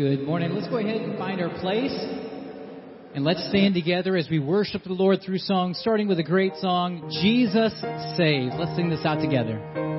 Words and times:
Good 0.00 0.22
morning. 0.22 0.54
Let's 0.54 0.66
go 0.66 0.78
ahead 0.78 1.02
and 1.02 1.18
find 1.18 1.42
our 1.42 1.50
place. 1.60 1.92
And 3.14 3.22
let's 3.22 3.46
stand 3.50 3.74
together 3.74 4.16
as 4.16 4.30
we 4.30 4.38
worship 4.38 4.82
the 4.82 4.94
Lord 4.94 5.20
through 5.20 5.36
song, 5.36 5.74
starting 5.74 6.08
with 6.08 6.18
a 6.18 6.22
great 6.22 6.56
song, 6.56 7.10
Jesus 7.22 7.74
Saves. 8.16 8.54
Let's 8.58 8.74
sing 8.76 8.88
this 8.88 9.04
out 9.04 9.20
together. 9.20 9.89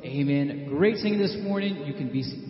Amen. 0.05 0.67
Great 0.69 0.99
singing 0.99 1.19
this 1.19 1.37
morning. 1.43 1.85
You 1.85 1.95
can 1.95 2.09
be 2.11 2.23
seated. 2.23 2.49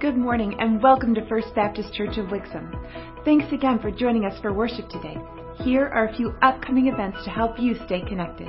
Good 0.00 0.16
morning 0.16 0.56
and 0.58 0.82
welcome 0.82 1.14
to 1.14 1.24
First 1.28 1.54
Baptist 1.54 1.92
Church 1.92 2.16
of 2.16 2.26
Wixom. 2.26 2.74
Thanks 3.22 3.52
again 3.52 3.78
for 3.80 3.90
joining 3.90 4.24
us 4.24 4.40
for 4.40 4.50
worship 4.50 4.88
today. 4.88 5.18
Here 5.62 5.86
are 5.86 6.08
a 6.08 6.16
few 6.16 6.34
upcoming 6.40 6.86
events 6.86 7.22
to 7.24 7.30
help 7.30 7.60
you 7.60 7.74
stay 7.84 8.00
connected. 8.00 8.48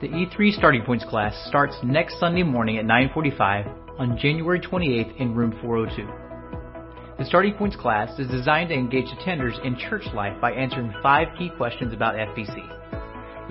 The 0.00 0.08
E3 0.08 0.52
Starting 0.52 0.82
Points 0.86 1.04
class 1.04 1.34
starts 1.48 1.76
next 1.82 2.18
Sunday 2.18 2.44
morning 2.44 2.78
at 2.78 2.86
9:45 2.86 3.66
on 3.98 4.16
January 4.16 4.58
28th 4.58 5.14
in 5.18 5.34
room 5.34 5.52
402. 5.60 6.08
The 7.18 7.26
Starting 7.26 7.52
Points 7.52 7.76
class 7.76 8.18
is 8.18 8.26
designed 8.28 8.70
to 8.70 8.74
engage 8.74 9.08
attenders 9.08 9.62
in 9.66 9.76
church 9.76 10.06
life 10.14 10.40
by 10.40 10.52
answering 10.52 10.94
five 11.02 11.28
key 11.36 11.50
questions 11.58 11.92
about 11.92 12.14
FBC. 12.14 12.56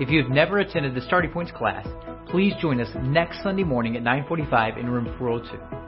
If 0.00 0.10
you 0.10 0.20
have 0.20 0.32
never 0.32 0.58
attended 0.58 0.96
the 0.96 1.02
Starting 1.02 1.30
Points 1.30 1.52
class, 1.52 1.86
please 2.28 2.54
join 2.60 2.80
us 2.80 2.90
next 3.04 3.44
Sunday 3.44 3.62
morning 3.62 3.96
at 3.96 4.02
9:45 4.02 4.78
in 4.78 4.90
room 4.90 5.14
402. 5.16 5.87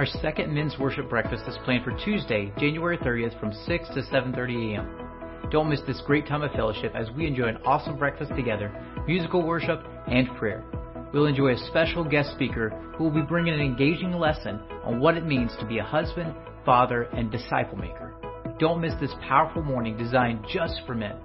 Our 0.00 0.06
second 0.06 0.54
men's 0.54 0.78
worship 0.78 1.10
breakfast 1.10 1.44
is 1.46 1.58
planned 1.66 1.84
for 1.84 1.94
Tuesday, 2.06 2.50
January 2.56 2.96
30th 2.96 3.38
from 3.38 3.52
6 3.52 3.88
to 3.88 4.00
7:30 4.00 4.72
a.m. 4.72 5.50
Don't 5.50 5.68
miss 5.68 5.82
this 5.86 6.00
great 6.06 6.26
time 6.26 6.40
of 6.40 6.52
fellowship 6.52 6.94
as 6.94 7.10
we 7.10 7.26
enjoy 7.26 7.48
an 7.48 7.58
awesome 7.66 7.98
breakfast 7.98 8.32
together, 8.34 8.72
musical 9.06 9.42
worship, 9.42 9.84
and 10.06 10.26
prayer. 10.38 10.64
We'll 11.12 11.26
enjoy 11.26 11.52
a 11.52 11.66
special 11.66 12.02
guest 12.02 12.32
speaker 12.32 12.70
who 12.96 13.04
will 13.04 13.10
be 13.10 13.20
bringing 13.20 13.52
an 13.52 13.60
engaging 13.60 14.12
lesson 14.12 14.58
on 14.84 15.00
what 15.00 15.18
it 15.18 15.26
means 15.26 15.54
to 15.60 15.66
be 15.66 15.80
a 15.80 15.84
husband, 15.84 16.34
father, 16.64 17.02
and 17.12 17.30
disciple 17.30 17.76
maker. 17.76 18.14
Don't 18.58 18.80
miss 18.80 18.94
this 19.02 19.12
powerful 19.28 19.62
morning 19.62 19.98
designed 19.98 20.46
just 20.50 20.80
for 20.86 20.94
men. 20.94 21.16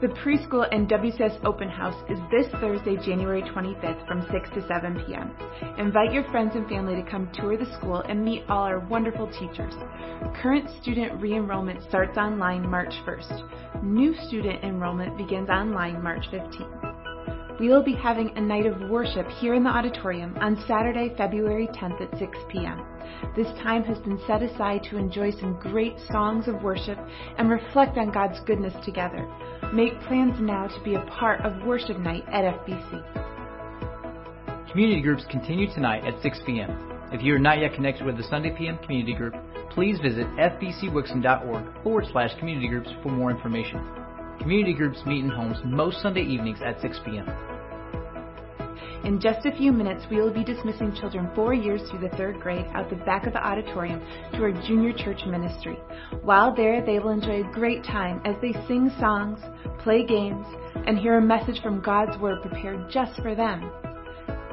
The 0.00 0.06
preschool 0.06 0.64
and 0.70 0.88
WCS 0.88 1.44
open 1.44 1.68
house 1.68 2.00
is 2.08 2.20
this 2.30 2.46
Thursday, 2.60 2.96
January 3.04 3.42
25th 3.42 4.06
from 4.06 4.24
6 4.30 4.50
to 4.50 4.64
7 4.68 5.04
p.m. 5.04 5.32
Invite 5.76 6.12
your 6.12 6.22
friends 6.30 6.52
and 6.54 6.68
family 6.68 6.94
to 6.94 7.10
come 7.10 7.28
tour 7.34 7.56
the 7.56 7.66
school 7.74 7.96
and 8.08 8.24
meet 8.24 8.44
all 8.48 8.62
our 8.62 8.78
wonderful 8.78 9.26
teachers. 9.26 9.74
Current 10.40 10.70
student 10.80 11.20
re-enrollment 11.20 11.82
starts 11.88 12.16
online 12.16 12.70
March 12.70 12.94
1st. 13.04 13.82
New 13.82 14.14
student 14.28 14.62
enrollment 14.62 15.18
begins 15.18 15.48
online 15.48 16.00
March 16.00 16.26
15th. 16.32 16.77
We 17.58 17.68
will 17.68 17.82
be 17.82 17.94
having 17.94 18.30
a 18.36 18.40
night 18.40 18.66
of 18.66 18.88
worship 18.88 19.28
here 19.40 19.54
in 19.54 19.64
the 19.64 19.70
auditorium 19.70 20.36
on 20.40 20.62
Saturday, 20.68 21.12
February 21.16 21.66
10th 21.74 22.00
at 22.00 22.16
6 22.16 22.38
p.m. 22.48 22.86
This 23.34 23.48
time 23.64 23.82
has 23.82 23.98
been 23.98 24.20
set 24.28 24.42
aside 24.44 24.84
to 24.84 24.96
enjoy 24.96 25.32
some 25.32 25.58
great 25.58 25.96
songs 26.08 26.46
of 26.46 26.62
worship 26.62 26.98
and 27.36 27.50
reflect 27.50 27.98
on 27.98 28.12
God's 28.12 28.38
goodness 28.46 28.74
together. 28.84 29.26
Make 29.74 30.00
plans 30.02 30.36
now 30.40 30.68
to 30.68 30.84
be 30.84 30.94
a 30.94 31.02
part 31.06 31.40
of 31.44 31.66
worship 31.66 31.98
night 31.98 32.22
at 32.28 32.44
FBC. 32.44 33.02
Community 34.70 35.00
groups 35.00 35.24
continue 35.28 35.66
tonight 35.74 36.04
at 36.04 36.22
6 36.22 36.38
p.m. 36.46 36.70
If 37.10 37.22
you 37.22 37.34
are 37.34 37.40
not 37.40 37.58
yet 37.58 37.74
connected 37.74 38.06
with 38.06 38.16
the 38.16 38.24
Sunday 38.24 38.54
PM 38.56 38.78
community 38.78 39.14
group, 39.14 39.34
please 39.70 39.98
visit 39.98 40.28
fbcwixom.org 40.36 41.82
forward 41.82 42.06
slash 42.12 42.38
community 42.38 42.68
groups 42.68 42.88
for 43.02 43.10
more 43.10 43.32
information. 43.32 44.07
Community 44.40 44.72
groups 44.72 44.98
meet 45.04 45.24
in 45.24 45.30
homes 45.30 45.58
most 45.64 46.00
Sunday 46.00 46.22
evenings 46.22 46.58
at 46.64 46.80
6 46.80 47.00
p.m. 47.04 47.28
In 49.04 49.20
just 49.20 49.46
a 49.46 49.56
few 49.56 49.72
minutes, 49.72 50.04
we 50.10 50.16
will 50.16 50.32
be 50.32 50.44
dismissing 50.44 50.94
children 51.00 51.30
four 51.34 51.54
years 51.54 51.80
through 51.88 52.00
the 52.00 52.16
third 52.16 52.40
grade 52.40 52.66
out 52.74 52.90
the 52.90 52.96
back 52.96 53.26
of 53.26 53.32
the 53.32 53.44
auditorium 53.44 54.00
to 54.32 54.42
our 54.42 54.52
junior 54.66 54.92
church 54.92 55.20
ministry. 55.26 55.78
While 56.22 56.54
there, 56.54 56.84
they 56.84 56.98
will 56.98 57.10
enjoy 57.10 57.42
a 57.42 57.52
great 57.52 57.84
time 57.84 58.20
as 58.24 58.36
they 58.42 58.52
sing 58.66 58.90
songs, 59.00 59.38
play 59.82 60.04
games, 60.04 60.46
and 60.86 60.98
hear 60.98 61.16
a 61.16 61.22
message 61.22 61.62
from 61.62 61.80
God's 61.80 62.18
Word 62.18 62.42
prepared 62.42 62.90
just 62.90 63.20
for 63.22 63.34
them. 63.34 63.70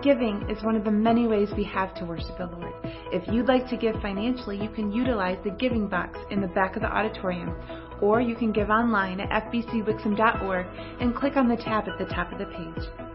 Giving 0.01 0.47
is 0.49 0.63
one 0.63 0.75
of 0.75 0.83
the 0.83 0.91
many 0.91 1.27
ways 1.27 1.49
we 1.57 1.63
have 1.63 1.95
to 1.95 2.05
worship 2.05 2.37
the 2.37 2.45
Lord. 2.45 2.73
If 3.11 3.27
you'd 3.33 3.47
like 3.47 3.67
to 3.69 3.77
give 3.77 3.95
financially, 4.01 4.61
you 4.61 4.69
can 4.69 4.91
utilize 4.91 5.37
the 5.43 5.49
giving 5.49 5.87
box 5.87 6.19
in 6.29 6.41
the 6.41 6.47
back 6.47 6.75
of 6.75 6.83
the 6.83 6.87
auditorium, 6.87 7.55
or 8.01 8.21
you 8.21 8.35
can 8.35 8.51
give 8.51 8.69
online 8.69 9.19
at 9.19 9.51
fbcwixom.org 9.51 10.65
and 10.99 11.15
click 11.15 11.35
on 11.37 11.47
the 11.47 11.55
tab 11.57 11.85
at 11.87 11.97
the 11.97 12.05
top 12.13 12.31
of 12.31 12.39
the 12.39 12.45
page. 12.45 13.05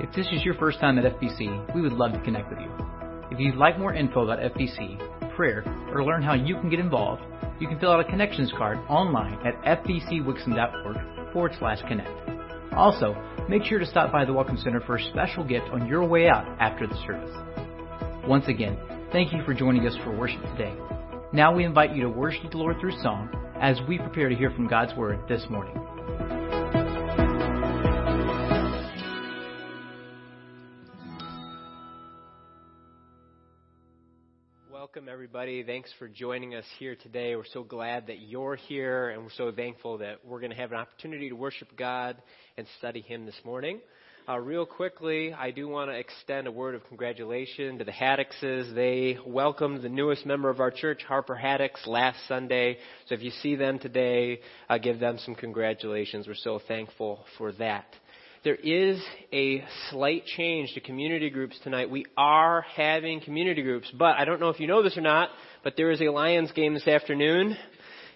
If 0.00 0.14
this 0.14 0.26
is 0.32 0.44
your 0.44 0.54
first 0.54 0.80
time 0.80 0.98
at 0.98 1.04
FBC, 1.04 1.74
we 1.74 1.80
would 1.80 1.92
love 1.92 2.12
to 2.12 2.20
connect 2.20 2.50
with 2.50 2.60
you. 2.60 2.70
If 3.30 3.38
you'd 3.38 3.56
like 3.56 3.78
more 3.78 3.92
info 3.92 4.22
about 4.22 4.38
FBC, 4.38 5.34
prayer, 5.36 5.64
or 5.92 6.04
learn 6.04 6.22
how 6.22 6.34
you 6.34 6.54
can 6.54 6.70
get 6.70 6.80
involved, 6.80 7.22
you 7.60 7.68
can 7.68 7.78
fill 7.78 7.90
out 7.90 8.00
a 8.00 8.04
connections 8.04 8.52
card 8.56 8.78
online 8.88 9.38
at 9.46 9.60
fbcwixom.org 9.84 11.32
forward 11.32 11.52
slash 11.58 11.80
connect. 11.88 12.10
Also, 12.74 13.16
make 13.48 13.64
sure 13.64 13.78
to 13.78 13.86
stop 13.86 14.12
by 14.12 14.24
the 14.24 14.32
Welcome 14.32 14.56
Center 14.58 14.80
for 14.80 14.96
a 14.96 15.04
special 15.10 15.44
gift 15.44 15.66
on 15.70 15.86
your 15.86 16.04
way 16.04 16.28
out 16.28 16.46
after 16.60 16.86
the 16.86 16.94
service. 17.06 17.34
Once 18.26 18.46
again, 18.46 18.78
thank 19.12 19.32
you 19.32 19.42
for 19.44 19.54
joining 19.54 19.86
us 19.86 19.96
for 20.04 20.16
worship 20.16 20.42
today. 20.56 20.74
Now 21.30 21.54
we 21.54 21.66
invite 21.66 21.94
you 21.94 22.04
to 22.04 22.08
worship 22.08 22.52
the 22.52 22.56
Lord 22.56 22.80
through 22.80 22.98
song 23.02 23.28
as 23.60 23.78
we 23.86 23.98
prepare 23.98 24.30
to 24.30 24.34
hear 24.34 24.50
from 24.50 24.66
God's 24.66 24.94
Word 24.94 25.20
this 25.28 25.44
morning. 25.50 25.74
Welcome, 34.72 35.10
everybody. 35.10 35.62
Thanks 35.62 35.90
for 35.98 36.08
joining 36.08 36.54
us 36.54 36.64
here 36.78 36.96
today. 36.96 37.36
We're 37.36 37.44
so 37.52 37.62
glad 37.62 38.06
that 38.06 38.20
you're 38.20 38.56
here, 38.56 39.10
and 39.10 39.22
we're 39.22 39.28
so 39.36 39.52
thankful 39.52 39.98
that 39.98 40.24
we're 40.24 40.40
going 40.40 40.52
to 40.52 40.56
have 40.56 40.72
an 40.72 40.78
opportunity 40.78 41.28
to 41.28 41.36
worship 41.36 41.76
God 41.76 42.16
and 42.56 42.66
study 42.78 43.02
Him 43.02 43.26
this 43.26 43.38
morning. 43.44 43.80
Uh, 44.28 44.38
real 44.38 44.66
quickly, 44.66 45.32
I 45.32 45.50
do 45.50 45.68
want 45.68 45.90
to 45.90 45.96
extend 45.96 46.46
a 46.46 46.52
word 46.52 46.74
of 46.74 46.86
congratulations 46.88 47.78
to 47.78 47.84
the 47.84 47.92
Haddixes. 47.92 48.74
They 48.74 49.16
welcomed 49.26 49.80
the 49.80 49.88
newest 49.88 50.26
member 50.26 50.50
of 50.50 50.60
our 50.60 50.70
church, 50.70 51.02
Harper 51.02 51.34
Haddix, 51.34 51.86
last 51.86 52.18
Sunday. 52.28 52.76
So 53.06 53.14
if 53.14 53.22
you 53.22 53.30
see 53.30 53.56
them 53.56 53.78
today, 53.78 54.40
uh, 54.68 54.76
give 54.76 55.00
them 55.00 55.16
some 55.16 55.34
congratulations. 55.34 56.26
We're 56.28 56.34
so 56.34 56.60
thankful 56.68 57.24
for 57.38 57.52
that. 57.52 57.86
There 58.44 58.56
is 58.56 59.02
a 59.32 59.64
slight 59.88 60.26
change 60.26 60.74
to 60.74 60.80
community 60.80 61.30
groups 61.30 61.58
tonight. 61.64 61.88
We 61.88 62.04
are 62.18 62.66
having 62.76 63.22
community 63.22 63.62
groups, 63.62 63.90
but 63.98 64.18
I 64.18 64.26
don't 64.26 64.40
know 64.40 64.50
if 64.50 64.60
you 64.60 64.66
know 64.66 64.82
this 64.82 64.98
or 64.98 65.00
not, 65.00 65.30
but 65.64 65.72
there 65.78 65.90
is 65.90 66.02
a 66.02 66.10
Lions 66.10 66.52
game 66.52 66.74
this 66.74 66.86
afternoon. 66.86 67.56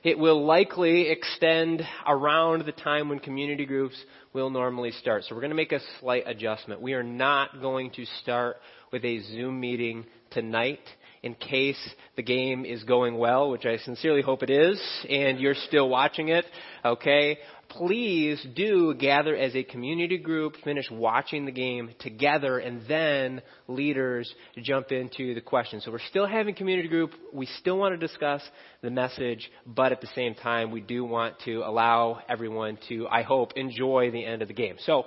It 0.03 0.19
will 0.19 0.45
likely 0.45 1.11
extend 1.11 1.83
around 2.07 2.65
the 2.67 2.73
time 2.73 3.09
when 3.09 3.21
community 3.21 3.65
groups 3.65 3.95
will 4.33 4.51
normally 4.51 4.91
start. 4.91 5.23
So 5.25 5.35
we're 5.35 5.43
going 5.43 5.51
to 5.51 5.57
make 5.57 5.71
a 5.71 5.81
slight 6.01 6.25
adjustment. 6.27 6.81
We 6.81 6.95
are 6.95 7.05
not 7.05 7.61
going 7.61 7.91
to 7.93 8.05
start 8.21 8.57
with 8.91 9.05
a 9.05 9.21
Zoom 9.21 9.61
meeting 9.61 10.05
tonight 10.31 10.81
in 11.23 11.35
case 11.35 11.79
the 12.17 12.23
game 12.23 12.65
is 12.65 12.83
going 12.85 13.17
well, 13.17 13.51
which 13.51 13.65
I 13.65 13.77
sincerely 13.79 14.23
hope 14.23 14.43
it 14.43 14.51
is, 14.51 14.81
and 15.09 15.39
you're 15.39 15.55
still 15.55 15.89
watching 15.89 16.29
it, 16.29 16.45
okay? 16.85 17.39
please 17.77 18.45
do 18.55 18.95
gather 18.95 19.35
as 19.35 19.55
a 19.55 19.63
community 19.63 20.19
group, 20.19 20.57
finish 20.63 20.91
watching 20.91 21.45
the 21.45 21.53
game 21.53 21.91
together, 22.01 22.59
and 22.59 22.83
then 22.87 23.41
leaders 23.67 24.33
jump 24.59 24.93
into 24.93 25.35
the 25.35 25.41
questions. 25.41 25.85
So 25.85 25.91
we're 25.91 25.99
still 26.11 26.27
having 26.27 26.55
community 26.55 26.89
group. 26.89 27.13
We 27.33 27.47
still 27.47 27.79
want 27.79 27.99
to 27.99 28.07
discuss 28.07 28.43
the 28.83 28.91
message, 28.91 29.51
but 29.67 29.93
at 29.93 30.01
the 30.01 30.09
same 30.09 30.35
time, 30.35 30.71
we 30.71 30.81
do 30.81 31.05
want 31.05 31.37
to 31.45 31.63
allow 31.65 32.21
everyone 32.29 32.79
to, 32.89 33.09
I 33.09 33.23
hope, 33.23 33.53
enjoy 33.57 34.11
the 34.11 34.25
end 34.25 34.43
of 34.43 34.49
the 34.49 34.55
game. 34.55 34.77
So 34.81 35.05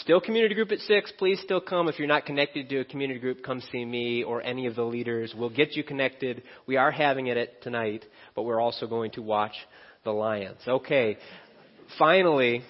Still 0.00 0.20
community 0.20 0.54
group 0.54 0.72
at 0.72 0.80
6. 0.80 1.12
Please 1.18 1.40
still 1.40 1.60
come. 1.60 1.88
If 1.88 1.98
you're 1.98 2.08
not 2.08 2.26
connected 2.26 2.68
to 2.68 2.78
a 2.80 2.84
community 2.84 3.20
group, 3.20 3.44
come 3.44 3.60
see 3.72 3.84
me 3.84 4.24
or 4.24 4.42
any 4.42 4.66
of 4.66 4.74
the 4.74 4.82
leaders. 4.82 5.32
We'll 5.36 5.50
get 5.50 5.76
you 5.76 5.84
connected. 5.84 6.42
We 6.66 6.76
are 6.76 6.90
having 6.90 7.28
it 7.28 7.62
tonight, 7.62 8.04
but 8.34 8.42
we're 8.42 8.60
also 8.60 8.86
going 8.88 9.12
to 9.12 9.22
watch 9.22 9.54
the 10.04 10.10
Lions. 10.10 10.60
Okay. 10.66 11.16
Finally, 11.98 12.62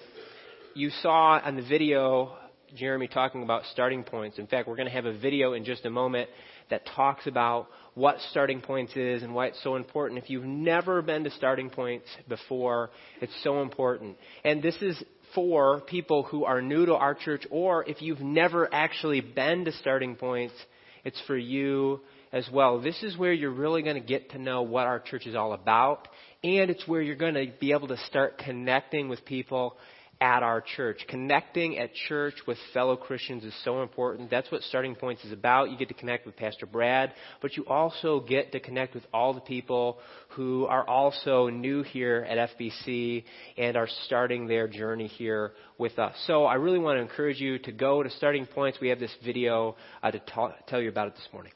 you 0.75 0.91
saw 1.01 1.39
on 1.43 1.55
the 1.55 1.63
video 1.63 2.37
Jeremy 2.75 3.07
talking 3.07 3.41
about 3.41 3.63
starting 3.71 4.03
points. 4.03 4.37
In 4.37 4.47
fact, 4.47 4.67
we're 4.67 4.75
going 4.75 4.87
to 4.87 4.93
have 4.93 5.05
a 5.05 5.17
video 5.17 5.53
in 5.53 5.65
just 5.65 5.85
a 5.85 5.89
moment 5.89 6.29
that 6.69 6.85
talks 6.95 7.25
about 7.27 7.67
what 7.93 8.17
starting 8.31 8.59
points 8.59 8.95
is 8.95 9.23
and 9.23 9.33
why 9.33 9.47
it's 9.47 9.63
so 9.63 9.75
important. 9.77 10.21
If 10.21 10.29
you've 10.29 10.45
never 10.45 11.01
been 11.01 11.23
to 11.23 11.31
starting 11.31 11.69
points 11.69 12.07
before, 12.27 12.89
it's 13.21 13.33
so 13.43 13.61
important. 13.61 14.17
And 14.43 14.61
this 14.61 14.75
is 14.81 15.01
for 15.35 15.81
people 15.81 16.23
who 16.23 16.45
are 16.45 16.61
new 16.61 16.85
to 16.87 16.95
our 16.95 17.13
church, 17.13 17.45
or 17.51 17.87
if 17.87 18.01
you've 18.01 18.21
never 18.21 18.73
actually 18.73 19.21
been 19.21 19.65
to 19.65 19.71
starting 19.73 20.15
points, 20.15 20.55
it's 21.03 21.21
for 21.27 21.37
you 21.37 21.99
as 22.31 22.49
well. 22.51 22.81
This 22.81 23.03
is 23.03 23.17
where 23.17 23.31
you're 23.31 23.51
really 23.51 23.83
going 23.83 24.01
to 24.01 24.07
get 24.07 24.31
to 24.31 24.39
know 24.39 24.63
what 24.63 24.87
our 24.87 24.99
church 24.99 25.27
is 25.27 25.35
all 25.35 25.53
about 25.53 26.07
and 26.43 26.69
it's 26.69 26.87
where 26.87 27.01
you're 27.01 27.15
going 27.15 27.33
to 27.33 27.47
be 27.59 27.71
able 27.71 27.87
to 27.87 27.97
start 28.05 28.37
connecting 28.37 29.09
with 29.09 29.25
people 29.25 29.77
at 30.21 30.43
our 30.43 30.61
church. 30.61 31.05
Connecting 31.09 31.77
at 31.77 31.93
church 32.07 32.35
with 32.47 32.57
fellow 32.73 32.95
Christians 32.95 33.43
is 33.43 33.53
so 33.63 33.81
important. 33.81 34.29
That's 34.29 34.49
what 34.51 34.61
Starting 34.63 34.95
Points 34.95 35.23
is 35.25 35.31
about. 35.31 35.71
You 35.71 35.77
get 35.77 35.89
to 35.89 35.93
connect 35.93 36.25
with 36.25 36.35
Pastor 36.35 36.65
Brad, 36.65 37.13
but 37.41 37.57
you 37.57 37.65
also 37.65 38.21
get 38.21 38.51
to 38.53 38.59
connect 38.59 38.93
with 38.93 39.03
all 39.13 39.33
the 39.33 39.41
people 39.41 39.99
who 40.29 40.65
are 40.65 40.87
also 40.87 41.49
new 41.49 41.83
here 41.83 42.25
at 42.29 42.57
FBC 42.57 43.23
and 43.57 43.75
are 43.75 43.89
starting 44.05 44.47
their 44.47 44.67
journey 44.67 45.07
here 45.07 45.53
with 45.77 45.99
us. 45.99 46.15
So 46.27 46.45
I 46.45 46.55
really 46.55 46.79
want 46.79 46.97
to 46.97 47.01
encourage 47.01 47.39
you 47.39 47.59
to 47.59 47.71
go 47.71 48.01
to 48.01 48.09
Starting 48.11 48.45
Points. 48.45 48.79
We 48.79 48.89
have 48.89 48.99
this 48.99 49.15
video 49.23 49.75
uh, 50.01 50.11
to 50.11 50.19
ta- 50.19 50.55
tell 50.67 50.81
you 50.81 50.89
about 50.89 51.07
it 51.07 51.15
this 51.15 51.27
morning. 51.33 51.51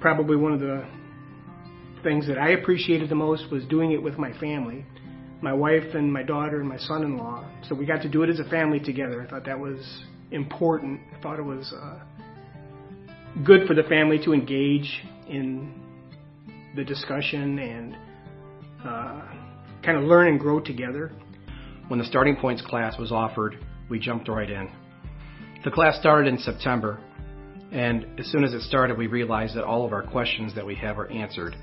Probably 0.00 0.36
one 0.36 0.52
of 0.52 0.60
the 0.60 0.84
things 2.02 2.26
that 2.26 2.38
I 2.38 2.50
appreciated 2.50 3.08
the 3.08 3.14
most 3.14 3.50
was 3.50 3.64
doing 3.66 3.92
it 3.92 4.02
with 4.02 4.18
my 4.18 4.32
family, 4.38 4.84
my 5.42 5.52
wife 5.52 5.94
and 5.94 6.12
my 6.12 6.22
daughter 6.22 6.60
and 6.60 6.68
my 6.68 6.78
son-in-law. 6.78 7.44
So 7.68 7.74
we 7.74 7.86
got 7.86 8.02
to 8.02 8.08
do 8.08 8.22
it 8.22 8.30
as 8.30 8.40
a 8.40 8.48
family 8.48 8.80
together. 8.80 9.22
I 9.22 9.30
thought 9.30 9.44
that 9.44 9.58
was 9.58 10.04
important. 10.30 11.00
I 11.16 11.22
thought 11.22 11.38
it 11.38 11.44
was 11.44 11.72
uh, 11.72 12.00
good 13.44 13.66
for 13.66 13.74
the 13.74 13.82
family 13.84 14.18
to 14.24 14.32
engage 14.32 15.02
in 15.28 15.74
the 16.76 16.84
discussion 16.84 17.58
and 17.58 17.96
uh, 18.84 19.22
kind 19.82 19.98
of 19.98 20.04
learn 20.04 20.28
and 20.28 20.40
grow 20.40 20.60
together. 20.60 21.12
When 21.88 21.98
the 21.98 22.04
Starting 22.04 22.36
Points 22.36 22.62
class 22.62 22.98
was 22.98 23.12
offered, 23.12 23.58
we 23.88 23.98
jumped 23.98 24.28
right 24.28 24.48
in. 24.48 24.70
The 25.64 25.70
class 25.70 25.98
started 25.98 26.28
in 26.32 26.38
September, 26.38 27.00
and 27.72 28.06
as 28.18 28.26
soon 28.26 28.44
as 28.44 28.52
it 28.52 28.62
started, 28.62 28.98
we 28.98 29.06
realized 29.06 29.56
that 29.56 29.64
all 29.64 29.86
of 29.86 29.92
our 29.92 30.02
questions 30.02 30.54
that 30.54 30.66
we 30.66 30.74
have 30.76 30.98
are 30.98 31.10
answered. 31.10 31.56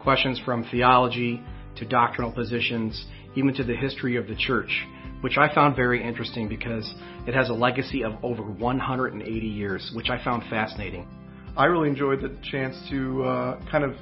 Questions 0.00 0.40
from 0.44 0.64
theology 0.70 1.42
to 1.76 1.86
doctrinal 1.86 2.32
positions, 2.32 3.06
even 3.36 3.54
to 3.54 3.64
the 3.64 3.74
history 3.74 4.16
of 4.16 4.26
the 4.28 4.36
church, 4.36 4.86
which 5.22 5.38
I 5.38 5.52
found 5.54 5.76
very 5.76 6.02
interesting 6.02 6.48
because 6.48 6.92
it 7.26 7.34
has 7.34 7.48
a 7.48 7.54
legacy 7.54 8.04
of 8.04 8.12
over 8.22 8.42
180 8.42 9.46
years, 9.46 9.90
which 9.94 10.10
I 10.10 10.22
found 10.22 10.42
fascinating. 10.50 11.08
I 11.56 11.64
really 11.64 11.88
enjoyed 11.88 12.20
the 12.20 12.36
chance 12.50 12.76
to 12.90 13.24
uh, 13.24 13.70
kind 13.70 13.84
of 13.84 13.94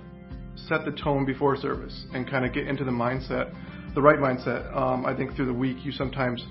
set 0.57 0.85
the 0.85 0.93
tone 0.93 1.25
before 1.25 1.57
service 1.57 2.05
and 2.13 2.29
kind 2.29 2.45
of 2.45 2.53
get 2.53 2.67
into 2.67 2.85
the 2.85 2.91
mindset, 2.91 3.55
the 3.95 4.03
right 4.03 4.19
mindset. 4.19 4.75
Um, 4.77 5.07
I 5.07 5.17
think 5.17 5.37
through 5.37 5.47
the 5.47 5.53
week 5.53 5.79
you 5.85 5.93
sometimes 5.93 6.45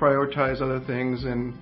prioritize 0.00 0.62
other 0.62 0.80
things 0.86 1.24
and 1.24 1.54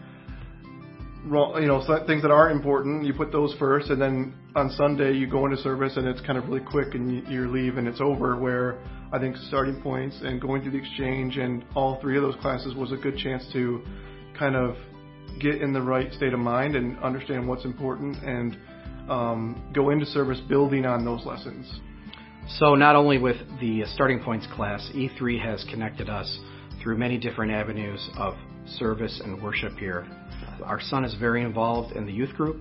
you 1.24 1.66
know 1.66 1.82
things 2.06 2.22
that 2.22 2.30
are 2.30 2.50
important 2.50 3.04
you 3.04 3.14
put 3.14 3.32
those 3.32 3.54
first 3.58 3.90
and 3.90 4.00
then 4.00 4.34
on 4.54 4.70
sunday 4.70 5.12
you 5.12 5.26
go 5.26 5.46
into 5.46 5.56
service 5.58 5.96
and 5.96 6.06
it's 6.06 6.20
kind 6.20 6.36
of 6.36 6.46
really 6.48 6.64
quick 6.64 6.94
and 6.94 7.26
you, 7.28 7.50
leave 7.50 7.78
and 7.78 7.88
it's 7.88 8.00
over 8.00 8.36
where 8.36 8.78
i 9.12 9.18
think 9.18 9.36
starting 9.48 9.80
points 9.80 10.18
and 10.22 10.40
going 10.40 10.60
through 10.62 10.72
the 10.72 10.78
exchange 10.78 11.38
and 11.38 11.64
all 11.74 11.98
three 12.00 12.16
of 12.16 12.22
those 12.22 12.36
classes 12.42 12.74
was 12.74 12.92
a 12.92 12.96
good 12.96 13.16
chance 13.16 13.46
to 13.52 13.82
kind 14.38 14.54
of 14.54 14.76
get 15.40 15.60
in 15.62 15.72
the 15.72 15.80
right 15.80 16.12
state 16.12 16.32
of 16.32 16.38
mind 16.38 16.76
and 16.76 16.98
understand 16.98 17.46
what's 17.46 17.64
important 17.64 18.16
and 18.22 18.56
um, 19.10 19.70
go 19.74 19.90
into 19.90 20.06
service 20.06 20.40
building 20.48 20.86
on 20.86 21.04
those 21.04 21.24
lessons. 21.26 21.70
So 22.58 22.74
not 22.74 22.96
only 22.96 23.18
with 23.18 23.36
the 23.60 23.84
starting 23.94 24.20
points 24.20 24.46
class 24.54 24.88
e3 24.94 25.42
has 25.42 25.64
connected 25.70 26.08
us 26.08 26.38
through 26.82 26.98
many 26.98 27.18
different 27.18 27.52
avenues 27.52 28.06
of 28.16 28.34
service 28.78 29.20
and 29.24 29.42
worship 29.42 29.72
here 29.78 30.06
our 30.62 30.80
son 30.80 31.04
is 31.04 31.14
very 31.14 31.42
involved 31.42 31.96
in 31.96 32.06
the 32.06 32.12
youth 32.12 32.34
group, 32.34 32.60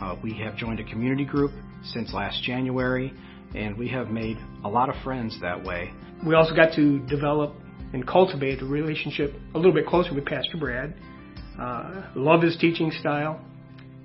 Uh, 0.00 0.16
we 0.22 0.32
have 0.32 0.56
joined 0.56 0.80
a 0.80 0.84
community 0.84 1.26
group 1.26 1.52
since 1.82 2.14
last 2.14 2.42
January, 2.42 3.12
and 3.54 3.76
we 3.76 3.86
have 3.88 4.08
made 4.08 4.38
a 4.64 4.68
lot 4.68 4.88
of 4.88 4.94
friends 5.04 5.38
that 5.42 5.62
way. 5.62 5.90
We 6.26 6.34
also 6.34 6.54
got 6.54 6.74
to 6.76 7.00
develop 7.00 7.54
and 7.92 8.06
cultivate 8.06 8.62
a 8.62 8.64
relationship 8.64 9.34
a 9.54 9.58
little 9.58 9.74
bit 9.74 9.86
closer 9.86 10.14
with 10.14 10.24
Pastor 10.24 10.56
Brad. 10.58 10.94
Uh, 11.58 12.08
love 12.14 12.40
his 12.42 12.56
teaching 12.56 12.90
style. 12.92 13.40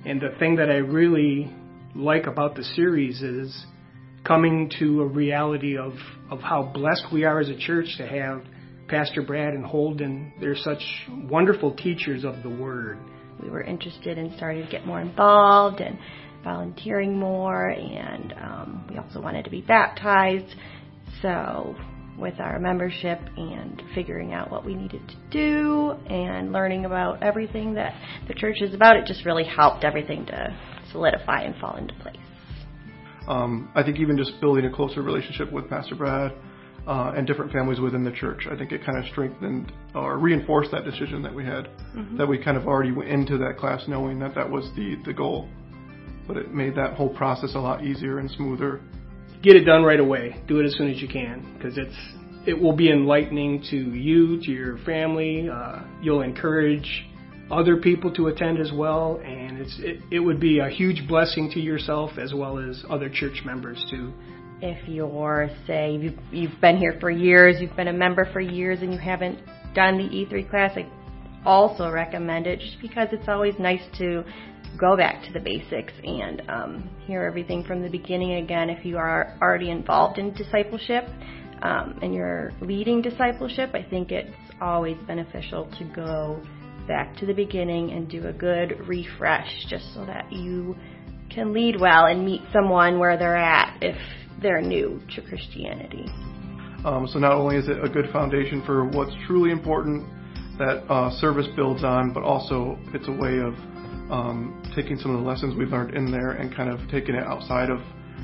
And 0.05 0.19
the 0.19 0.35
thing 0.37 0.57
that 0.57 0.69
I 0.69 0.77
really 0.77 1.49
like 1.95 2.27
about 2.27 2.55
the 2.55 2.63
series 2.63 3.21
is 3.21 3.65
coming 4.25 4.69
to 4.79 5.01
a 5.01 5.05
reality 5.05 5.77
of, 5.77 5.93
of 6.29 6.41
how 6.41 6.61
blessed 6.73 7.05
we 7.13 7.23
are 7.23 7.39
as 7.39 7.47
a 7.47 7.57
church 7.57 7.95
to 7.97 8.05
have 8.05 8.43
Pastor 8.89 9.21
Brad 9.21 9.53
and 9.53 9.65
Holden. 9.65 10.33
They're 10.41 10.57
such 10.57 10.83
wonderful 11.29 11.73
teachers 11.75 12.25
of 12.25 12.43
the 12.43 12.49
Word. 12.49 12.97
We 13.45 13.51
were 13.51 13.61
interested 13.61 14.17
and 14.17 14.35
started 14.37 14.65
to 14.65 14.71
get 14.71 14.87
more 14.87 14.99
involved 14.99 15.79
and 15.79 15.99
volunteering 16.43 17.15
more, 17.15 17.67
and 17.67 18.33
um, 18.33 18.87
we 18.89 18.97
also 18.97 19.21
wanted 19.21 19.45
to 19.45 19.51
be 19.51 19.61
baptized. 19.61 20.55
So, 21.21 21.75
with 22.17 22.39
our 22.39 22.57
membership 22.57 23.19
and 23.37 23.83
figuring 23.93 24.33
out 24.33 24.49
what 24.49 24.65
we 24.65 24.73
needed 24.73 25.07
to 25.07 25.15
do 25.29 25.91
and 26.07 26.51
learning 26.51 26.85
about 26.85 27.21
everything 27.21 27.75
that 27.75 27.93
the 28.27 28.33
church 28.33 28.61
is 28.61 28.73
about, 28.73 28.95
it 28.95 29.05
just 29.05 29.25
really 29.25 29.43
helped 29.43 29.83
everything 29.83 30.25
to 30.25 30.57
solidify 30.91 31.41
and 31.41 31.55
fall 31.57 31.75
into 31.75 31.93
place. 31.95 32.17
Um, 33.27 33.69
I 33.75 33.83
think 33.83 33.99
even 33.99 34.17
just 34.17 34.41
building 34.41 34.65
a 34.65 34.71
closer 34.71 35.03
relationship 35.03 35.51
with 35.51 35.69
Pastor 35.69 35.93
Brad 35.93 36.33
uh, 36.87 37.13
and 37.15 37.25
different 37.25 37.51
families 37.51 37.79
within 37.79 38.03
the 38.03 38.11
church, 38.11 38.47
I 38.49 38.55
think 38.55 38.71
it 38.71 38.85
kind 38.85 38.97
of 38.97 39.05
strengthened 39.11 39.71
or 39.93 40.17
reinforced 40.17 40.71
that 40.71 40.85
decision 40.85 41.21
that 41.23 41.33
we 41.33 41.43
had, 41.43 41.65
mm-hmm. 41.95 42.17
that 42.17 42.27
we 42.27 42.37
kind 42.37 42.57
of 42.57 42.67
already 42.67 42.91
went 42.91 43.09
into 43.09 43.37
that 43.39 43.57
class 43.57 43.83
knowing 43.87 44.19
that 44.19 44.35
that 44.35 44.49
was 44.49 44.69
the, 44.75 44.95
the 45.05 45.13
goal. 45.13 45.49
But 46.27 46.37
it 46.37 46.53
made 46.53 46.75
that 46.75 46.93
whole 46.95 47.09
process 47.09 47.55
a 47.55 47.59
lot 47.59 47.83
easier 47.83 48.19
and 48.19 48.29
smoother. 48.31 48.81
Get 49.41 49.55
it 49.55 49.63
done 49.63 49.83
right 49.83 49.99
away. 49.99 50.41
Do 50.47 50.59
it 50.59 50.65
as 50.65 50.75
soon 50.75 50.89
as 50.89 51.01
you 51.01 51.07
can 51.07 51.53
because 51.55 51.77
it's 51.77 51.95
it 52.47 52.59
will 52.59 52.75
be 52.75 52.91
enlightening 52.91 53.63
to 53.71 53.75
you, 53.75 54.39
to 54.41 54.51
your 54.51 54.77
family. 54.79 55.49
Uh, 55.49 55.81
you'll 56.01 56.21
encourage 56.21 57.05
other 57.51 57.77
people 57.77 58.11
to 58.13 58.27
attend 58.27 58.59
as 58.59 58.71
well, 58.71 59.19
and 59.23 59.59
it's 59.59 59.75
it, 59.79 59.99
it 60.11 60.19
would 60.19 60.39
be 60.39 60.59
a 60.59 60.69
huge 60.69 61.07
blessing 61.07 61.49
to 61.53 61.59
yourself 61.59 62.11
as 62.17 62.33
well 62.33 62.57
as 62.57 62.83
other 62.89 63.09
church 63.09 63.41
members 63.45 63.83
too. 63.89 64.13
If 64.67 64.87
you're 64.87 65.47
say 65.67 65.95
you've, 65.95 66.17
you've 66.31 66.59
been 66.59 66.77
here 66.77 66.97
for 66.99 67.11
years, 67.11 67.57
you've 67.61 67.75
been 67.75 67.87
a 67.87 67.93
member 67.93 68.27
for 68.33 68.41
years, 68.41 68.81
and 68.81 68.91
you 68.91 68.97
haven't 68.97 69.37
done 69.75 69.99
the 69.99 70.05
E3 70.05 70.49
class, 70.49 70.71
I 70.75 70.89
also 71.45 71.91
recommend 71.91 72.47
it 72.47 72.61
just 72.61 72.81
because 72.81 73.09
it's 73.11 73.27
always 73.27 73.53
nice 73.59 73.83
to 73.99 74.23
go 74.79 74.97
back 74.97 75.23
to 75.25 75.33
the 75.33 75.39
basics 75.39 75.93
and 76.03 76.41
um, 76.49 76.89
hear 77.05 77.21
everything 77.21 77.63
from 77.63 77.83
the 77.83 77.89
beginning 77.89 78.43
again 78.43 78.71
if 78.71 78.83
you 78.83 78.97
are 78.97 79.37
already 79.39 79.69
involved 79.69 80.17
in 80.17 80.33
discipleship 80.33 81.03
um, 81.61 81.99
and 82.01 82.15
you're 82.15 82.51
leading 82.59 83.03
discipleship, 83.03 83.69
I 83.75 83.83
think 83.83 84.11
it's 84.11 84.35
always 84.59 84.97
beneficial 85.05 85.69
to 85.77 85.83
go 85.95 86.41
back 86.87 87.15
to 87.17 87.27
the 87.27 87.33
beginning 87.33 87.91
and 87.91 88.09
do 88.09 88.25
a 88.25 88.33
good 88.33 88.87
refresh 88.87 89.67
just 89.69 89.93
so 89.93 90.07
that 90.07 90.33
you 90.33 90.75
can 91.29 91.53
lead 91.53 91.79
well 91.79 92.07
and 92.07 92.25
meet 92.25 92.41
someone 92.51 92.97
where 92.97 93.15
they're 93.15 93.37
at 93.37 93.77
if 93.83 93.97
they're 94.41 94.61
new 94.61 95.01
to 95.15 95.21
Christianity. 95.21 96.05
Um, 96.85 97.07
so 97.11 97.19
not 97.19 97.33
only 97.33 97.57
is 97.57 97.67
it 97.67 97.83
a 97.83 97.89
good 97.89 98.11
foundation 98.11 98.61
for 98.65 98.85
what's 98.85 99.13
truly 99.25 99.51
important 99.51 100.07
that 100.57 100.85
uh, 100.89 101.09
service 101.19 101.47
builds 101.55 101.83
on, 101.83 102.13
but 102.13 102.23
also 102.23 102.77
it's 102.93 103.07
a 103.07 103.11
way 103.11 103.39
of 103.39 103.53
um, 104.11 104.61
taking 104.75 104.97
some 104.97 105.15
of 105.15 105.21
the 105.21 105.27
lessons 105.27 105.55
we've 105.57 105.69
learned 105.69 105.95
in 105.95 106.11
there 106.11 106.31
and 106.31 106.55
kind 106.55 106.69
of 106.69 106.79
taking 106.89 107.15
it 107.15 107.23
outside 107.23 107.69
of 107.69 107.79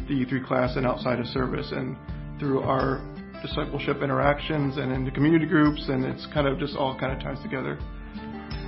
the 0.08 0.14
E3 0.14 0.46
class 0.46 0.76
and 0.76 0.86
outside 0.86 1.20
of 1.20 1.26
service 1.28 1.72
and 1.72 1.98
through 2.40 2.62
our 2.62 3.02
discipleship 3.42 3.98
interactions 4.04 4.78
and 4.78 4.92
into 4.92 5.12
community 5.12 5.46
groups, 5.46 5.84
and 5.90 6.06
it's 6.06 6.28
kind 6.34 6.48
of 6.48 6.60
just 6.60 6.76
all 6.76 6.98
kind 7.00 7.12
of 7.12 7.20
ties 7.22 7.42
together. 7.42 7.80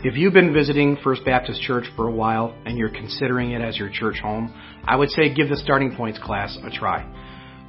If 0.03 0.17
you've 0.17 0.33
been 0.33 0.53
visiting 0.53 0.97
First 1.03 1.23
Baptist 1.23 1.61
Church 1.61 1.85
for 1.95 2.09
a 2.09 2.11
while 2.11 2.53
and 2.65 2.77
you're 2.77 2.89
considering 2.89 3.51
it 3.51 3.61
as 3.61 3.77
your 3.77 3.89
church 3.89 4.17
home, 4.19 4.53
I 4.85 4.97
would 4.97 5.09
say 5.09 5.33
give 5.33 5.49
the 5.49 5.55
Starting 5.55 5.95
Points 5.95 6.19
class 6.19 6.57
a 6.61 6.69
try. 6.69 7.05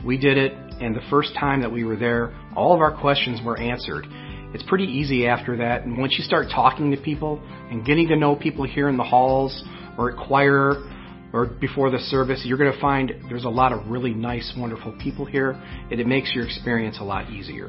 We 0.05 0.19
did 0.19 0.37
it, 0.37 0.53
and 0.81 0.95
the 0.95 1.03
first 1.09 1.35
time 1.39 1.63
that 1.63 1.73
we 1.73 1.85
were 1.85 1.97
there, 1.97 2.35
all 2.55 2.75
of 2.75 2.81
our 2.81 2.93
questions 2.93 3.41
were 3.45 3.59
answered. 3.59 4.07
It's 4.53 4.63
pretty 4.69 4.85
easy 4.85 5.27
after 5.27 5.57
that, 5.57 5.83
and 5.83 5.99
once 5.99 6.15
you 6.19 6.25
start 6.25 6.49
talking 6.55 6.91
to 6.91 6.97
people 6.97 7.43
and 7.71 7.85
getting 7.85 8.09
to 8.09 8.17
know 8.17 8.37
people 8.37 8.65
here 8.65 8.89
in 8.89 8.97
the 8.97 9.03
halls 9.03 9.65
or 9.97 10.13
at 10.13 10.17
choir 10.17 10.75
or 11.33 11.47
before 11.47 11.91
the 11.91 11.99
service, 11.99 12.43
you're 12.45 12.59
going 12.59 12.73
to 12.73 12.81
find 12.81 13.13
there's 13.29 13.45
a 13.45 13.49
lot 13.49 13.73
of 13.73 13.89
really 13.89 14.15
nice, 14.15 14.53
wonderful 14.57 14.97
people 15.03 15.25
here, 15.25 15.51
and 15.91 15.99
it 15.99 16.07
makes 16.07 16.33
your 16.35 16.45
experience 16.45 16.99
a 17.01 17.05
lot 17.05 17.31
easier. 17.31 17.69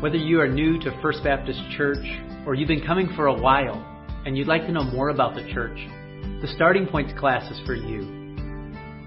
Whether 0.00 0.16
you 0.16 0.40
are 0.40 0.48
new 0.48 0.80
to 0.80 0.98
First 1.02 1.22
Baptist 1.22 1.60
Church 1.76 2.04
or 2.46 2.54
you've 2.54 2.68
been 2.68 2.84
coming 2.84 3.08
for 3.14 3.26
a 3.26 3.34
while 3.34 3.84
and 4.24 4.36
you'd 4.36 4.48
like 4.48 4.62
to 4.66 4.72
know 4.72 4.84
more 4.84 5.10
about 5.10 5.34
the 5.34 5.42
church, 5.52 5.78
the 6.40 6.48
Starting 6.54 6.86
Points 6.86 7.12
class 7.18 7.48
is 7.50 7.60
for 7.66 7.74
you. 7.74 8.17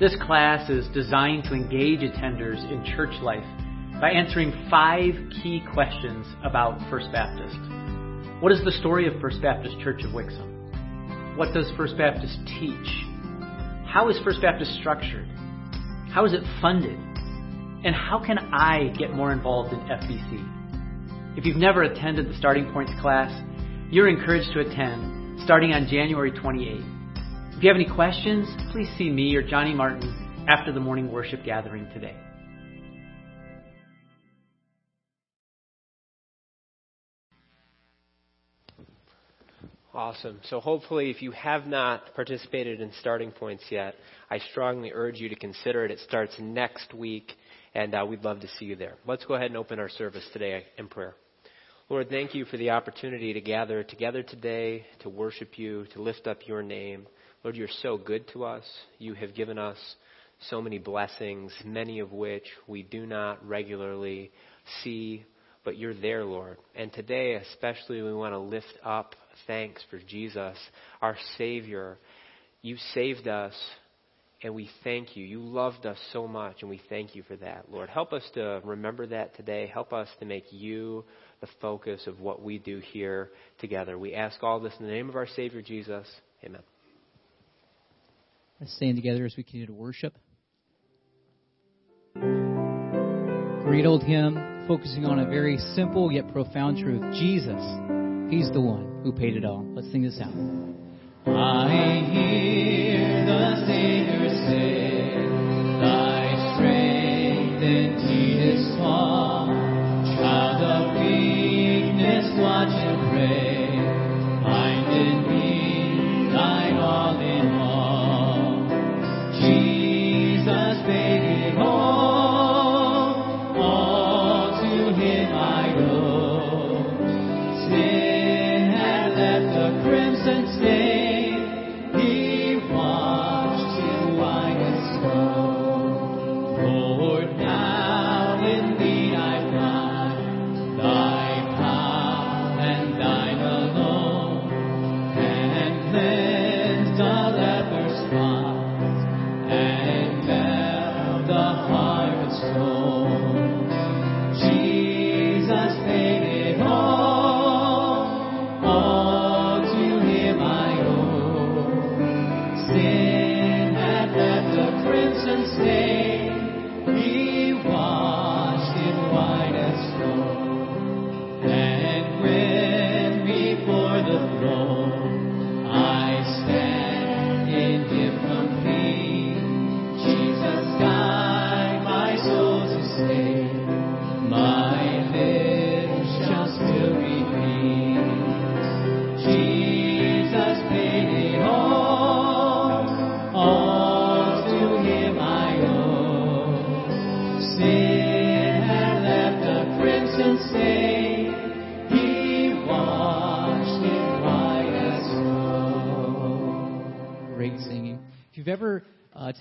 This 0.02 0.16
class 0.20 0.68
is 0.68 0.88
designed 0.96 1.44
to 1.44 1.54
engage 1.54 2.00
attenders 2.00 2.58
in 2.72 2.84
church 2.96 3.14
life 3.22 3.46
by 4.02 4.10
answering 4.10 4.52
five 4.68 5.14
key 5.44 5.62
questions 5.74 6.26
about 6.44 6.80
First 6.90 7.12
Baptist. 7.12 7.60
What 8.42 8.52
is 8.52 8.66
the 8.66 8.72
story 8.80 9.06
of 9.06 9.22
First 9.22 9.44
Baptist 9.44 9.80
Church 9.82 10.02
of 10.04 10.10
Wixom? 10.10 11.38
What 11.38 11.54
does 11.54 11.72
First 11.78 12.00
Baptist 12.00 12.36
teach? 12.48 13.06
How 13.86 14.10
is 14.10 14.20
First 14.24 14.42
Baptist 14.42 14.74
structured? 14.80 15.28
How 16.12 16.26
is 16.26 16.34
it 16.34 16.42
funded? 16.64 16.98
And 17.86 17.94
how 17.94 18.24
can 18.26 18.40
I 18.40 18.92
get 18.98 19.14
more 19.14 19.32
involved 19.32 19.72
in 19.72 19.80
FBC? 19.82 21.38
If 21.38 21.46
you've 21.46 21.58
never 21.58 21.84
attended 21.84 22.28
the 22.28 22.38
Starting 22.38 22.74
Points 22.74 22.92
class, 23.02 23.30
you're 23.92 24.10
encouraged 24.10 24.52
to 24.54 24.62
attend 24.62 25.42
starting 25.44 25.74
on 25.74 25.88
January 25.88 26.32
28th. 26.32 27.01
If 27.62 27.66
you 27.66 27.70
have 27.70 27.80
any 27.80 27.94
questions, 27.94 28.48
please 28.72 28.90
see 28.98 29.12
me 29.12 29.36
or 29.36 29.44
Johnny 29.44 29.72
Martin 29.72 30.12
after 30.50 30.72
the 30.72 30.80
morning 30.80 31.12
worship 31.12 31.44
gathering 31.46 31.88
today. 31.94 32.16
Awesome. 39.94 40.40
So 40.46 40.60
hopefully, 40.60 41.12
if 41.12 41.22
you 41.22 41.30
have 41.34 41.68
not 41.68 42.16
participated 42.16 42.82
in 42.82 42.92
Starting 43.00 43.30
Points 43.30 43.66
yet, 43.70 43.94
I 44.32 44.40
strongly 44.40 44.92
urge 44.92 45.20
you 45.20 45.30
to 45.30 45.36
consider 45.36 45.86
it. 45.86 45.92
It 45.92 46.00
starts 46.00 46.34
next 46.40 46.96
week, 46.96 47.32
and 47.76 47.94
uh, 47.94 48.04
we'd 48.10 48.24
love 48.24 48.40
to 48.40 48.48
see 48.58 48.66
you 48.66 48.76
there. 48.76 48.96
Let's 49.06 49.26
go 49.26 49.36
ahead 49.36 49.52
and 49.52 49.58
open 49.58 49.78
our 49.78 49.90
service 49.90 50.28
today 50.34 50.66
in 50.80 50.88
prayer. 50.88 51.14
Lord, 51.90 52.10
thank 52.10 52.34
you 52.34 52.46
for 52.46 52.58
the 52.58 52.72
opportunity 52.72 53.34
to 53.34 53.42
gather 53.42 53.84
together 53.84 54.24
today, 54.24 54.84
to 55.02 55.10
worship 55.10 55.60
you, 55.60 55.86
to 55.94 56.02
lift 56.02 56.26
up 56.26 56.48
your 56.48 56.64
name. 56.64 57.06
Lord, 57.44 57.56
you're 57.56 57.68
so 57.82 57.98
good 57.98 58.28
to 58.34 58.44
us. 58.46 58.64
You 59.00 59.16
have 59.16 59.34
given 59.34 59.58
us 59.58 59.78
so 60.50 60.62
many 60.62 60.78
blessings, 60.78 61.52
many 61.66 62.00
of 62.00 62.12
which 62.12 62.46
we 62.68 62.84
do 62.84 63.06
not 63.06 63.46
regularly 63.48 64.32
see, 64.84 65.26
but 65.64 65.78
you're 65.78 65.96
there, 65.96 66.24
Lord. 66.24 66.58
And 66.76 66.94
today, 66.94 67.34
especially, 67.34 68.02
we 68.02 68.14
want 68.14 68.34
to 68.34 68.40
lift 68.40 68.74
up 68.84 69.16
thanks 69.48 69.84
for 69.90 70.00
Jesus, 70.00 70.58
our 71.02 71.16
Savior. 71.38 71.98
You 72.62 72.78
saved 72.94 73.28
us, 73.28 73.54
and 74.44 74.54
we 74.54 74.70
thank 74.84 75.16
you. 75.16 75.26
You 75.26 75.40
loved 75.40 75.86
us 75.86 75.98
so 76.14 76.28
much, 76.28 76.58
and 76.62 76.70
we 76.70 76.82
thank 76.90 77.16
you 77.16 77.24
for 77.24 77.36
that, 77.38 77.72
Lord. 77.72 77.90
Help 77.90 78.14
us 78.14 78.24
to 78.36 78.62
remember 78.64 79.08
that 79.08 79.36
today. 79.36 79.70
Help 79.72 79.94
us 79.94 80.08
to 80.20 80.26
make 80.26 80.46
you 80.52 81.06
the 81.42 81.48
focus 81.60 82.06
of 82.06 82.20
what 82.20 82.42
we 82.44 82.60
do 82.60 82.80
here 82.92 83.30
together. 83.60 83.98
We 83.98 84.14
ask 84.14 84.42
all 84.44 84.60
this 84.60 84.74
in 84.80 84.86
the 84.86 84.92
name 84.92 85.10
of 85.10 85.16
our 85.16 85.28
Savior 85.28 85.62
Jesus. 85.64 86.08
Amen. 86.44 86.62
Let's 88.62 88.74
stand 88.76 88.96
together 88.96 89.26
as 89.26 89.36
we 89.36 89.44
continue 89.44 89.66
to 89.66 89.74
worship. 89.74 90.18
Great 92.14 93.86
old 93.86 94.04
hymn 94.04 94.66
focusing 94.68 95.06
on 95.06 95.20
a 95.20 95.26
very 95.26 95.58
simple 95.76 96.12
yet 96.12 96.32
profound 96.32 96.78
truth 96.78 97.02
Jesus 97.16 97.60
He's 98.32 98.50
the 98.52 98.62
one 98.62 99.02
who 99.04 99.12
paid 99.12 99.36
it 99.36 99.44
all. 99.44 99.66
Let's 99.76 99.92
sing 99.92 100.04
this 100.04 100.18
out. 100.22 100.32
I 101.28 102.08
hear 102.10 102.91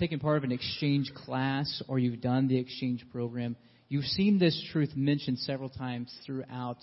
taken 0.01 0.19
part 0.19 0.37
of 0.37 0.43
an 0.43 0.51
exchange 0.51 1.13
class 1.13 1.83
or 1.87 1.99
you've 1.99 2.21
done 2.21 2.47
the 2.47 2.57
exchange 2.57 3.05
program, 3.11 3.55
you've 3.87 4.05
seen 4.05 4.39
this 4.39 4.59
truth 4.71 4.89
mentioned 4.95 5.37
several 5.37 5.69
times 5.69 6.11
throughout 6.25 6.77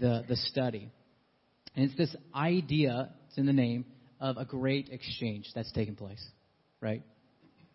the, 0.00 0.24
the 0.28 0.34
study. 0.34 0.90
And 1.76 1.84
it's 1.84 1.96
this 1.96 2.14
idea, 2.34 3.10
it's 3.28 3.38
in 3.38 3.46
the 3.46 3.52
name, 3.52 3.84
of 4.20 4.38
a 4.38 4.44
great 4.44 4.88
exchange 4.90 5.46
that's 5.54 5.70
taken 5.70 5.94
place, 5.94 6.22
right? 6.80 7.04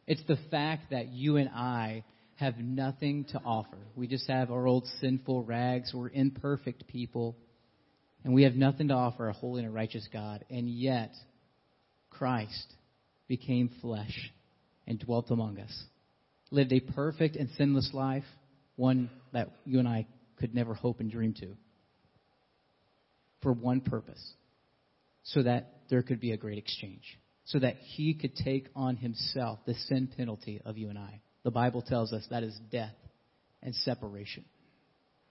It's 0.06 0.22
the 0.28 0.38
fact 0.52 0.92
that 0.92 1.08
you 1.08 1.38
and 1.38 1.48
I 1.48 2.04
have 2.36 2.58
nothing 2.58 3.24
to 3.32 3.40
offer. 3.40 3.78
We 3.96 4.08
just 4.08 4.30
have 4.30 4.52
our 4.52 4.68
old 4.68 4.86
sinful 5.00 5.46
rags. 5.46 5.94
We're 5.94 6.10
imperfect 6.10 6.88
people. 6.88 7.38
And 8.26 8.34
we 8.34 8.44
have 8.44 8.56
nothing 8.56 8.90
to 8.90 8.96
offer 8.96 9.30
a 9.30 9.34
holy 9.34 9.62
and 9.62 9.70
a 9.70 9.74
righteous 9.74 10.06
God. 10.12 10.44
And 10.50 10.68
yet, 10.68 11.14
Christ 12.10 12.74
became 13.30 13.72
flesh 13.82 14.34
and 14.88 15.00
dwelt 15.00 15.32
among 15.32 15.60
us. 15.60 15.84
Lived 16.52 16.74
a 16.74 16.80
perfect 16.80 17.36
and 17.36 17.50
sinless 17.58 17.92
life, 17.94 18.26
one 18.76 19.10
that 19.32 19.50
you 19.66 19.80
and 19.80 19.88
I 19.88 20.08
could 20.38 20.54
never 20.54 20.74
hope 20.74 21.00
and 21.00 21.12
dream 21.12 21.34
to. 21.36 21.56
For 23.42 23.52
one 23.52 23.82
purpose 23.82 24.34
so 25.24 25.44
that 25.44 25.72
there 25.90 26.04
could 26.04 26.20
be 26.20 26.32
a 26.32 26.38
great 26.38 26.58
exchange, 26.58 27.18
so 27.46 27.60
that 27.60 27.76
he 27.78 28.14
could 28.14 28.36
take 28.36 28.68
on 28.76 28.96
himself 28.98 29.60
the 29.66 29.74
sin 29.74 30.10
penalty 30.16 30.62
of 30.66 30.78
you 30.78 30.90
and 30.90 30.98
I. 30.98 31.22
The 31.44 31.52
Bible 31.52 31.82
tells 31.82 32.14
us 32.14 32.26
that 32.30 32.44
is 32.44 32.58
death 32.72 32.96
and 33.62 33.74
separation. 33.76 34.46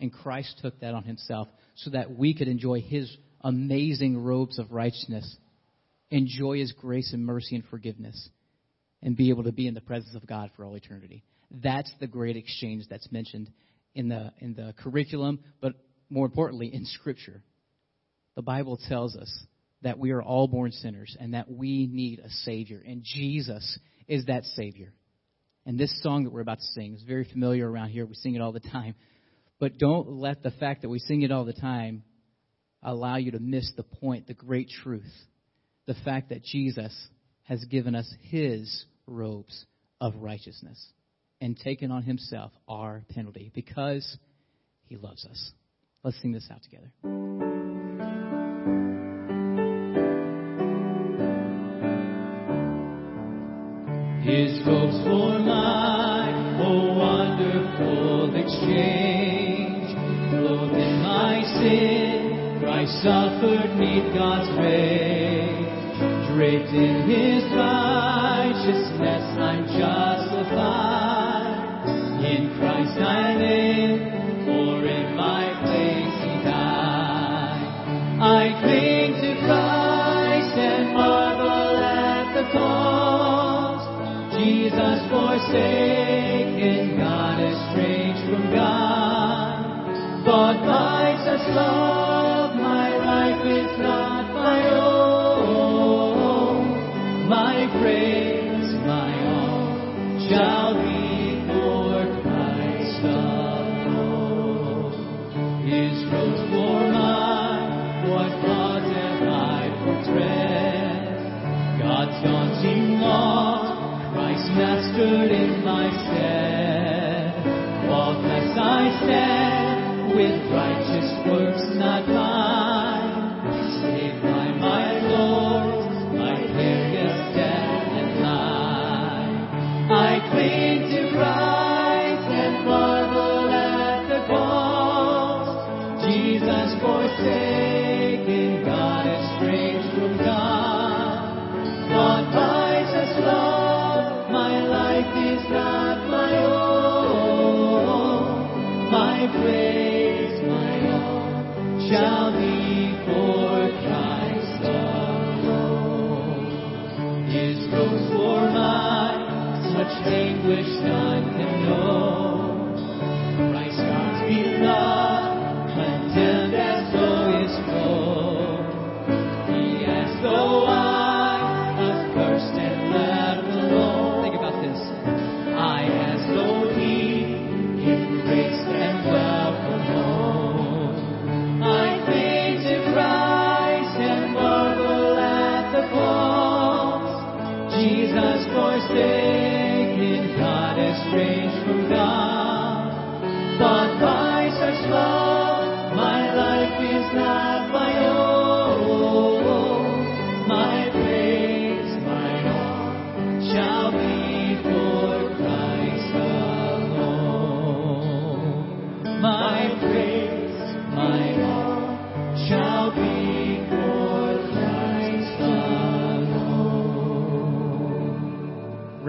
And 0.01 0.13
Christ 0.13 0.59
took 0.63 0.81
that 0.81 0.95
on 0.95 1.05
himself 1.05 1.49
so 1.77 1.91
that 1.91 2.17
we 2.17 2.35
could 2.35 2.49
enjoy 2.49 2.81
his 2.81 3.15
amazing 3.43 4.23
robes 4.23 4.59
of 4.59 4.73
righteousness, 4.73 5.37
enjoy 6.11 6.59
his 6.59 6.73
grace 6.73 7.13
and 7.13 7.25
mercy 7.25 7.55
and 7.57 7.65
forgiveness, 7.67 8.29
and 9.03 9.17
be 9.17 9.31
able 9.31 9.45
to 9.45 9.53
be 9.53 9.67
in 9.67 9.75
the 9.75 9.81
presence 9.81 10.15
of 10.15 10.27
God 10.27 10.51
for 10.57 10.65
all 10.65 10.75
eternity. 10.75 11.25
That's 11.51 11.93
the 12.01 12.07
great 12.07 12.37
exchange 12.37 12.85
that's 12.89 13.11
mentioned 13.11 13.51
in 13.95 14.09
the 14.09 14.33
in 14.39 14.55
the 14.55 14.75
curriculum, 14.79 15.41
but 15.61 15.75
more 16.09 16.27
importantly 16.27 16.73
in 16.73 16.85
scripture. 16.85 17.43
The 18.37 18.43
Bible 18.43 18.79
tells 18.89 19.17
us 19.17 19.45
that 19.83 19.99
we 19.99 20.13
are 20.13 20.23
all 20.23 20.49
born 20.49 20.73
sinners 20.73 21.17
and 21.21 21.35
that 21.35 21.51
we 21.51 21.87
need 21.87 22.21
a 22.21 22.31
Savior. 22.45 22.83
And 22.87 23.03
Jesus 23.05 23.79
is 24.09 24.27
that 24.27 24.45
Savior. 24.45 24.93
And 25.67 25.79
this 25.79 26.03
song 26.03 26.25
that 26.25 26.33
we're 26.33 26.41
about 26.41 26.59
to 26.59 26.67
sing 26.67 26.95
is 26.95 27.03
very 27.03 27.25
familiar 27.25 27.71
around 27.71 27.91
here. 27.91 28.07
We 28.07 28.15
sing 28.15 28.35
it 28.35 28.41
all 28.41 28.53
the 28.53 28.61
time. 28.61 28.95
But 29.59 29.79
don't 29.79 30.09
let 30.09 30.43
the 30.43 30.51
fact 30.51 30.83
that 30.83 30.89
we 30.89 30.99
sing 30.99 31.23
it 31.23 31.31
all 31.31 31.45
the 31.45 31.53
time 31.53 32.03
allow 32.83 33.17
you 33.17 33.33
to 33.33 33.39
miss 33.39 33.71
the 33.77 33.85
point, 33.85 34.27
the 34.27 34.35
great 34.35 34.69
truth. 34.83 35.13
The 35.87 35.95
fact 36.05 36.31
that 36.31 36.43
Jesus 36.43 36.93
has 37.45 37.65
given 37.67 37.95
us 37.95 38.13
his 38.23 38.85
robes 39.13 39.67
of 40.01 40.15
righteousness 40.17 40.93
and 41.41 41.57
taken 41.57 41.91
on 41.91 42.03
himself 42.03 42.53
our 42.69 43.05
penalty 43.11 43.51
because 43.55 44.19
he 44.87 44.97
loves 44.97 45.25
us. 45.27 45.53
Let's 46.03 46.21
sing 46.21 46.33
this 46.33 46.49
out 46.51 46.63
together. 46.63 46.91
His 54.23 54.65
robes 54.67 55.03
for 55.05 55.39
mine, 55.41 56.61
oh 56.63 56.97
wonderful 56.97 58.35
exchange. 58.37 59.97
Clothed 60.31 60.77
in 60.77 61.03
my 61.03 61.43
sin, 61.59 62.59
Christ 62.61 63.03
suffered 63.03 63.77
neath 63.79 64.15
God's 64.15 64.51
rage. 64.59 65.67
Draped 66.35 66.73
in 66.73 67.11
His 67.11 67.43
righteousness, 67.53 68.12
forsaken, 85.53 86.97
God 86.97 87.39
estranged 87.41 88.25
from 88.31 88.51
God. 88.53 90.25
Bought 90.25 90.65
by 90.65 91.17
such 91.25 91.47
love, 91.55 92.02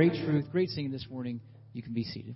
great 0.09 0.25
truth, 0.25 0.51
great 0.51 0.69
singing 0.69 0.91
this 0.91 1.07
morning. 1.09 1.39
You 1.71 1.81
can 1.81 1.93
be 1.93 2.03
seated. 2.03 2.35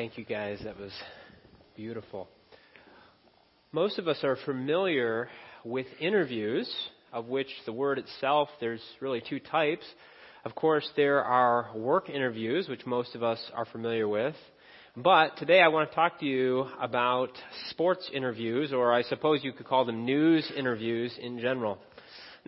Thank 0.00 0.16
you, 0.16 0.24
guys. 0.24 0.58
That 0.64 0.80
was 0.80 0.92
beautiful. 1.76 2.26
Most 3.70 3.98
of 3.98 4.08
us 4.08 4.16
are 4.24 4.38
familiar 4.46 5.28
with 5.62 5.84
interviews, 6.00 6.74
of 7.12 7.26
which 7.26 7.48
the 7.66 7.74
word 7.74 7.98
itself, 7.98 8.48
there's 8.60 8.80
really 9.02 9.20
two 9.28 9.40
types. 9.40 9.84
Of 10.46 10.54
course, 10.54 10.88
there 10.96 11.22
are 11.22 11.68
work 11.76 12.08
interviews, 12.08 12.66
which 12.66 12.86
most 12.86 13.14
of 13.14 13.22
us 13.22 13.38
are 13.52 13.66
familiar 13.66 14.08
with. 14.08 14.34
But 14.96 15.36
today 15.36 15.60
I 15.60 15.68
want 15.68 15.90
to 15.90 15.94
talk 15.94 16.18
to 16.20 16.24
you 16.24 16.64
about 16.80 17.32
sports 17.68 18.10
interviews, 18.10 18.72
or 18.72 18.94
I 18.94 19.02
suppose 19.02 19.44
you 19.44 19.52
could 19.52 19.66
call 19.66 19.84
them 19.84 20.06
news 20.06 20.50
interviews 20.56 21.14
in 21.20 21.40
general. 21.40 21.76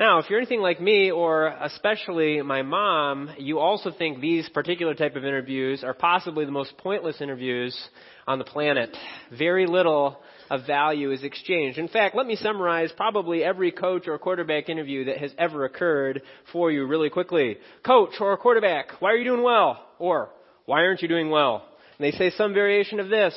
Now, 0.02 0.18
if 0.18 0.28
you're 0.28 0.40
anything 0.40 0.62
like 0.62 0.80
me, 0.80 1.12
or 1.12 1.46
especially 1.46 2.42
my 2.42 2.62
mom, 2.62 3.30
you 3.38 3.60
also 3.60 3.92
think 3.96 4.18
these 4.18 4.48
particular 4.48 4.94
type 4.94 5.14
of 5.14 5.24
interviews 5.24 5.84
are 5.84 5.94
possibly 5.94 6.44
the 6.44 6.50
most 6.50 6.76
pointless 6.76 7.20
interviews 7.20 7.80
on 8.26 8.40
the 8.40 8.44
planet. 8.44 8.90
Very 9.38 9.64
little 9.64 10.18
of 10.50 10.66
value 10.66 11.12
is 11.12 11.22
exchanged. 11.22 11.78
In 11.78 11.86
fact, 11.86 12.16
let 12.16 12.26
me 12.26 12.34
summarize 12.34 12.90
probably 12.96 13.44
every 13.44 13.70
coach 13.70 14.08
or 14.08 14.18
quarterback 14.18 14.68
interview 14.68 15.04
that 15.04 15.18
has 15.18 15.30
ever 15.38 15.66
occurred 15.66 16.22
for 16.50 16.72
you 16.72 16.84
really 16.84 17.08
quickly. 17.08 17.58
Coach 17.86 18.14
or 18.18 18.36
quarterback, 18.36 19.00
why 19.00 19.12
are 19.12 19.16
you 19.16 19.24
doing 19.24 19.44
well? 19.44 19.86
Or, 20.00 20.30
why 20.66 20.80
aren't 20.80 21.02
you 21.02 21.06
doing 21.06 21.30
well? 21.30 21.64
And 21.96 22.04
they 22.04 22.18
say 22.18 22.30
some 22.30 22.54
variation 22.54 22.98
of 22.98 23.08
this. 23.08 23.34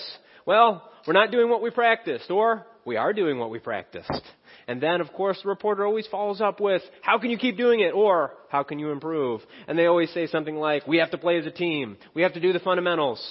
Well, 0.48 0.92
we're 1.06 1.14
not 1.14 1.30
doing 1.30 1.48
what 1.48 1.62
we 1.62 1.70
practiced. 1.70 2.32
Or, 2.32 2.66
we 2.86 2.98
are 2.98 3.14
doing 3.14 3.38
what 3.38 3.52
we 3.52 3.60
practiced. 3.60 4.24
And 4.68 4.82
then, 4.82 5.02
of 5.02 5.14
course, 5.14 5.40
the 5.44 5.50
reporter 5.50 5.86
always 5.86 6.08
follows 6.08 6.42
up 6.42 6.60
with, 6.60 6.82
how 7.02 7.20
can 7.20 7.30
you 7.30 7.38
keep 7.38 7.58
doing 7.58 7.82
it? 7.82 7.94
Or, 7.94 8.32
how 8.50 8.64
can 8.64 8.80
you 8.80 8.92
improve? 8.92 9.42
And 9.68 9.78
they 9.78 9.86
always 9.86 10.12
say 10.12 10.28
something 10.28 10.56
like, 10.56 10.88
we 10.88 10.98
have 10.98 11.12
to 11.12 11.18
play 11.18 11.38
as 11.38 11.46
a 11.46 11.52
team. 11.52 11.98
We 12.14 12.24
have 12.24 12.34
to 12.34 12.40
do 12.40 12.52
the 12.52 12.60
fundamentals. 12.60 13.24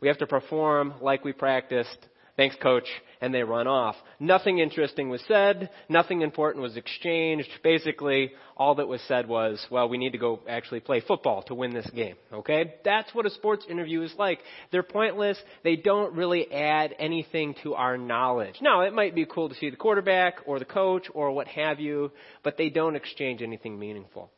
We 0.00 0.08
have 0.08 0.18
to 0.18 0.26
perform 0.26 0.94
like 1.00 1.24
we 1.24 1.32
practiced. 1.32 1.96
Thanks, 2.36 2.56
coach. 2.62 2.86
And 3.20 3.32
they 3.32 3.42
run 3.42 3.66
off. 3.66 3.94
Nothing 4.18 4.58
interesting 4.58 5.10
was 5.10 5.22
said. 5.28 5.70
Nothing 5.88 6.22
important 6.22 6.62
was 6.62 6.76
exchanged. 6.76 7.48
Basically, 7.62 8.32
all 8.56 8.74
that 8.76 8.88
was 8.88 9.02
said 9.06 9.28
was, 9.28 9.64
well, 9.70 9.88
we 9.88 9.98
need 9.98 10.12
to 10.12 10.18
go 10.18 10.40
actually 10.48 10.80
play 10.80 11.00
football 11.00 11.42
to 11.44 11.54
win 11.54 11.74
this 11.74 11.88
game. 11.90 12.16
Okay? 12.32 12.74
That's 12.84 13.14
what 13.14 13.26
a 13.26 13.30
sports 13.30 13.66
interview 13.68 14.02
is 14.02 14.14
like. 14.18 14.40
They're 14.70 14.82
pointless. 14.82 15.38
They 15.62 15.76
don't 15.76 16.14
really 16.14 16.50
add 16.50 16.94
anything 16.98 17.54
to 17.62 17.74
our 17.74 17.98
knowledge. 17.98 18.56
Now, 18.62 18.80
it 18.80 18.94
might 18.94 19.14
be 19.14 19.26
cool 19.26 19.50
to 19.50 19.54
see 19.54 19.68
the 19.68 19.76
quarterback 19.76 20.36
or 20.46 20.58
the 20.58 20.64
coach 20.64 21.06
or 21.12 21.32
what 21.32 21.48
have 21.48 21.80
you, 21.80 22.12
but 22.42 22.56
they 22.56 22.70
don't 22.70 22.96
exchange 22.96 23.42
anything 23.42 23.78
meaningful. 23.78 24.30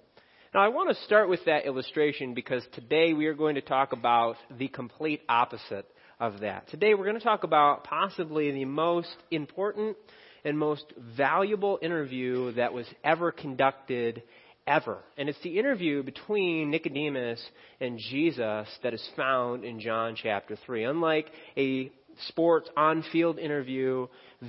Now, 0.53 0.61
I 0.61 0.69
want 0.69 0.95
to 0.95 1.05
start 1.05 1.29
with 1.29 1.45
that 1.47 1.65
illustration 1.65 2.35
because 2.35 2.65
today 2.75 3.13
we 3.13 3.27
are 3.27 3.35
going 3.35 3.55
to 3.55 3.61
talk 3.61 3.93
about 3.93 4.37
the 4.57 4.69
complete 4.69 5.23
opposite 5.29 5.87
of 6.21 6.41
that. 6.41 6.69
Today 6.69 6.95
we're 6.95 7.05
going 7.05 7.19
to 7.19 7.25
talk 7.25 7.45
about 7.45 7.85
possibly 7.85 8.51
the 8.53 8.65
most 8.65 9.17
important 9.31 9.97
and 10.45 10.59
most 10.59 10.85
valuable 11.17 11.79
interview 11.83 12.53
that 12.53 12.73
was 12.73 12.87
ever 13.03 13.33
conducted 13.33 14.23
ever. 14.67 14.99
And 15.17 15.29
it's 15.29 15.41
the 15.43 15.59
interview 15.59 16.03
between 16.03 16.71
Nicodemus 16.71 17.43
and 17.81 17.99
Jesus 17.99 18.69
that 18.83 18.95
is 18.95 19.09
found 19.17 19.65
in 19.65 19.81
John 19.81 20.17
chapter 20.21 20.57
3. 20.65 20.85
Unlike 20.85 21.31
a 21.57 21.91
sports 22.29 22.69
on 22.77 23.05
field 23.13 23.39
interview, 23.39 24.07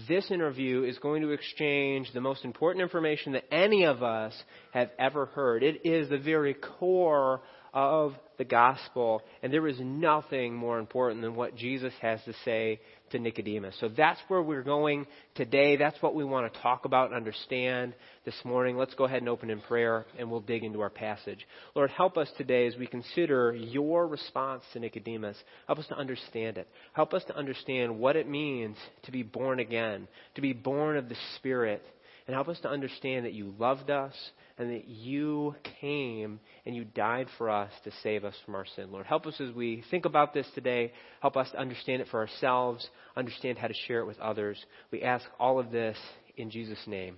this 0.08 0.30
interview 0.32 0.84
is 0.84 0.98
going 1.00 1.22
to 1.22 1.32
exchange 1.32 2.12
the 2.14 2.22
most 2.22 2.46
important 2.46 2.84
information 2.84 3.34
that 3.34 3.52
any 3.52 3.86
of 3.86 4.04
us 4.04 4.34
have 4.72 4.92
ever 5.00 5.26
heard. 5.28 5.64
It 5.64 5.86
is 5.86 6.10
the 6.10 6.18
very 6.18 6.54
core 6.54 7.42
of 7.76 8.14
the 8.38 8.46
gospel, 8.46 9.22
and 9.44 9.52
there 9.52 9.68
is 9.68 9.78
nothing 9.82 10.56
more 10.56 10.80
important 10.80 11.22
than 11.22 11.36
what 11.36 11.58
Jesus 11.58 11.94
has 12.02 12.22
to 12.24 12.34
say 12.46 12.80
to 13.12 13.20
Nicodemus. 13.20 13.76
So 13.82 13.90
that's 13.90 14.20
where 14.30 14.42
we're 14.42 14.64
going 14.64 15.06
today. 15.36 15.76
That's 15.76 16.02
what 16.02 16.16
we 16.16 16.24
want 16.24 16.52
to 16.52 16.62
talk 16.62 16.86
about 16.86 17.08
and 17.08 17.16
understand 17.16 17.94
this 18.24 18.36
morning. 18.46 18.78
Let's 18.78 18.94
go 18.96 19.04
ahead 19.04 19.20
and 19.20 19.28
open 19.28 19.50
in 19.50 19.60
prayer, 19.60 20.06
and 20.18 20.32
we'll 20.32 20.40
dig 20.40 20.64
into 20.64 20.80
our 20.80 20.90
passage. 20.90 21.46
Lord, 21.76 21.92
help 21.92 22.18
us 22.18 22.30
today 22.38 22.66
as 22.66 22.78
we 22.78 22.88
consider 22.88 23.54
your 23.54 24.08
response 24.08 24.64
to 24.72 24.80
Nicodemus. 24.80 25.38
Help 25.68 25.80
us 25.80 25.88
to 25.88 25.98
understand 25.98 26.58
it. 26.58 26.70
Help 26.94 27.14
us 27.14 27.26
to 27.26 27.36
understand 27.36 28.00
what 28.00 28.16
it 28.16 28.28
means 28.28 28.78
to 29.04 29.12
be 29.12 29.22
born 29.22 29.60
again, 29.60 30.08
to 30.36 30.42
be 30.42 30.54
born 30.54 30.96
of 30.96 31.10
the 31.10 31.18
Spirit, 31.36 31.84
and 32.26 32.34
help 32.34 32.48
us 32.48 32.60
to 32.62 32.70
understand 32.70 33.26
that 33.26 33.34
you 33.34 33.54
loved 33.60 33.90
us 33.90 34.14
and 34.58 34.72
that 34.72 34.88
you 34.88 35.56
came 35.82 36.40
and 36.66 36.76
you 36.76 36.86
died 36.86 37.28
for 37.38 37.50
us 37.50 37.72
to 37.84 37.92
save 38.04 38.24
us 38.24 38.36
from 38.46 38.56
our 38.56 38.66
sin. 38.76 38.92
Lord, 38.92 39.06
help 39.06 39.26
us 39.26 39.40
as 39.40 39.54
we 39.54 39.84
think 39.92 40.06
about 40.06 40.34
this 40.34 40.48
today. 40.56 40.94
Help 41.22 41.36
us 41.36 41.52
to 41.52 41.60
understand 41.60 42.02
it 42.02 42.08
for 42.10 42.22
ourselves, 42.22 42.88
understand 43.18 43.58
how 43.58 43.68
to 43.68 43.74
share 43.88 44.00
it 44.00 44.06
with 44.06 44.20
others. 44.20 44.58
We 44.92 45.02
ask 45.02 45.26
all 45.40 45.60
of 45.60 45.72
this 45.72 45.98
in 46.38 46.50
Jesus' 46.50 46.80
name. 46.88 47.18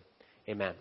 Amen. 0.50 0.73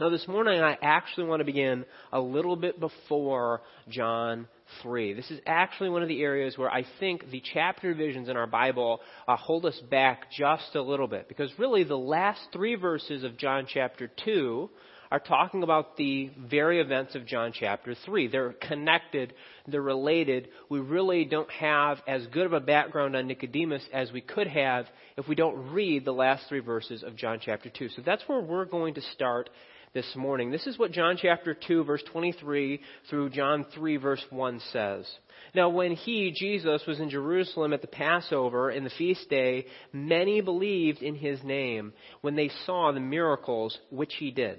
Now, 0.00 0.10
this 0.10 0.26
morning, 0.26 0.60
I 0.60 0.76
actually 0.82 1.28
want 1.28 1.38
to 1.38 1.44
begin 1.44 1.84
a 2.12 2.18
little 2.20 2.56
bit 2.56 2.80
before 2.80 3.60
John 3.88 4.48
3. 4.82 5.12
This 5.12 5.30
is 5.30 5.38
actually 5.46 5.90
one 5.90 6.02
of 6.02 6.08
the 6.08 6.20
areas 6.20 6.58
where 6.58 6.70
I 6.70 6.84
think 6.98 7.30
the 7.30 7.40
chapter 7.52 7.92
divisions 7.94 8.28
in 8.28 8.36
our 8.36 8.48
Bible 8.48 9.00
uh, 9.28 9.36
hold 9.36 9.64
us 9.66 9.80
back 9.92 10.32
just 10.36 10.74
a 10.74 10.82
little 10.82 11.06
bit. 11.06 11.28
Because 11.28 11.48
really, 11.60 11.84
the 11.84 11.96
last 11.96 12.40
three 12.52 12.74
verses 12.74 13.22
of 13.22 13.36
John 13.38 13.66
chapter 13.72 14.10
2 14.24 14.68
are 15.14 15.20
talking 15.20 15.62
about 15.62 15.96
the 15.96 16.28
very 16.50 16.80
events 16.80 17.14
of 17.14 17.24
John 17.24 17.52
chapter 17.54 17.94
3. 18.04 18.26
They're 18.26 18.54
connected, 18.54 19.32
they're 19.68 19.80
related. 19.80 20.48
We 20.68 20.80
really 20.80 21.24
don't 21.24 21.50
have 21.52 21.98
as 22.08 22.26
good 22.32 22.46
of 22.46 22.52
a 22.52 22.58
background 22.58 23.14
on 23.14 23.28
Nicodemus 23.28 23.86
as 23.92 24.10
we 24.10 24.20
could 24.20 24.48
have 24.48 24.86
if 25.16 25.28
we 25.28 25.36
don't 25.36 25.72
read 25.72 26.04
the 26.04 26.10
last 26.10 26.48
three 26.48 26.58
verses 26.58 27.04
of 27.04 27.14
John 27.14 27.38
chapter 27.40 27.70
2. 27.70 27.90
So 27.90 28.02
that's 28.04 28.24
where 28.26 28.40
we're 28.40 28.64
going 28.64 28.94
to 28.94 29.02
start 29.02 29.50
this 29.92 30.16
morning. 30.16 30.50
This 30.50 30.66
is 30.66 30.80
what 30.80 30.90
John 30.90 31.16
chapter 31.16 31.54
2, 31.54 31.84
verse 31.84 32.02
23 32.10 32.80
through 33.08 33.30
John 33.30 33.66
3, 33.72 33.96
verse 33.98 34.24
1 34.30 34.60
says. 34.72 35.08
Now, 35.54 35.68
when 35.68 35.92
he, 35.92 36.32
Jesus, 36.36 36.82
was 36.88 36.98
in 36.98 37.08
Jerusalem 37.08 37.72
at 37.72 37.82
the 37.82 37.86
Passover 37.86 38.70
and 38.70 38.84
the 38.84 38.90
feast 38.98 39.30
day, 39.30 39.66
many 39.92 40.40
believed 40.40 41.02
in 41.02 41.14
his 41.14 41.40
name 41.44 41.92
when 42.20 42.34
they 42.34 42.50
saw 42.66 42.90
the 42.90 42.98
miracles 42.98 43.78
which 43.90 44.14
he 44.18 44.32
did. 44.32 44.58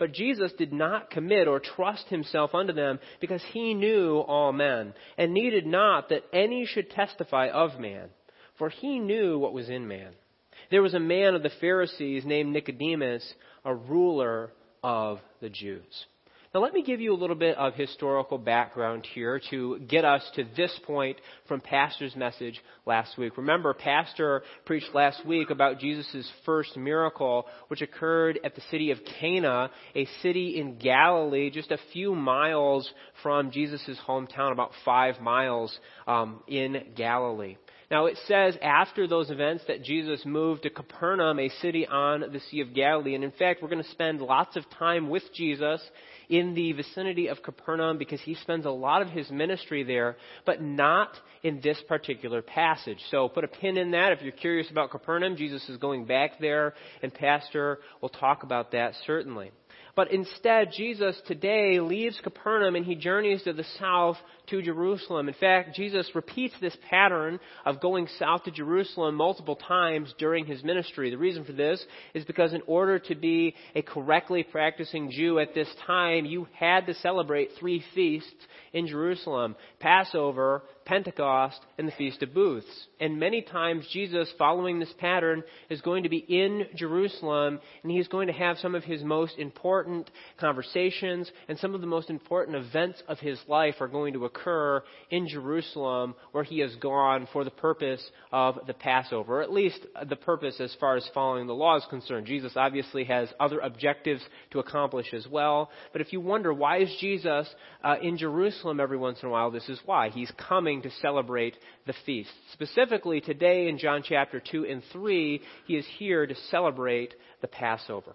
But 0.00 0.12
Jesus 0.12 0.50
did 0.54 0.72
not 0.72 1.10
commit 1.10 1.46
or 1.46 1.60
trust 1.60 2.08
himself 2.08 2.54
unto 2.54 2.72
them 2.72 2.98
because 3.20 3.42
he 3.52 3.74
knew 3.74 4.16
all 4.16 4.50
men, 4.50 4.94
and 5.18 5.34
needed 5.34 5.66
not 5.66 6.08
that 6.08 6.24
any 6.32 6.64
should 6.64 6.90
testify 6.90 7.50
of 7.50 7.78
man, 7.78 8.08
for 8.56 8.70
he 8.70 8.98
knew 8.98 9.38
what 9.38 9.52
was 9.52 9.68
in 9.68 9.86
man. 9.86 10.14
There 10.70 10.80
was 10.80 10.94
a 10.94 10.98
man 10.98 11.34
of 11.34 11.42
the 11.42 11.50
Pharisees 11.60 12.24
named 12.24 12.50
Nicodemus, 12.50 13.34
a 13.62 13.74
ruler 13.74 14.52
of 14.82 15.20
the 15.42 15.50
Jews. 15.50 16.06
Now, 16.52 16.62
let 16.62 16.74
me 16.74 16.82
give 16.82 17.00
you 17.00 17.14
a 17.14 17.16
little 17.16 17.36
bit 17.36 17.56
of 17.58 17.74
historical 17.74 18.36
background 18.36 19.06
here 19.14 19.40
to 19.50 19.78
get 19.86 20.04
us 20.04 20.28
to 20.34 20.42
this 20.56 20.76
point 20.84 21.16
from 21.46 21.60
Pastor's 21.60 22.16
message 22.16 22.60
last 22.86 23.16
week. 23.16 23.36
Remember, 23.36 23.72
Pastor 23.72 24.42
preached 24.64 24.92
last 24.92 25.24
week 25.24 25.50
about 25.50 25.78
Jesus' 25.78 26.28
first 26.44 26.76
miracle, 26.76 27.46
which 27.68 27.82
occurred 27.82 28.40
at 28.42 28.56
the 28.56 28.62
city 28.68 28.90
of 28.90 28.98
Cana, 29.20 29.70
a 29.94 30.06
city 30.22 30.58
in 30.58 30.76
Galilee, 30.76 31.50
just 31.50 31.70
a 31.70 31.78
few 31.92 32.16
miles 32.16 32.92
from 33.22 33.52
Jesus' 33.52 33.96
hometown, 34.04 34.50
about 34.50 34.72
five 34.84 35.20
miles 35.20 35.78
um, 36.08 36.42
in 36.48 36.82
Galilee. 36.96 37.58
Now 37.92 38.06
it 38.06 38.18
says 38.26 38.56
after 38.62 39.08
those 39.08 39.30
events 39.30 39.64
that 39.66 39.82
Jesus 39.82 40.24
moved 40.24 40.62
to 40.62 40.70
Capernaum, 40.70 41.38
a 41.38 41.48
city 41.60 41.86
on 41.86 42.20
the 42.32 42.40
Sea 42.50 42.60
of 42.60 42.74
Galilee. 42.74 43.14
And 43.14 43.24
in 43.24 43.32
fact, 43.32 43.62
we're 43.62 43.68
going 43.68 43.82
to 43.82 43.90
spend 43.90 44.20
lots 44.20 44.56
of 44.56 44.64
time 44.78 45.08
with 45.08 45.24
Jesus 45.34 45.80
in 46.30 46.54
the 46.54 46.72
vicinity 46.72 47.26
of 47.26 47.42
Capernaum 47.42 47.98
because 47.98 48.20
he 48.20 48.34
spends 48.36 48.64
a 48.64 48.70
lot 48.70 49.02
of 49.02 49.08
his 49.08 49.30
ministry 49.30 49.82
there, 49.82 50.16
but 50.46 50.62
not 50.62 51.10
in 51.42 51.60
this 51.60 51.78
particular 51.88 52.40
passage. 52.40 53.00
So 53.10 53.28
put 53.28 53.44
a 53.44 53.48
pin 53.48 53.76
in 53.76 53.90
that. 53.90 54.12
If 54.12 54.22
you're 54.22 54.32
curious 54.32 54.70
about 54.70 54.90
Capernaum, 54.90 55.36
Jesus 55.36 55.68
is 55.68 55.76
going 55.76 56.06
back 56.06 56.38
there, 56.40 56.74
and 57.02 57.12
Pastor 57.12 57.80
will 58.00 58.08
talk 58.08 58.44
about 58.44 58.72
that 58.72 58.94
certainly. 59.06 59.50
But 59.96 60.12
instead, 60.12 60.70
Jesus 60.72 61.20
today 61.26 61.80
leaves 61.80 62.20
Capernaum 62.22 62.76
and 62.76 62.86
he 62.86 62.94
journeys 62.94 63.42
to 63.42 63.52
the 63.52 63.66
south 63.78 64.16
to 64.50 64.62
Jerusalem. 64.62 65.28
In 65.28 65.34
fact, 65.34 65.74
Jesus 65.74 66.10
repeats 66.14 66.54
this 66.60 66.76
pattern 66.88 67.40
of 67.64 67.80
going 67.80 68.08
south 68.18 68.44
to 68.44 68.50
Jerusalem 68.50 69.14
multiple 69.14 69.56
times 69.56 70.14
during 70.18 70.44
his 70.44 70.62
ministry. 70.62 71.10
The 71.10 71.18
reason 71.18 71.44
for 71.44 71.52
this 71.52 71.84
is 72.14 72.24
because 72.24 72.52
in 72.52 72.62
order 72.66 72.98
to 72.98 73.14
be 73.14 73.54
a 73.74 73.82
correctly 73.82 74.42
practicing 74.42 75.10
Jew 75.10 75.38
at 75.38 75.54
this 75.54 75.68
time, 75.86 76.24
you 76.24 76.48
had 76.52 76.86
to 76.86 76.94
celebrate 76.94 77.50
three 77.58 77.84
feasts 77.94 78.30
in 78.72 78.86
Jerusalem 78.86 79.56
Passover, 79.78 80.62
Pentecost, 80.84 81.60
and 81.78 81.86
the 81.86 81.92
Feast 81.92 82.22
of 82.22 82.34
Booths. 82.34 82.66
And 82.98 83.18
many 83.18 83.42
times 83.42 83.86
Jesus, 83.92 84.32
following 84.38 84.78
this 84.78 84.92
pattern, 84.98 85.42
is 85.68 85.80
going 85.80 86.02
to 86.02 86.08
be 86.08 86.18
in 86.28 86.66
Jerusalem 86.74 87.60
and 87.82 87.92
he's 87.92 88.08
going 88.08 88.26
to 88.26 88.32
have 88.32 88.58
some 88.58 88.74
of 88.74 88.84
his 88.84 89.02
most 89.02 89.38
important 89.38 90.10
conversations 90.38 91.30
and 91.48 91.58
some 91.58 91.74
of 91.74 91.80
the 91.80 91.86
most 91.86 92.10
important 92.10 92.56
events 92.56 93.02
of 93.08 93.18
his 93.18 93.38
life 93.48 93.76
are 93.80 93.88
going 93.88 94.12
to 94.14 94.24
occur 94.24 94.39
in 95.10 95.28
Jerusalem 95.28 96.14
where 96.32 96.44
he 96.44 96.60
has 96.60 96.74
gone 96.76 97.28
for 97.32 97.44
the 97.44 97.50
purpose 97.50 98.02
of 98.32 98.58
the 98.66 98.74
Passover, 98.74 99.42
at 99.42 99.52
least 99.52 99.78
the 100.08 100.16
purpose 100.16 100.60
as 100.60 100.74
far 100.80 100.96
as 100.96 101.08
following 101.12 101.46
the 101.46 101.54
law 101.54 101.76
is 101.76 101.84
concerned. 101.90 102.26
Jesus 102.26 102.52
obviously 102.56 103.04
has 103.04 103.28
other 103.38 103.60
objectives 103.60 104.22
to 104.50 104.58
accomplish 104.58 105.12
as 105.12 105.26
well. 105.28 105.70
But 105.92 106.00
if 106.00 106.12
you 106.12 106.20
wonder 106.20 106.52
why 106.52 106.78
is 106.78 106.94
Jesus 107.00 107.48
uh, 107.82 107.96
in 108.02 108.16
Jerusalem 108.16 108.80
every 108.80 108.98
once 108.98 109.18
in 109.22 109.28
a 109.28 109.32
while, 109.32 109.50
this 109.50 109.68
is 109.68 109.80
why. 109.84 110.10
He's 110.10 110.32
coming 110.48 110.82
to 110.82 110.90
celebrate 111.02 111.56
the 111.86 111.94
feast. 112.06 112.30
Specifically, 112.52 113.20
today 113.20 113.68
in 113.68 113.78
John 113.78 114.02
chapter 114.06 114.40
2 114.40 114.66
and 114.66 114.82
3, 114.92 115.40
he 115.66 115.76
is 115.76 115.86
here 115.98 116.26
to 116.26 116.34
celebrate 116.50 117.14
the 117.40 117.48
Passover. 117.48 118.14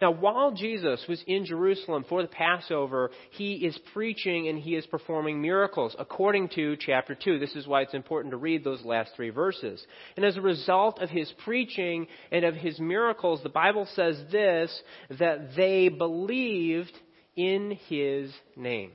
Now, 0.00 0.12
while 0.12 0.52
Jesus 0.52 1.04
was 1.08 1.22
in 1.26 1.44
Jerusalem 1.44 2.04
for 2.08 2.22
the 2.22 2.28
Passover, 2.28 3.10
he 3.30 3.54
is 3.54 3.76
preaching 3.92 4.46
and 4.46 4.58
he 4.58 4.76
is 4.76 4.86
performing 4.86 5.42
miracles 5.42 5.96
according 5.98 6.50
to 6.50 6.76
chapter 6.76 7.16
2. 7.16 7.40
This 7.40 7.56
is 7.56 7.66
why 7.66 7.82
it's 7.82 7.94
important 7.94 8.30
to 8.30 8.36
read 8.36 8.62
those 8.62 8.84
last 8.84 9.10
three 9.16 9.30
verses. 9.30 9.84
And 10.16 10.24
as 10.24 10.36
a 10.36 10.40
result 10.40 11.00
of 11.00 11.10
his 11.10 11.32
preaching 11.44 12.06
and 12.30 12.44
of 12.44 12.54
his 12.54 12.78
miracles, 12.78 13.42
the 13.42 13.48
Bible 13.48 13.88
says 13.94 14.16
this, 14.30 14.82
that 15.18 15.56
they 15.56 15.88
believed 15.88 16.92
in 17.34 17.76
his 17.88 18.32
name. 18.56 18.92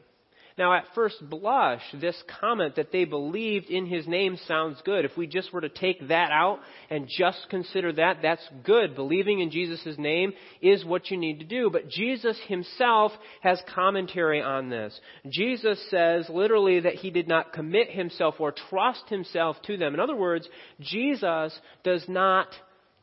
Now, 0.58 0.74
at 0.74 0.86
first 0.94 1.16
blush, 1.30 1.82
this 2.00 2.22
comment 2.40 2.76
that 2.76 2.92
they 2.92 3.06
believed 3.06 3.70
in 3.70 3.88
his 3.88 4.08
name 4.08 4.38
sounds 4.48 4.80
good. 4.86 5.04
If 5.04 5.18
we 5.18 5.26
just 5.26 5.52
were 5.52 5.62
to 5.62 5.70
take 5.70 6.08
that 6.10 6.30
out 6.32 6.60
and 6.90 7.08
just 7.08 7.48
consider 7.50 7.92
that, 7.94 8.18
that's 8.22 8.48
good. 8.64 8.96
Believing 8.96 9.40
in 9.40 9.50
Jesus' 9.50 9.98
name 9.98 10.34
is 10.62 10.86
what 10.86 11.10
you 11.10 11.18
need 11.18 11.40
to 11.40 11.46
do. 11.46 11.70
But 11.72 11.90
Jesus 11.90 12.40
himself 12.48 13.12
has 13.42 13.62
commentary 13.74 14.42
on 14.42 14.70
this. 14.70 15.00
Jesus 15.32 15.84
says 15.90 16.30
literally 16.30 16.82
that 16.82 16.96
he 16.96 17.10
did 17.10 17.28
not 17.28 17.54
commit 17.54 17.90
himself 17.90 18.36
or 18.40 18.54
trust 18.70 19.10
himself 19.10 19.58
to 19.64 19.78
them. 19.78 19.96
In 19.96 20.00
other 20.00 20.16
words, 20.16 20.48
Jesus 20.80 21.58
does 21.84 22.06
not 22.08 22.48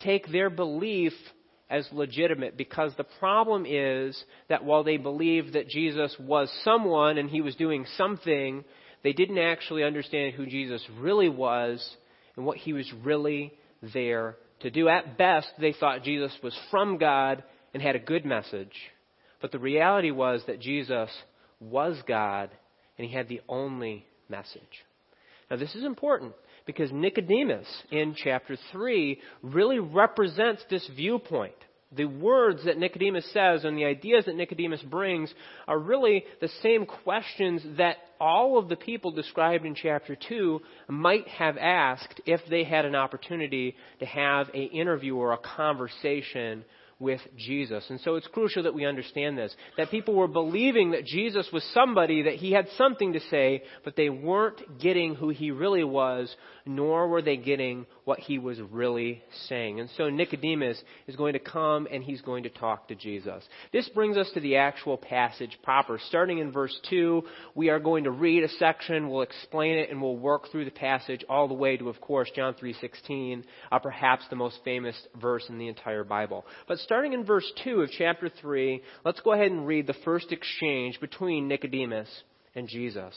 take 0.00 0.30
their 0.30 0.50
belief 0.50 1.12
as 1.70 1.88
legitimate 1.92 2.56
because 2.56 2.92
the 2.96 3.04
problem 3.04 3.64
is 3.64 4.20
that 4.48 4.64
while 4.64 4.82
they 4.82 4.96
believed 4.96 5.52
that 5.52 5.68
Jesus 5.68 6.14
was 6.18 6.50
someone 6.64 7.16
and 7.16 7.30
he 7.30 7.40
was 7.40 7.54
doing 7.54 7.86
something, 7.96 8.64
they 9.04 9.12
didn't 9.12 9.38
actually 9.38 9.84
understand 9.84 10.34
who 10.34 10.46
Jesus 10.46 10.84
really 10.98 11.28
was 11.28 11.96
and 12.36 12.44
what 12.44 12.58
he 12.58 12.72
was 12.72 12.92
really 13.04 13.52
there 13.94 14.36
to 14.60 14.70
do. 14.70 14.88
At 14.88 15.16
best, 15.16 15.48
they 15.60 15.72
thought 15.72 16.02
Jesus 16.02 16.32
was 16.42 16.58
from 16.70 16.98
God 16.98 17.44
and 17.72 17.80
had 17.82 17.94
a 17.94 18.00
good 18.00 18.26
message. 18.26 18.74
But 19.40 19.52
the 19.52 19.58
reality 19.60 20.10
was 20.10 20.42
that 20.48 20.60
Jesus 20.60 21.08
was 21.60 21.96
God 22.06 22.50
and 22.98 23.06
he 23.06 23.14
had 23.14 23.28
the 23.28 23.42
only 23.48 24.04
message. 24.28 24.84
Now, 25.50 25.56
this 25.56 25.74
is 25.74 25.84
important 25.84 26.32
because 26.66 26.90
Nicodemus 26.92 27.66
in 27.90 28.14
chapter 28.16 28.56
3 28.72 29.20
really 29.42 29.78
represents 29.78 30.62
this 30.70 30.88
viewpoint. 30.94 31.54
The 31.92 32.04
words 32.04 32.64
that 32.66 32.78
Nicodemus 32.78 33.28
says 33.32 33.64
and 33.64 33.76
the 33.76 33.84
ideas 33.84 34.26
that 34.26 34.36
Nicodemus 34.36 34.82
brings 34.82 35.32
are 35.66 35.78
really 35.78 36.24
the 36.40 36.50
same 36.62 36.86
questions 36.86 37.62
that 37.78 37.96
all 38.20 38.58
of 38.58 38.68
the 38.68 38.76
people 38.76 39.10
described 39.10 39.64
in 39.64 39.74
chapter 39.74 40.16
2 40.28 40.60
might 40.88 41.26
have 41.26 41.56
asked 41.56 42.20
if 42.26 42.40
they 42.48 42.62
had 42.62 42.84
an 42.84 42.94
opportunity 42.94 43.74
to 43.98 44.06
have 44.06 44.48
an 44.50 44.68
interview 44.68 45.16
or 45.16 45.32
a 45.32 45.38
conversation 45.38 46.64
with 47.00 47.20
Jesus. 47.36 47.84
And 47.88 47.98
so 48.00 48.14
it's 48.14 48.26
crucial 48.28 48.62
that 48.64 48.74
we 48.74 48.84
understand 48.84 49.36
this. 49.36 49.54
That 49.78 49.90
people 49.90 50.14
were 50.14 50.28
believing 50.28 50.90
that 50.90 51.06
Jesus 51.06 51.48
was 51.52 51.64
somebody, 51.72 52.22
that 52.22 52.34
he 52.34 52.52
had 52.52 52.68
something 52.76 53.14
to 53.14 53.20
say, 53.30 53.62
but 53.84 53.96
they 53.96 54.10
weren't 54.10 54.78
getting 54.78 55.14
who 55.14 55.30
he 55.30 55.50
really 55.50 55.82
was, 55.82 56.32
nor 56.66 57.08
were 57.08 57.22
they 57.22 57.38
getting 57.38 57.86
what 58.04 58.18
he 58.18 58.38
was 58.38 58.60
really 58.60 59.22
saying. 59.48 59.80
And 59.80 59.88
so 59.96 60.10
Nicodemus 60.10 60.80
is 61.06 61.16
going 61.16 61.32
to 61.32 61.38
come 61.38 61.88
and 61.90 62.04
he's 62.04 62.20
going 62.20 62.42
to 62.42 62.50
talk 62.50 62.88
to 62.88 62.94
Jesus. 62.94 63.42
This 63.72 63.88
brings 63.88 64.18
us 64.18 64.30
to 64.34 64.40
the 64.40 64.56
actual 64.56 64.98
passage 64.98 65.58
proper. 65.62 65.98
Starting 66.08 66.38
in 66.38 66.52
verse 66.52 66.78
2, 66.90 67.22
we 67.54 67.70
are 67.70 67.80
going 67.80 68.04
to 68.04 68.10
read 68.10 68.44
a 68.44 68.48
section, 68.48 69.08
we'll 69.08 69.22
explain 69.22 69.78
it, 69.78 69.90
and 69.90 70.02
we'll 70.02 70.16
work 70.16 70.50
through 70.52 70.66
the 70.66 70.70
passage 70.70 71.24
all 71.30 71.48
the 71.48 71.54
way 71.54 71.78
to, 71.78 71.88
of 71.88 72.00
course, 72.00 72.30
John 72.36 72.54
3.16, 72.54 73.44
uh, 73.72 73.78
perhaps 73.78 74.24
the 74.28 74.36
most 74.36 74.58
famous 74.64 74.96
verse 75.18 75.44
in 75.48 75.56
the 75.56 75.68
entire 75.68 76.04
Bible. 76.04 76.44
But 76.68 76.78
starting 76.90 77.12
in 77.12 77.24
verse 77.24 77.48
2 77.62 77.82
of 77.82 77.90
chapter 77.96 78.28
3, 78.40 78.82
let's 79.04 79.20
go 79.20 79.32
ahead 79.32 79.52
and 79.52 79.64
read 79.64 79.86
the 79.86 79.94
first 80.04 80.32
exchange 80.32 80.98
between 81.00 81.46
Nicodemus 81.46 82.08
and 82.56 82.66
Jesus. 82.66 83.16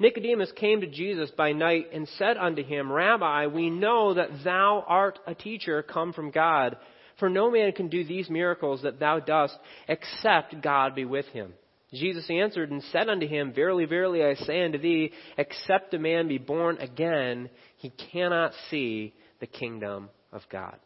Nicodemus 0.00 0.50
came 0.56 0.80
to 0.80 0.88
Jesus 0.88 1.30
by 1.38 1.52
night 1.52 1.86
and 1.92 2.08
said 2.18 2.36
unto 2.36 2.64
him, 2.64 2.90
Rabbi, 2.90 3.46
we 3.46 3.70
know 3.70 4.14
that 4.14 4.42
thou 4.42 4.84
art 4.88 5.20
a 5.24 5.36
teacher 5.36 5.84
come 5.84 6.12
from 6.12 6.32
God, 6.32 6.76
for 7.20 7.30
no 7.30 7.48
man 7.48 7.70
can 7.70 7.86
do 7.86 8.02
these 8.02 8.28
miracles 8.28 8.82
that 8.82 8.98
thou 8.98 9.20
dost 9.20 9.56
except 9.86 10.60
God 10.60 10.96
be 10.96 11.04
with 11.04 11.26
him. 11.26 11.52
Jesus 11.94 12.28
answered 12.28 12.72
and 12.72 12.82
said 12.90 13.08
unto 13.08 13.28
him, 13.28 13.52
Verily, 13.52 13.84
verily, 13.84 14.24
I 14.24 14.34
say 14.34 14.64
unto 14.64 14.78
thee, 14.78 15.12
except 15.38 15.94
a 15.94 15.98
man 16.00 16.26
be 16.26 16.38
born 16.38 16.78
again, 16.78 17.50
he 17.76 17.90
cannot 18.12 18.50
see 18.68 19.14
the 19.38 19.46
kingdom 19.46 20.08
of 20.32 20.42
God. 20.50 20.76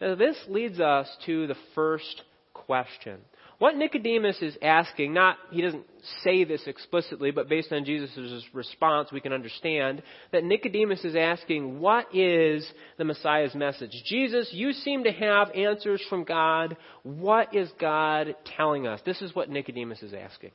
Now, 0.00 0.14
this 0.14 0.36
leads 0.48 0.80
us 0.80 1.08
to 1.26 1.46
the 1.46 1.56
first 1.74 2.22
question. 2.52 3.18
What 3.58 3.76
Nicodemus 3.76 4.42
is 4.42 4.54
asking, 4.60 5.14
not, 5.14 5.38
he 5.50 5.62
doesn't 5.62 5.86
say 6.22 6.44
this 6.44 6.62
explicitly, 6.66 7.30
but 7.30 7.48
based 7.48 7.72
on 7.72 7.86
Jesus' 7.86 8.44
response, 8.52 9.10
we 9.10 9.20
can 9.22 9.32
understand 9.32 10.02
that 10.32 10.44
Nicodemus 10.44 11.02
is 11.04 11.16
asking, 11.16 11.80
what 11.80 12.14
is 12.14 12.70
the 12.98 13.04
Messiah's 13.04 13.54
message? 13.54 13.92
Jesus, 14.04 14.50
you 14.52 14.72
seem 14.72 15.04
to 15.04 15.12
have 15.12 15.50
answers 15.52 16.04
from 16.10 16.24
God. 16.24 16.76
What 17.02 17.54
is 17.54 17.70
God 17.80 18.36
telling 18.56 18.86
us? 18.86 19.00
This 19.06 19.22
is 19.22 19.34
what 19.34 19.48
Nicodemus 19.48 20.02
is 20.02 20.12
asking. 20.12 20.50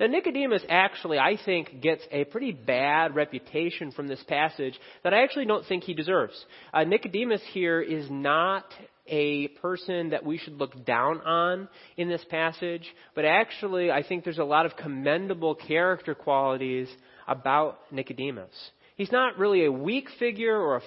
Now, 0.00 0.06
Nicodemus 0.06 0.62
actually, 0.70 1.18
I 1.18 1.36
think, 1.44 1.82
gets 1.82 2.02
a 2.10 2.24
pretty 2.24 2.52
bad 2.52 3.14
reputation 3.14 3.92
from 3.92 4.08
this 4.08 4.22
passage 4.22 4.72
that 5.04 5.12
I 5.12 5.22
actually 5.22 5.44
don't 5.44 5.66
think 5.66 5.84
he 5.84 5.92
deserves. 5.92 6.42
Uh, 6.72 6.84
Nicodemus 6.84 7.42
here 7.52 7.82
is 7.82 8.10
not 8.10 8.64
a 9.06 9.48
person 9.48 10.10
that 10.10 10.24
we 10.24 10.38
should 10.38 10.54
look 10.54 10.86
down 10.86 11.20
on 11.20 11.68
in 11.98 12.08
this 12.08 12.24
passage, 12.30 12.86
but 13.14 13.26
actually, 13.26 13.90
I 13.90 14.02
think 14.02 14.24
there's 14.24 14.38
a 14.38 14.44
lot 14.44 14.64
of 14.64 14.74
commendable 14.74 15.54
character 15.54 16.14
qualities 16.14 16.88
about 17.28 17.80
Nicodemus. 17.92 18.70
He's 19.00 19.10
not 19.10 19.38
really 19.38 19.64
a 19.64 19.72
weak 19.72 20.10
figure 20.18 20.54
or 20.54 20.76
a 20.76 20.82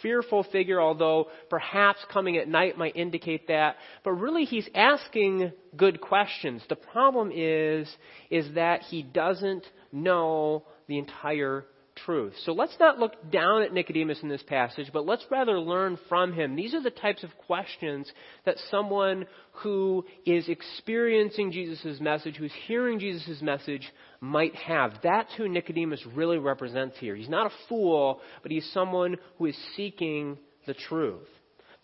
fearful, 0.00 0.44
figure, 0.52 0.80
although 0.80 1.26
perhaps 1.50 1.98
coming 2.12 2.36
at 2.36 2.46
night 2.46 2.78
might 2.78 2.94
indicate 2.94 3.48
that. 3.48 3.74
But 4.04 4.12
really, 4.12 4.44
he's 4.44 4.68
asking 4.72 5.50
good 5.76 6.00
questions. 6.00 6.62
The 6.68 6.76
problem 6.76 7.32
is, 7.34 7.92
is 8.30 8.54
that 8.54 8.82
he 8.82 9.02
doesn't 9.02 9.66
know 9.90 10.62
the 10.86 10.96
entire 10.96 11.66
truth. 11.94 12.34
So 12.44 12.52
let's 12.52 12.76
not 12.78 12.98
look 12.98 13.30
down 13.30 13.62
at 13.62 13.72
Nicodemus 13.72 14.22
in 14.22 14.28
this 14.28 14.42
passage, 14.42 14.90
but 14.92 15.06
let's 15.06 15.24
rather 15.30 15.58
learn 15.58 15.98
from 16.08 16.32
him. 16.32 16.56
These 16.56 16.74
are 16.74 16.82
the 16.82 16.90
types 16.90 17.22
of 17.22 17.30
questions 17.46 18.10
that 18.44 18.56
someone 18.70 19.26
who 19.62 20.04
is 20.26 20.48
experiencing 20.48 21.52
Jesus' 21.52 22.00
message, 22.00 22.36
who's 22.36 22.52
hearing 22.66 22.98
Jesus' 22.98 23.40
message, 23.42 23.90
might 24.20 24.54
have. 24.56 24.94
That's 25.02 25.32
who 25.34 25.48
Nicodemus 25.48 26.04
really 26.14 26.38
represents 26.38 26.96
here. 26.98 27.14
He's 27.14 27.28
not 27.28 27.46
a 27.46 27.54
fool, 27.68 28.20
but 28.42 28.50
he's 28.50 28.68
someone 28.72 29.16
who 29.38 29.46
is 29.46 29.58
seeking 29.76 30.38
the 30.66 30.74
truth. 30.74 31.28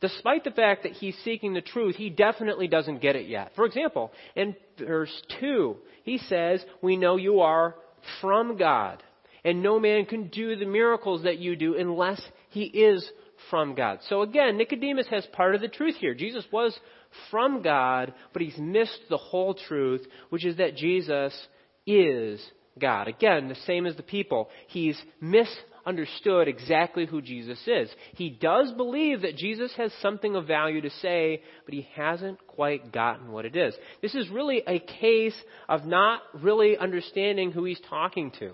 Despite 0.01 0.44
the 0.44 0.51
fact 0.51 0.85
that 0.85 0.92
he's 0.92 1.16
seeking 1.25 1.53
the 1.53 1.61
truth, 1.61 1.94
he 1.96 2.09
definitely 2.09 2.68
doesn't 2.68 3.03
get 3.03 3.16
it 3.16 3.29
yet. 3.29 3.53
For 3.55 3.66
example, 3.66 4.12
in 4.35 4.57
verse 4.79 5.12
2, 5.40 5.77
he 6.05 6.18
says, 6.18 6.64
We 6.81 6.96
know 6.96 7.16
you 7.16 7.40
are 7.40 7.75
from 8.20 8.57
God. 8.57 9.03
And 9.44 9.62
no 9.62 9.81
man 9.81 10.05
can 10.05 10.29
do 10.29 10.57
the 10.57 10.66
miracles 10.66 11.22
that 11.22 11.38
you 11.38 11.57
do 11.57 11.76
unless 11.76 12.20
he 12.50 12.64
is 12.64 13.09
from 13.48 13.74
God. 13.74 14.00
So 14.09 14.22
again, 14.22 14.59
Nicodemus 14.59 15.07
has 15.09 15.26
part 15.33 15.55
of 15.55 15.61
the 15.61 15.68
truth 15.68 15.96
here. 15.96 16.14
Jesus 16.14 16.44
was 16.53 16.79
from 17.31 17.62
God, 17.62 18.12
but 18.33 18.42
he's 18.42 18.59
missed 18.59 19.00
the 19.09 19.16
whole 19.16 19.55
truth, 19.55 20.07
which 20.29 20.44
is 20.44 20.57
that 20.59 20.76
Jesus 20.76 21.35
is 21.87 22.44
God. 22.79 23.09
Again, 23.09 23.48
the 23.48 23.55
same 23.66 23.87
as 23.87 23.96
the 23.96 24.03
people. 24.03 24.48
He's 24.68 25.00
misunderstood 25.20 26.48
exactly 26.48 27.07
who 27.07 27.22
Jesus 27.22 27.61
is. 27.66 27.90
He 28.14 28.31
does 28.31 28.72
believe 28.72 29.22
that 29.22 29.37
Jesus 29.37 29.72
has 29.76 29.92
something 30.00 30.37
of 30.37 30.46
value 30.46 30.83
to 30.83 30.90
say, 30.90 31.42
but 31.64 31.74
he 31.74 31.88
hasn't 31.94 32.46
quite 32.46 32.92
gotten 32.92 33.33
what 33.33 33.46
it 33.46 33.57
is. 33.57 33.74
This 34.03 34.14
is 34.14 34.29
really 34.29 34.62
a 34.66 34.79
case 34.79 35.37
of 35.68 35.87
not 35.87 36.22
really 36.42 36.76
understanding 36.76 37.53
who 37.53 37.64
he's 37.64 37.81
talking 37.88 38.31
to. 38.38 38.53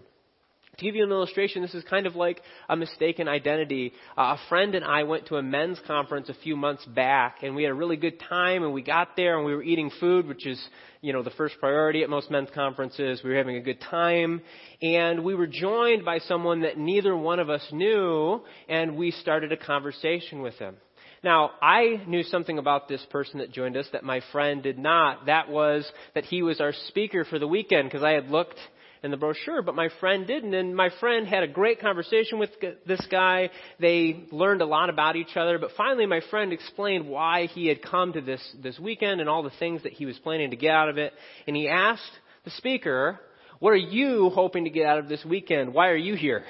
To 0.78 0.84
give 0.84 0.94
you 0.94 1.04
an 1.04 1.10
illustration, 1.10 1.62
this 1.62 1.74
is 1.74 1.84
kind 1.84 2.06
of 2.06 2.16
like 2.16 2.42
a 2.68 2.76
mistaken 2.76 3.28
identity. 3.28 3.94
Uh, 4.16 4.36
a 4.36 4.40
friend 4.50 4.74
and 4.74 4.84
I 4.84 5.04
went 5.04 5.24
to 5.28 5.36
a 5.36 5.42
men's 5.42 5.80
conference 5.86 6.28
a 6.28 6.34
few 6.34 6.54
months 6.54 6.84
back, 6.84 7.38
and 7.42 7.56
we 7.56 7.62
had 7.62 7.72
a 7.72 7.74
really 7.74 7.96
good 7.96 8.20
time, 8.28 8.62
and 8.62 8.74
we 8.74 8.83
got 8.83 9.16
there, 9.16 9.38
and 9.38 9.46
we 9.46 9.54
were 9.54 9.62
eating 9.62 9.90
food, 9.98 10.27
which 10.29 10.46
is, 10.46 10.62
you 11.00 11.14
know, 11.14 11.22
the 11.22 11.31
first 11.31 11.54
priority 11.60 12.02
at 12.02 12.10
most 12.10 12.31
men's 12.31 12.50
conferences. 12.54 13.22
We 13.24 13.31
were 13.31 13.37
having 13.37 13.56
a 13.56 13.62
good 13.62 13.81
time, 13.81 14.42
and 14.83 15.24
we 15.24 15.35
were 15.35 15.46
joined 15.46 16.04
by 16.04 16.18
someone 16.18 16.60
that 16.60 16.77
neither 16.77 17.16
one 17.16 17.40
of 17.40 17.48
us 17.48 17.66
knew, 17.72 18.42
and 18.68 18.98
we 18.98 19.12
started 19.12 19.52
a 19.52 19.56
conversation 19.56 20.42
with 20.42 20.56
him. 20.56 20.77
Now, 21.24 21.52
I 21.62 22.02
knew 22.06 22.22
something 22.22 22.58
about 22.58 22.87
this 22.87 23.04
person 23.10 23.38
that 23.38 23.50
joined 23.50 23.79
us 23.79 23.88
that 23.92 24.04
my 24.04 24.20
friend 24.31 24.62
did 24.62 24.79
not. 24.79 25.24
That 25.24 25.48
was 25.48 25.90
that 26.14 26.24
he 26.24 26.42
was 26.42 26.60
our 26.60 26.74
speaker 26.88 27.24
for 27.24 27.38
the 27.38 27.48
weekend 27.48 27.88
because 27.88 28.04
I 28.04 28.10
had 28.10 28.29
looked 28.29 28.58
in 29.07 29.11
the 29.11 29.17
brochure, 29.17 29.63
but 29.63 29.75
my 29.75 29.88
friend 30.00 30.27
didn't. 30.27 30.52
And 30.52 30.77
my 30.77 30.90
friend 31.00 31.27
had 31.27 31.42
a 31.42 31.48
great 31.48 31.81
conversation 31.81 32.38
with 32.38 32.50
this 32.87 33.00
guy. 33.11 33.48
They 33.81 34.27
learned 34.31 34.61
a 34.61 34.67
lot 34.67 34.90
about 34.90 35.17
each 35.17 35.37
other, 35.37 35.59
but 35.59 35.71
finally 35.77 36.04
my 36.04 36.21
friend 36.29 36.52
explained 36.52 37.09
why 37.09 37.46
he 37.46 37.69
had 37.69 37.81
come 37.81 38.13
to 38.13 38.21
this, 38.21 38.42
this 38.63 38.79
weekend 38.79 39.23
and 39.23 39.31
all 39.31 39.42
the 39.42 39.50
things 39.59 39.83
that 39.85 39.92
he 39.92 40.04
was 40.04 40.19
planning 40.19 40.50
to 40.50 40.57
get 40.57 40.73
out 40.73 40.90
of 40.90 40.98
it. 40.98 41.15
And 41.46 41.57
he 41.57 41.69
asked 41.69 42.02
the 42.44 42.50
speaker, 42.50 43.19
what 43.61 43.71
are 43.71 43.77
you 43.77 44.31
hoping 44.35 44.65
to 44.65 44.71
get 44.71 44.85
out 44.85 44.98
of 44.98 45.09
this 45.09 45.25
weekend? 45.25 45.73
Why 45.73 45.88
are 45.88 45.96
you 45.96 46.15
here? 46.15 46.44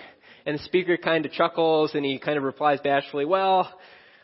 And 0.44 0.58
the 0.58 0.62
speaker 0.64 0.96
kind 0.96 1.24
of 1.24 1.32
chuckles 1.32 1.94
and 1.94 2.04
he 2.04 2.18
kind 2.18 2.38
of 2.38 2.42
replies 2.42 2.80
bashfully, 2.82 3.24
well, 3.24 3.72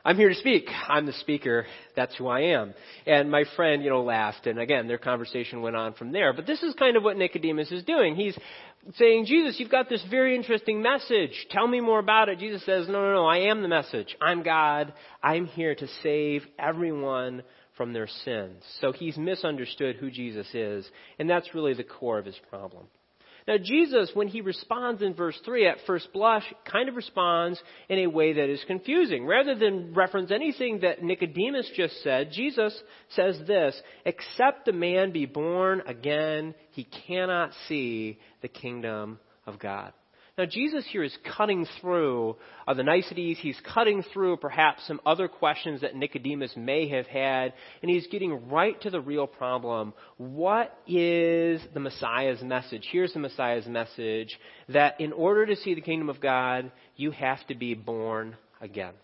I'm 0.05 0.17
here 0.17 0.29
to 0.29 0.35
speak. 0.35 0.65
I'm 0.89 1.07
the 1.07 1.13
speaker. 1.13 1.65
That's 1.95 2.17
who 2.17 2.27
I 2.27 2.41
am. 2.41 2.75
And 3.07 3.31
my 3.31 3.45
friend, 3.55 3.85
you 3.85 3.91
know, 3.91 4.03
laughed. 4.03 4.47
And 4.47 4.59
again, 4.59 4.89
their 4.89 4.99
conversation 4.99 5.63
went 5.63 5.77
on 5.77 5.95
from 5.95 6.11
there. 6.11 6.33
But 6.33 6.47
this 6.47 6.63
is 6.63 6.75
kind 6.75 6.97
of 6.97 7.05
what 7.05 7.17
Nicodemus 7.17 7.71
is 7.71 7.85
doing. 7.85 8.17
He's 8.17 8.37
saying, 8.97 9.27
Jesus, 9.27 9.61
you've 9.61 9.71
got 9.71 9.89
this 9.89 10.05
very 10.11 10.35
interesting 10.35 10.83
message. 10.83 11.47
Tell 11.51 11.69
me 11.69 11.81
more 11.81 12.01
about 12.01 12.29
it. 12.29 12.41
Jesus 12.41 12.65
says, 12.67 12.89
no, 12.89 12.95
no, 12.95 13.15
no. 13.15 13.27
I 13.27 13.51
am 13.51 13.63
the 13.63 13.69
message. 13.69 14.17
I'm 14.21 14.43
God. 14.43 14.93
I'm 15.23 15.47
here 15.47 15.75
to 15.75 15.87
save 16.03 16.43
everyone 16.59 17.45
from 17.77 17.93
their 17.93 18.09
sins. 18.25 18.63
So 18.81 18.93
he's 18.93 19.17
misunderstood 19.17 19.97
who 19.97 20.11
Jesus 20.11 20.53
is. 20.53 20.85
And 21.19 21.31
that's 21.31 21.55
really 21.55 21.75
the 21.75 21.85
core 21.85 22.19
of 22.19 22.27
his 22.27 22.39
problem. 22.51 22.87
Now, 23.49 23.57
Jesus, 23.63 24.11
when 24.15 24.29
he 24.29 24.41
responds 24.41 25.03
in 25.03 25.15
verse 25.15 25.39
3 25.45 25.67
at 25.67 25.79
first 25.87 26.13
blush, 26.13 26.45
kind 26.71 26.89
of 26.89 26.95
responds 26.95 27.61
in 27.89 27.99
a 28.01 28.07
way 28.07 28.35
that 28.35 28.49
is 28.49 28.63
confusing. 28.67 29.27
Rather 29.27 29.55
than 29.55 29.95
reference 29.95 30.31
anything 30.31 30.81
that 30.81 31.03
Nicodemus 31.03 31.71
just 31.75 32.03
said, 32.03 32.31
Jesus 32.33 32.79
says 33.11 33.41
this 33.47 33.81
Except 34.05 34.69
a 34.69 34.73
man 34.73 35.11
be 35.13 35.27
born 35.27 35.83
again, 35.87 36.55
he 36.71 36.87
cannot 37.07 37.51
see 37.69 38.19
the 38.43 38.49
kingdom 38.49 39.19
of 39.47 39.59
God. 39.59 39.93
Now, 40.39 40.47
Jesus 40.47 40.87
here 40.91 41.03
is 41.03 41.15
cutting 41.37 41.67
through 41.81 42.37
uh, 42.67 42.73
the 42.73 42.83
niceties. 42.83 43.37
He's 43.39 43.61
cutting 43.75 44.03
through 44.15 44.39
perhaps 44.39 44.87
some 44.87 44.99
other 45.05 45.29
questions 45.29 45.83
that 45.83 45.95
Nicodemus 45.95 46.55
may 46.57 46.89
have 46.89 47.07
had, 47.07 47.53
and 47.83 47.91
he's 47.91 48.07
getting 48.07 48.49
right 48.49 48.81
to 48.81 48.89
the 48.89 49.01
real 49.01 49.27
problem. 49.27 49.93
What 50.17 50.75
is 50.87 51.61
the 51.75 51.81
Messiah's 51.81 52.41
message? 52.41 52.89
Here's 52.91 53.13
the 53.13 53.19
Messiah's 53.19 53.67
message 53.67 54.39
that 54.71 54.99
in 55.03 55.13
order 55.13 55.45
to 55.45 55.57
see 55.57 55.75
the 55.75 55.83
kingdom 55.83 56.09
of 56.09 56.19
God, 56.19 56.73
you 56.97 57.11
have 57.11 57.47
to 57.49 57.55
be 57.55 57.75
born 57.75 58.35
again. 58.59 58.95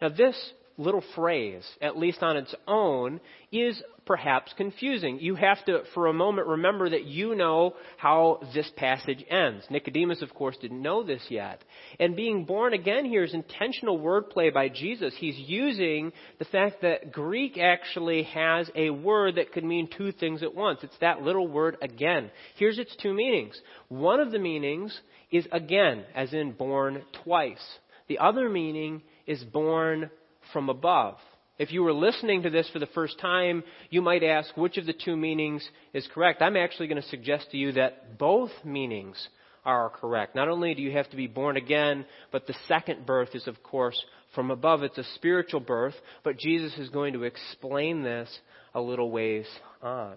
Now, 0.00 0.08
this 0.08 0.36
little 0.78 1.04
phrase, 1.14 1.64
at 1.82 1.98
least 1.98 2.22
on 2.22 2.38
its 2.38 2.54
own, 2.66 3.20
is 3.52 3.82
perhaps 4.06 4.52
confusing. 4.56 5.18
You 5.20 5.34
have 5.34 5.64
to, 5.64 5.82
for 5.94 6.06
a 6.06 6.12
moment, 6.12 6.46
remember 6.46 6.90
that 6.90 7.04
you 7.04 7.34
know 7.34 7.74
how 7.96 8.40
this 8.54 8.70
passage 8.76 9.24
ends. 9.30 9.64
Nicodemus, 9.70 10.22
of 10.22 10.34
course, 10.34 10.56
didn't 10.60 10.82
know 10.82 11.02
this 11.02 11.22
yet. 11.28 11.62
And 11.98 12.16
being 12.16 12.44
born 12.44 12.74
again 12.74 13.04
here 13.04 13.24
is 13.24 13.34
intentional 13.34 13.98
wordplay 13.98 14.52
by 14.52 14.68
Jesus. 14.68 15.14
He's 15.18 15.38
using 15.38 16.12
the 16.38 16.44
fact 16.44 16.82
that 16.82 17.12
Greek 17.12 17.58
actually 17.58 18.24
has 18.24 18.70
a 18.74 18.90
word 18.90 19.36
that 19.36 19.52
could 19.52 19.64
mean 19.64 19.88
two 19.96 20.12
things 20.12 20.42
at 20.42 20.54
once. 20.54 20.80
It's 20.82 20.98
that 21.00 21.22
little 21.22 21.48
word 21.48 21.76
again. 21.80 22.30
Here's 22.56 22.78
its 22.78 22.94
two 23.02 23.14
meanings. 23.14 23.58
One 23.88 24.20
of 24.20 24.32
the 24.32 24.38
meanings 24.38 24.98
is 25.30 25.46
again, 25.50 26.04
as 26.14 26.32
in 26.32 26.52
born 26.52 27.02
twice. 27.24 27.64
The 28.08 28.18
other 28.18 28.48
meaning 28.48 29.02
is 29.26 29.42
born 29.42 30.10
from 30.52 30.68
above. 30.68 31.16
If 31.56 31.72
you 31.72 31.84
were 31.84 31.92
listening 31.92 32.42
to 32.42 32.50
this 32.50 32.68
for 32.72 32.80
the 32.80 32.86
first 32.86 33.18
time, 33.20 33.62
you 33.88 34.02
might 34.02 34.24
ask 34.24 34.56
which 34.56 34.76
of 34.76 34.86
the 34.86 34.92
two 34.92 35.16
meanings 35.16 35.66
is 35.92 36.08
correct. 36.12 36.42
I'm 36.42 36.56
actually 36.56 36.88
going 36.88 37.00
to 37.00 37.08
suggest 37.08 37.50
to 37.52 37.56
you 37.56 37.72
that 37.72 38.18
both 38.18 38.50
meanings 38.64 39.28
are 39.64 39.88
correct. 39.88 40.34
Not 40.34 40.48
only 40.48 40.74
do 40.74 40.82
you 40.82 40.90
have 40.92 41.08
to 41.10 41.16
be 41.16 41.28
born 41.28 41.56
again, 41.56 42.06
but 42.32 42.46
the 42.46 42.56
second 42.66 43.06
birth 43.06 43.30
is, 43.34 43.46
of 43.46 43.62
course, 43.62 43.98
from 44.34 44.50
above. 44.50 44.82
It's 44.82 44.98
a 44.98 45.04
spiritual 45.14 45.60
birth, 45.60 45.94
but 46.24 46.38
Jesus 46.38 46.76
is 46.76 46.88
going 46.90 47.12
to 47.12 47.22
explain 47.22 48.02
this 48.02 48.28
a 48.74 48.80
little 48.80 49.12
ways 49.12 49.46
on. 49.80 50.14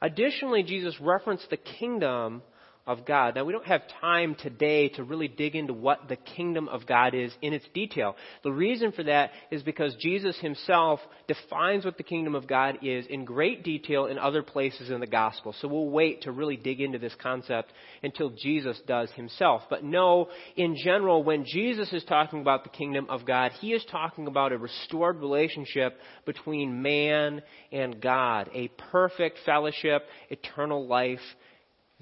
Additionally, 0.00 0.62
Jesus 0.62 0.98
referenced 0.98 1.50
the 1.50 1.58
kingdom 1.58 2.42
of 2.90 3.06
God. 3.06 3.36
Now, 3.36 3.44
we 3.44 3.52
don't 3.52 3.66
have 3.66 3.82
time 4.00 4.34
today 4.34 4.88
to 4.90 5.04
really 5.04 5.28
dig 5.28 5.54
into 5.54 5.72
what 5.72 6.08
the 6.08 6.16
kingdom 6.16 6.66
of 6.68 6.86
God 6.86 7.14
is 7.14 7.32
in 7.40 7.52
its 7.52 7.64
detail. 7.72 8.16
The 8.42 8.50
reason 8.50 8.90
for 8.90 9.04
that 9.04 9.30
is 9.52 9.62
because 9.62 9.94
Jesus 10.00 10.36
himself 10.40 10.98
defines 11.28 11.84
what 11.84 11.96
the 11.96 12.02
kingdom 12.02 12.34
of 12.34 12.48
God 12.48 12.78
is 12.82 13.06
in 13.06 13.24
great 13.24 13.62
detail 13.62 14.06
in 14.06 14.18
other 14.18 14.42
places 14.42 14.90
in 14.90 14.98
the 14.98 15.06
gospel. 15.06 15.54
So 15.60 15.68
we'll 15.68 15.88
wait 15.88 16.22
to 16.22 16.32
really 16.32 16.56
dig 16.56 16.80
into 16.80 16.98
this 16.98 17.14
concept 17.22 17.72
until 18.02 18.30
Jesus 18.30 18.80
does 18.88 19.08
himself. 19.12 19.62
But 19.70 19.84
no, 19.84 20.28
in 20.56 20.74
general, 20.76 21.22
when 21.22 21.44
Jesus 21.46 21.92
is 21.92 22.02
talking 22.02 22.40
about 22.40 22.64
the 22.64 22.70
kingdom 22.70 23.06
of 23.08 23.24
God, 23.24 23.52
he 23.60 23.72
is 23.72 23.84
talking 23.88 24.26
about 24.26 24.50
a 24.50 24.58
restored 24.58 25.20
relationship 25.20 25.96
between 26.26 26.82
man 26.82 27.42
and 27.70 28.00
God, 28.00 28.50
a 28.52 28.66
perfect 28.90 29.38
fellowship, 29.46 30.02
eternal 30.28 30.88
life 30.88 31.20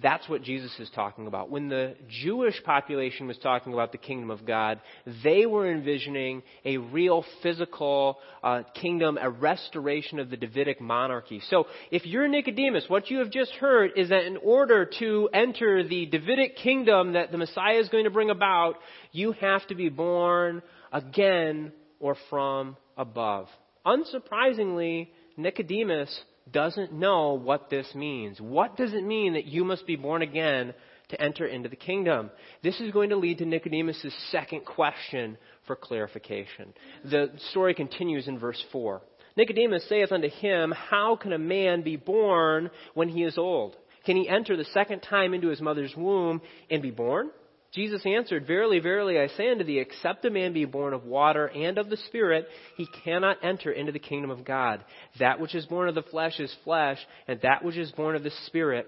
that's 0.01 0.29
what 0.29 0.43
Jesus 0.43 0.73
is 0.79 0.89
talking 0.95 1.27
about. 1.27 1.51
When 1.51 1.69
the 1.69 1.97
Jewish 2.09 2.63
population 2.63 3.27
was 3.27 3.37
talking 3.39 3.73
about 3.73 3.91
the 3.91 3.99
kingdom 3.99 4.31
of 4.31 4.47
God, 4.47 4.81
they 5.25 5.45
were 5.45 5.71
envisioning 5.71 6.43
a 6.65 6.77
real 6.77 7.25
physical 7.43 8.19
uh, 8.43 8.63
kingdom, 8.81 9.19
a 9.21 9.29
restoration 9.29 10.21
of 10.21 10.31
the 10.31 10.37
Davidic 10.37 10.81
monarchy. 10.81 11.41
So, 11.51 11.67
if 11.91 12.07
you're 12.07 12.29
Nicodemus, 12.29 12.85
what 12.89 13.11
you 13.11 13.19
have 13.19 13.31
just 13.31 13.53
heard 13.53 13.93
is 13.97 14.11
that 14.11 14.25
in 14.25 14.37
order 14.37 14.89
to 15.01 15.29
enter 15.33 15.83
the 15.83 16.07
Davidic 16.07 16.57
kingdom 16.57 17.15
that 17.15 17.33
the 17.33 17.39
Messiah 17.39 17.79
is 17.79 17.89
going 17.89 18.05
to 18.05 18.11
bring 18.11 18.31
about, 18.31 18.77
you 19.13 19.33
have 19.33 19.67
to 19.67 19.75
be 19.75 19.89
born 19.89 20.63
again 20.93 21.73
or 21.99 22.17
from 22.31 22.77
above. 22.97 23.49
Unsurprisingly, 23.85 25.09
Nicodemus 25.37 26.21
doesn't 26.53 26.93
know 26.93 27.35
what 27.35 27.71
this 27.71 27.87
means. 27.95 28.41
What 28.41 28.77
does 28.77 28.93
it 28.93 29.05
mean 29.05 29.35
that 29.35 29.47
you 29.47 29.65
must 29.65 29.87
be 29.87 29.97
born 29.97 30.23
again 30.23 30.75
to 31.09 31.21
enter 31.21 31.47
into 31.47 31.69
the 31.69 31.77
kingdom? 31.77 32.31
This 32.63 32.81
is 32.81 32.93
going 32.93 33.11
to 33.11 33.17
lead 33.17 33.39
to 33.39 33.47
Nicodemus' 33.47 34.07
second 34.31 34.65
question 34.65 35.39
for 35.67 35.77
clarification. 35.77 36.73
The 37.05 37.31
story 37.51 37.75
continues 37.75 38.29
in 38.29 38.39
verse 38.39 38.63
4. 38.73 39.03
Nicodemus 39.37 39.89
saith 39.89 40.11
unto 40.11 40.29
him, 40.29 40.73
How 40.73 41.17
can 41.17 41.33
a 41.33 41.39
man 41.39 41.83
be 41.83 41.97
born 41.97 42.71
when 42.95 43.09
he 43.09 43.23
is 43.23 43.39
old? 43.39 43.77
Can 44.05 44.17
he 44.17 44.29
enter 44.29 44.57
the 44.57 44.65
second 44.65 45.01
time 45.01 45.35
into 45.35 45.49
his 45.49 45.61
mother's 45.61 45.95
womb 45.97 46.41
and 46.71 46.83
be 46.83 46.91
born? 46.91 47.31
Jesus 47.75 48.01
answered, 48.07 48.47
Verily, 48.47 48.79
verily, 48.79 49.19
I 49.19 49.29
say 49.29 49.51
unto 49.51 49.65
thee, 49.65 49.79
except 49.79 50.25
a 50.25 50.31
man 50.31 50.55
be 50.55 50.65
born 50.65 50.95
of 50.95 51.05
water 51.05 51.49
and 51.49 51.77
of 51.77 51.91
the 51.91 51.99
Spirit, 52.09 52.47
he 52.77 52.87
cannot 53.05 53.45
enter 53.45 53.71
into 53.71 53.93
the 53.93 53.99
kingdom 53.99 54.31
of 54.31 54.45
God. 54.45 54.83
That 55.19 55.39
which 55.39 55.55
is 55.55 55.67
born 55.67 55.89
of 55.89 55.95
the 55.95 56.03
flesh 56.03 56.41
is 56.41 56.55
flesh, 56.65 56.99
and 57.27 57.41
that 57.43 57.63
which 57.63 57.77
is 57.77 57.93
born 57.93 58.17
of 58.17 58.23
the 58.23 58.33
Spirit 58.47 58.87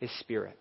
is 0.00 0.10
spirit. 0.20 0.56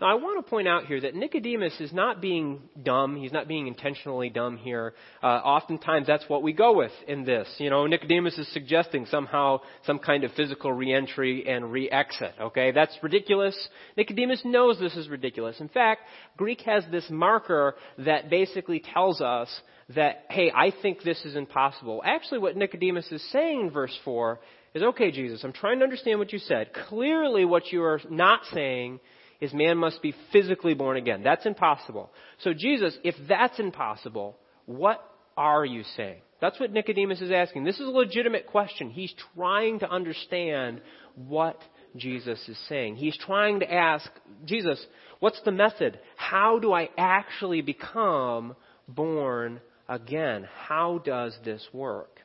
Now, 0.00 0.08
I 0.08 0.14
want 0.14 0.44
to 0.44 0.48
point 0.48 0.68
out 0.68 0.84
here 0.86 1.00
that 1.00 1.14
Nicodemus 1.14 1.80
is 1.80 1.92
not 1.92 2.20
being 2.20 2.60
dumb. 2.82 3.16
He's 3.16 3.32
not 3.32 3.48
being 3.48 3.66
intentionally 3.66 4.28
dumb 4.28 4.58
here. 4.58 4.92
Uh, 5.22 5.26
oftentimes, 5.26 6.06
that's 6.06 6.28
what 6.28 6.42
we 6.42 6.52
go 6.52 6.76
with 6.76 6.92
in 7.08 7.24
this. 7.24 7.48
You 7.58 7.70
know, 7.70 7.86
Nicodemus 7.86 8.36
is 8.36 8.52
suggesting 8.52 9.06
somehow 9.06 9.60
some 9.84 9.98
kind 9.98 10.24
of 10.24 10.32
physical 10.32 10.70
reentry 10.72 11.48
and 11.48 11.72
re-exit. 11.72 12.34
Okay, 12.40 12.72
that's 12.72 12.96
ridiculous. 13.02 13.56
Nicodemus 13.96 14.42
knows 14.44 14.78
this 14.78 14.96
is 14.96 15.08
ridiculous. 15.08 15.60
In 15.60 15.68
fact, 15.68 16.02
Greek 16.36 16.60
has 16.62 16.84
this 16.90 17.06
marker 17.08 17.74
that 17.98 18.28
basically 18.28 18.80
tells 18.80 19.22
us 19.22 19.48
that, 19.94 20.24
hey, 20.28 20.52
I 20.54 20.72
think 20.82 21.02
this 21.02 21.24
is 21.24 21.36
impossible. 21.36 22.02
Actually, 22.04 22.40
what 22.40 22.56
Nicodemus 22.56 23.10
is 23.10 23.24
saying 23.30 23.60
in 23.60 23.70
verse 23.70 23.96
4 24.04 24.40
is, 24.74 24.82
okay, 24.82 25.10
Jesus, 25.10 25.42
I'm 25.42 25.52
trying 25.52 25.78
to 25.78 25.84
understand 25.84 26.18
what 26.18 26.32
you 26.32 26.38
said. 26.38 26.72
Clearly, 26.88 27.46
what 27.46 27.72
you 27.72 27.82
are 27.82 28.00
not 28.10 28.40
saying 28.52 29.00
is 29.40 29.52
man 29.52 29.78
must 29.78 30.02
be 30.02 30.14
physically 30.32 30.74
born 30.74 30.96
again. 30.96 31.22
That's 31.22 31.46
impossible. 31.46 32.10
So, 32.40 32.52
Jesus, 32.52 32.96
if 33.04 33.14
that's 33.28 33.58
impossible, 33.58 34.36
what 34.66 35.02
are 35.36 35.64
you 35.64 35.82
saying? 35.96 36.20
That's 36.40 36.60
what 36.60 36.72
Nicodemus 36.72 37.20
is 37.20 37.30
asking. 37.30 37.64
This 37.64 37.80
is 37.80 37.86
a 37.86 37.90
legitimate 37.90 38.46
question. 38.46 38.90
He's 38.90 39.14
trying 39.34 39.78
to 39.80 39.90
understand 39.90 40.80
what 41.14 41.58
Jesus 41.96 42.38
is 42.48 42.58
saying. 42.68 42.96
He's 42.96 43.16
trying 43.16 43.60
to 43.60 43.72
ask, 43.72 44.10
Jesus, 44.44 44.84
what's 45.20 45.40
the 45.44 45.52
method? 45.52 45.98
How 46.16 46.58
do 46.58 46.72
I 46.72 46.90
actually 46.98 47.62
become 47.62 48.54
born 48.86 49.60
again? 49.88 50.46
How 50.66 50.98
does 50.98 51.36
this 51.44 51.66
work? 51.72 52.20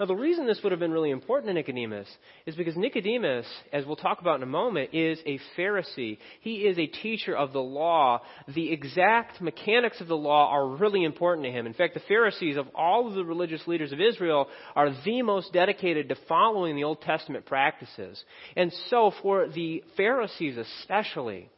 Now, 0.00 0.06
the 0.06 0.16
reason 0.16 0.46
this 0.46 0.62
would 0.62 0.72
have 0.72 0.80
been 0.80 0.92
really 0.92 1.10
important 1.10 1.50
to 1.50 1.52
Nicodemus 1.52 2.08
is 2.46 2.54
because 2.54 2.74
Nicodemus, 2.74 3.44
as 3.70 3.84
we'll 3.84 3.96
talk 3.96 4.22
about 4.22 4.36
in 4.36 4.42
a 4.42 4.46
moment, 4.46 4.94
is 4.94 5.20
a 5.26 5.38
Pharisee. 5.58 6.16
He 6.40 6.60
is 6.66 6.78
a 6.78 6.86
teacher 6.86 7.36
of 7.36 7.52
the 7.52 7.60
law. 7.60 8.22
The 8.48 8.72
exact 8.72 9.42
mechanics 9.42 10.00
of 10.00 10.08
the 10.08 10.16
law 10.16 10.50
are 10.52 10.66
really 10.66 11.04
important 11.04 11.44
to 11.44 11.52
him. 11.52 11.66
In 11.66 11.74
fact, 11.74 11.92
the 11.92 12.00
Pharisees, 12.08 12.56
of 12.56 12.68
all 12.74 13.08
of 13.08 13.14
the 13.14 13.26
religious 13.26 13.66
leaders 13.66 13.92
of 13.92 14.00
Israel, 14.00 14.48
are 14.74 14.88
the 15.04 15.20
most 15.20 15.52
dedicated 15.52 16.08
to 16.08 16.16
following 16.26 16.76
the 16.76 16.84
Old 16.84 17.02
Testament 17.02 17.44
practices. 17.44 18.24
And 18.56 18.72
so, 18.88 19.12
for 19.20 19.48
the 19.48 19.84
Pharisees 19.98 20.56
especially, 20.56 21.50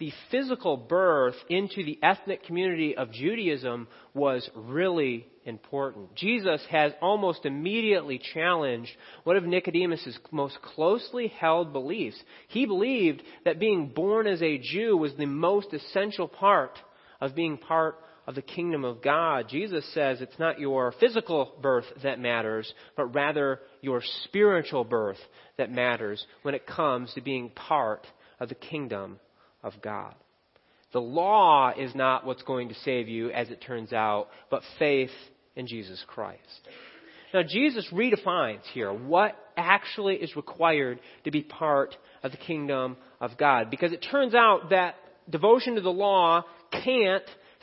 the 0.00 0.12
physical 0.30 0.78
birth 0.78 1.34
into 1.50 1.84
the 1.84 1.98
ethnic 2.02 2.42
community 2.44 2.96
of 2.96 3.12
Judaism 3.12 3.86
was 4.14 4.48
really 4.56 5.26
important. 5.44 6.14
Jesus 6.14 6.62
has 6.70 6.92
almost 7.02 7.44
immediately 7.44 8.18
challenged 8.32 8.90
one 9.24 9.36
of 9.36 9.44
Nicodemus' 9.44 10.18
most 10.32 10.60
closely 10.62 11.28
held 11.28 11.74
beliefs. 11.74 12.16
He 12.48 12.64
believed 12.64 13.22
that 13.44 13.60
being 13.60 13.88
born 13.88 14.26
as 14.26 14.40
a 14.40 14.58
Jew 14.58 14.96
was 14.96 15.14
the 15.14 15.26
most 15.26 15.74
essential 15.74 16.28
part 16.28 16.78
of 17.20 17.34
being 17.34 17.58
part 17.58 17.96
of 18.26 18.34
the 18.34 18.42
kingdom 18.42 18.86
of 18.86 19.02
God. 19.02 19.48
Jesus 19.50 19.84
says 19.92 20.22
it's 20.22 20.38
not 20.38 20.58
your 20.58 20.92
physical 20.98 21.52
birth 21.60 21.86
that 22.02 22.18
matters, 22.18 22.72
but 22.96 23.14
rather 23.14 23.60
your 23.82 24.02
spiritual 24.24 24.84
birth 24.84 25.18
that 25.58 25.70
matters 25.70 26.24
when 26.40 26.54
it 26.54 26.66
comes 26.66 27.12
to 27.12 27.20
being 27.20 27.50
part 27.50 28.06
of 28.38 28.48
the 28.48 28.54
kingdom 28.54 29.20
of 29.62 29.74
God. 29.82 30.14
The 30.92 31.00
law 31.00 31.72
is 31.76 31.94
not 31.94 32.26
what's 32.26 32.42
going 32.42 32.68
to 32.68 32.74
save 32.74 33.08
you, 33.08 33.30
as 33.30 33.50
it 33.50 33.60
turns 33.60 33.92
out, 33.92 34.28
but 34.50 34.62
faith 34.78 35.10
in 35.54 35.66
Jesus 35.66 36.04
Christ. 36.08 36.40
Now, 37.32 37.42
Jesus 37.42 37.86
redefines 37.92 38.62
here 38.72 38.92
what 38.92 39.36
actually 39.56 40.16
is 40.16 40.34
required 40.34 40.98
to 41.24 41.30
be 41.30 41.42
part 41.42 41.96
of 42.24 42.32
the 42.32 42.36
kingdom 42.36 42.96
of 43.20 43.36
God. 43.38 43.70
Because 43.70 43.92
it 43.92 44.04
turns 44.10 44.34
out 44.34 44.70
that 44.70 44.96
devotion 45.28 45.76
to 45.76 45.80
the 45.80 45.90
law 45.90 46.42
can't 46.72 47.22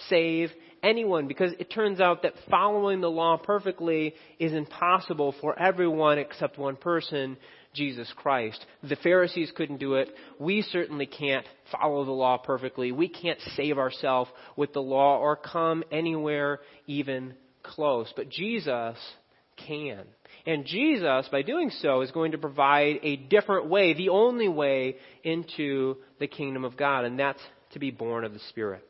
save 0.10 0.52
anyone. 0.82 1.28
Because 1.28 1.52
it 1.60 1.70
turns 1.70 2.00
out 2.00 2.22
that 2.24 2.34
following 2.50 3.02
the 3.02 3.10
law 3.10 3.36
perfectly 3.36 4.14
is 4.40 4.54
impossible 4.54 5.36
for 5.42 5.58
everyone 5.60 6.18
except 6.18 6.58
one 6.58 6.78
person, 6.78 7.36
Jesus 7.78 8.12
Christ. 8.18 8.66
The 8.84 8.98
Pharisees 8.98 9.52
couldn't 9.56 9.78
do 9.78 9.94
it. 9.94 10.10
We 10.40 10.64
certainly 10.64 11.06
can't 11.06 11.46
follow 11.72 12.04
the 12.04 12.12
law 12.12 12.38
perfectly. 12.38 12.92
We 12.92 13.08
can't 13.08 13.40
save 13.56 13.78
ourselves 13.78 14.30
with 14.58 14.74
the 14.74 14.82
law 14.82 15.20
or 15.20 15.36
come 15.38 15.84
anywhere 15.92 16.60
even 16.88 17.36
close. 17.64 18.12
But 18.16 18.30
Jesus 18.30 18.98
can. 19.56 20.04
And 20.46 20.66
Jesus, 20.66 21.28
by 21.32 21.42
doing 21.42 21.70
so, 21.70 22.02
is 22.02 22.12
going 22.12 22.32
to 22.32 22.38
provide 22.38 23.00
a 23.04 23.16
different 23.16 23.68
way, 23.70 23.94
the 23.94 24.10
only 24.10 24.48
way 24.48 24.96
into 25.24 25.98
the 26.20 26.28
kingdom 26.28 26.64
of 26.64 26.78
God, 26.78 27.06
and 27.06 27.20
that's 27.20 27.42
to 27.74 27.80
be 27.80 27.92
born 27.92 28.24
of 28.24 28.34
the 28.34 28.40
Spirit. 28.50 28.84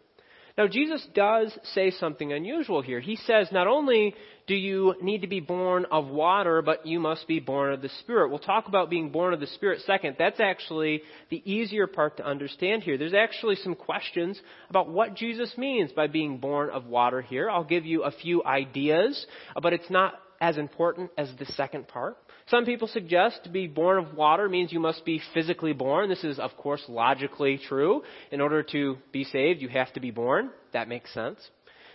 Now, 0.57 0.67
Jesus 0.67 1.05
does 1.13 1.55
say 1.75 1.91
something 1.91 2.33
unusual 2.33 2.81
here. 2.81 2.99
He 2.99 3.15
says, 3.15 3.47
not 3.51 3.67
only 3.67 4.15
do 4.47 4.55
you 4.55 4.95
need 5.01 5.21
to 5.21 5.27
be 5.27 5.41
born 5.41 5.85
of 5.91 6.07
water, 6.07 6.61
but 6.61 6.85
you 6.85 6.99
must 6.99 7.27
be 7.27 7.39
born 7.39 7.73
of 7.73 7.81
the 7.81 7.89
Spirit. 7.99 8.29
We'll 8.29 8.39
talk 8.39 8.69
about 8.69 8.89
being 8.89 9.09
born 9.11 9.33
of 9.33 9.41
the 9.41 9.47
Spirit 9.47 9.81
second. 9.85 10.15
That's 10.17 10.39
actually 10.39 11.01
the 11.29 11.43
easier 11.49 11.85
part 11.85 12.17
to 12.17 12.25
understand 12.25 12.83
here. 12.83 12.97
There's 12.97 13.13
actually 13.13 13.57
some 13.57 13.75
questions 13.75 14.39
about 14.69 14.89
what 14.89 15.15
Jesus 15.15 15.53
means 15.57 15.91
by 15.91 16.07
being 16.07 16.37
born 16.37 16.69
of 16.69 16.85
water 16.85 17.21
here. 17.21 17.49
I'll 17.49 17.65
give 17.65 17.85
you 17.85 18.03
a 18.03 18.11
few 18.11 18.41
ideas, 18.45 19.25
but 19.61 19.73
it's 19.73 19.89
not 19.89 20.15
as 20.39 20.57
important 20.57 21.11
as 21.17 21.29
the 21.37 21.45
second 21.45 21.89
part. 21.89 22.15
Some 22.47 22.63
people 22.63 22.87
suggest 22.87 23.41
to 23.43 23.49
be 23.49 23.67
born 23.67 23.97
of 23.97 24.13
water 24.13 24.47
means 24.47 24.71
you 24.71 24.79
must 24.79 25.03
be 25.03 25.21
physically 25.33 25.73
born. 25.73 26.07
This 26.07 26.23
is, 26.23 26.39
of 26.39 26.55
course, 26.55 26.81
logically 26.87 27.59
true. 27.67 28.03
In 28.31 28.39
order 28.39 28.63
to 28.63 28.97
be 29.11 29.25
saved, 29.25 29.61
you 29.61 29.67
have 29.67 29.91
to 29.93 29.99
be 29.99 30.11
born. 30.11 30.51
That 30.71 30.87
makes 30.87 31.13
sense. 31.13 31.39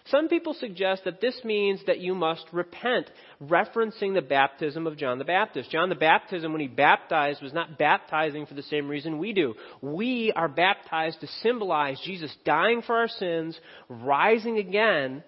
Some 0.06 0.28
people 0.28 0.54
suggest 0.54 1.04
that 1.04 1.20
this 1.20 1.38
means 1.44 1.80
that 1.86 2.00
you 2.00 2.14
must 2.14 2.44
repent, 2.52 3.08
referencing 3.40 4.14
the 4.14 4.22
baptism 4.22 4.86
of 4.86 4.96
John 4.96 5.18
the 5.18 5.24
Baptist. 5.24 5.70
John 5.70 5.88
the 5.88 5.94
Baptist, 5.94 6.48
when 6.48 6.60
he 6.60 6.66
baptized, 6.66 7.40
was 7.40 7.52
not 7.52 7.78
baptizing 7.78 8.46
for 8.46 8.54
the 8.54 8.62
same 8.64 8.88
reason 8.88 9.18
we 9.18 9.32
do. 9.32 9.54
We 9.80 10.32
are 10.34 10.48
baptized 10.48 11.20
to 11.20 11.28
symbolize 11.42 12.00
Jesus 12.04 12.34
dying 12.44 12.82
for 12.82 12.96
our 12.96 13.08
sins, 13.08 13.58
rising 13.88 14.58
again, 14.58 15.22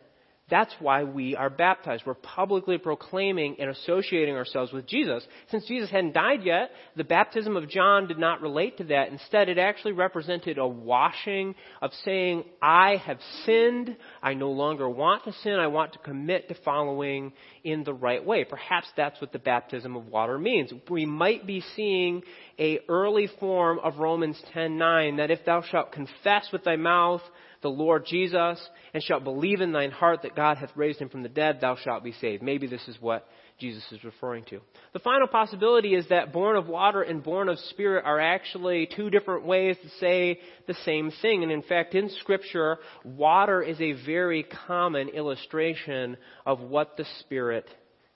that's 0.50 0.74
why 0.78 1.04
we 1.04 1.34
are 1.34 1.48
baptized. 1.48 2.02
We're 2.04 2.14
publicly 2.14 2.76
proclaiming 2.76 3.56
and 3.58 3.70
associating 3.70 4.34
ourselves 4.34 4.72
with 4.72 4.86
Jesus. 4.86 5.26
Since 5.50 5.64
Jesus 5.64 5.90
hadn't 5.90 6.12
died 6.12 6.42
yet, 6.44 6.70
the 6.96 7.04
baptism 7.04 7.56
of 7.56 7.70
John 7.70 8.08
did 8.08 8.18
not 8.18 8.42
relate 8.42 8.76
to 8.76 8.84
that. 8.84 9.08
Instead, 9.08 9.48
it 9.48 9.56
actually 9.56 9.92
represented 9.92 10.58
a 10.58 10.66
washing 10.66 11.54
of 11.80 11.92
saying, 12.04 12.44
I 12.60 12.96
have 13.06 13.20
sinned. 13.46 13.96
I 14.22 14.34
no 14.34 14.50
longer 14.50 14.86
want 14.86 15.24
to 15.24 15.32
sin. 15.32 15.54
I 15.54 15.68
want 15.68 15.94
to 15.94 15.98
commit 16.00 16.48
to 16.48 16.54
following 16.62 17.32
in 17.64 17.82
the 17.82 17.94
right 17.94 18.22
way. 18.22 18.44
Perhaps 18.44 18.88
that's 18.98 19.18
what 19.22 19.32
the 19.32 19.38
baptism 19.38 19.96
of 19.96 20.08
water 20.08 20.38
means. 20.38 20.70
We 20.90 21.06
might 21.06 21.46
be 21.46 21.62
seeing 21.74 22.22
a 22.58 22.80
early 22.86 23.28
form 23.40 23.78
of 23.78 23.96
Romans 23.96 24.40
10:9 24.52 25.16
that 25.16 25.30
if 25.30 25.42
thou 25.46 25.62
shalt 25.62 25.90
confess 25.90 26.52
with 26.52 26.64
thy 26.64 26.76
mouth 26.76 27.22
the 27.64 27.70
Lord 27.70 28.04
Jesus, 28.06 28.60
and 28.92 29.02
shalt 29.02 29.24
believe 29.24 29.62
in 29.62 29.72
thine 29.72 29.90
heart 29.90 30.20
that 30.22 30.36
God 30.36 30.58
hath 30.58 30.70
raised 30.76 31.00
him 31.00 31.08
from 31.08 31.22
the 31.22 31.30
dead, 31.30 31.62
thou 31.62 31.76
shalt 31.76 32.04
be 32.04 32.12
saved. 32.12 32.42
Maybe 32.42 32.66
this 32.66 32.86
is 32.86 32.96
what 33.00 33.26
Jesus 33.58 33.82
is 33.90 34.04
referring 34.04 34.44
to. 34.50 34.60
The 34.92 34.98
final 34.98 35.26
possibility 35.26 35.94
is 35.94 36.06
that 36.10 36.30
born 36.30 36.56
of 36.56 36.68
water 36.68 37.00
and 37.00 37.22
born 37.22 37.48
of 37.48 37.58
spirit 37.70 38.04
are 38.04 38.20
actually 38.20 38.86
two 38.94 39.08
different 39.08 39.46
ways 39.46 39.76
to 39.82 39.88
say 39.98 40.40
the 40.66 40.74
same 40.84 41.10
thing. 41.22 41.42
And 41.42 41.50
in 41.50 41.62
fact, 41.62 41.94
in 41.94 42.10
Scripture, 42.20 42.76
water 43.02 43.62
is 43.62 43.80
a 43.80 43.92
very 44.04 44.44
common 44.66 45.08
illustration 45.08 46.18
of 46.44 46.60
what 46.60 46.98
the 46.98 47.06
Spirit 47.20 47.66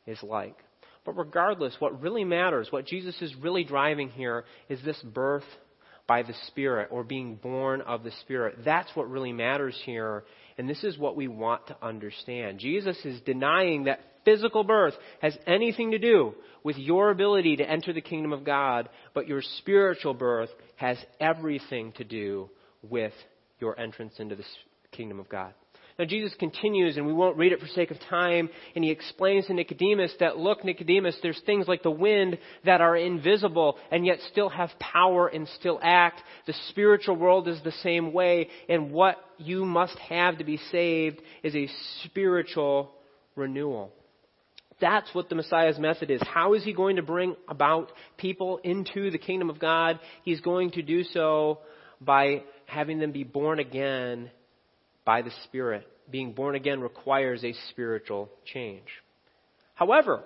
is 0.07 0.23
like. 0.23 0.59
But 1.07 1.17
regardless, 1.17 1.75
what 1.79 2.03
really 2.03 2.25
matters, 2.25 2.69
what 2.71 2.87
Jesus 2.87 3.21
is 3.23 3.35
really 3.37 3.65
driving 3.65 4.11
here, 4.11 4.45
is 4.69 4.79
this 4.85 5.01
birth 5.03 5.45
by 6.09 6.23
the 6.23 6.35
Spirit 6.49 6.89
or 6.91 7.05
being 7.05 7.37
born 7.37 7.83
of 7.83 8.03
the 8.03 8.11
Spirit. 8.23 8.57
That's 8.65 8.91
what 8.97 9.09
really 9.09 9.33
matters 9.33 9.81
here, 9.85 10.25
and 10.57 10.69
this 10.69 10.83
is 10.83 10.99
what 10.99 11.15
we 11.15 11.29
want 11.29 11.69
to 11.69 11.77
understand. 11.81 12.59
Jesus 12.59 12.97
is 13.05 13.21
denying 13.21 13.85
that 13.85 14.01
physical 14.25 14.65
birth 14.65 14.95
has 15.21 15.37
anything 15.47 15.93
to 15.93 15.99
do 15.99 16.35
with 16.65 16.77
your 16.77 17.11
ability 17.11 17.57
to 17.57 17.71
enter 17.71 17.93
the 17.93 18.01
kingdom 18.01 18.33
of 18.33 18.43
God, 18.43 18.89
but 19.15 19.29
your 19.29 19.43
spiritual 19.59 20.15
birth 20.15 20.51
has 20.77 20.97
everything 21.21 21.93
to 21.93 22.05
do 22.05 22.51
with 22.83 23.13
your 23.61 23.79
entrance 23.79 24.15
into 24.19 24.35
the 24.35 24.45
kingdom 24.91 25.21
of 25.21 25.29
God. 25.29 25.53
Now, 25.99 26.05
Jesus 26.05 26.33
continues, 26.39 26.97
and 26.97 27.07
we 27.07 27.13
won't 27.13 27.37
read 27.37 27.51
it 27.51 27.59
for 27.59 27.67
sake 27.67 27.91
of 27.91 27.99
time, 28.09 28.51
and 28.77 28.85
he 28.85 28.91
explains 28.93 29.47
to 29.47 29.55
Nicodemus 29.55 30.15
that, 30.21 30.39
look, 30.39 30.65
Nicodemus, 30.65 31.17
there's 31.25 31.41
things 31.45 31.67
like 31.67 31.83
the 31.83 31.91
wind 31.91 32.39
that 32.65 32.81
are 32.81 32.97
invisible 32.97 33.77
and 33.91 34.07
yet 34.07 34.19
still 34.31 34.49
have 34.49 34.71
power 34.79 35.27
and 35.27 35.49
still 35.59 35.81
act. 35.83 36.23
The 36.47 36.55
spiritual 36.69 37.17
world 37.17 37.49
is 37.49 37.61
the 37.65 37.73
same 37.83 38.13
way, 38.13 38.49
and 38.69 38.93
what 38.93 39.17
you 39.39 39.65
must 39.65 39.99
have 39.99 40.39
to 40.39 40.45
be 40.45 40.61
saved 40.71 41.21
is 41.43 41.57
a 41.57 41.69
spiritual 42.05 42.93
renewal. 43.35 43.91
That's 44.81 45.13
what 45.13 45.29
the 45.29 45.35
Messiah's 45.35 45.81
method 45.81 46.13
is. 46.13 46.23
How 46.23 46.55
is 46.55 46.63
he 46.63 46.73
going 46.73 46.95
to 46.97 47.03
bring 47.03 47.35
about 47.49 47.91
people 48.17 48.59
into 48.63 49.11
the 49.11 49.19
kingdom 49.19 49.51
of 49.51 49.59
God? 49.59 49.99
He's 50.23 50.41
going 50.41 50.71
to 50.73 50.83
do 50.83 51.03
so 51.03 51.59
by 52.01 52.45
having 52.67 53.01
them 53.01 53.11
be 53.11 53.25
born 53.25 53.59
again 53.59 54.31
by 55.09 55.23
the 55.23 55.31
Spirit. 55.45 55.89
Being 56.11 56.33
born 56.33 56.55
again 56.55 56.83
requires 56.83 57.43
a 57.43 57.55
spiritual 57.71 58.29
change. 58.45 58.85
However, 59.75 60.23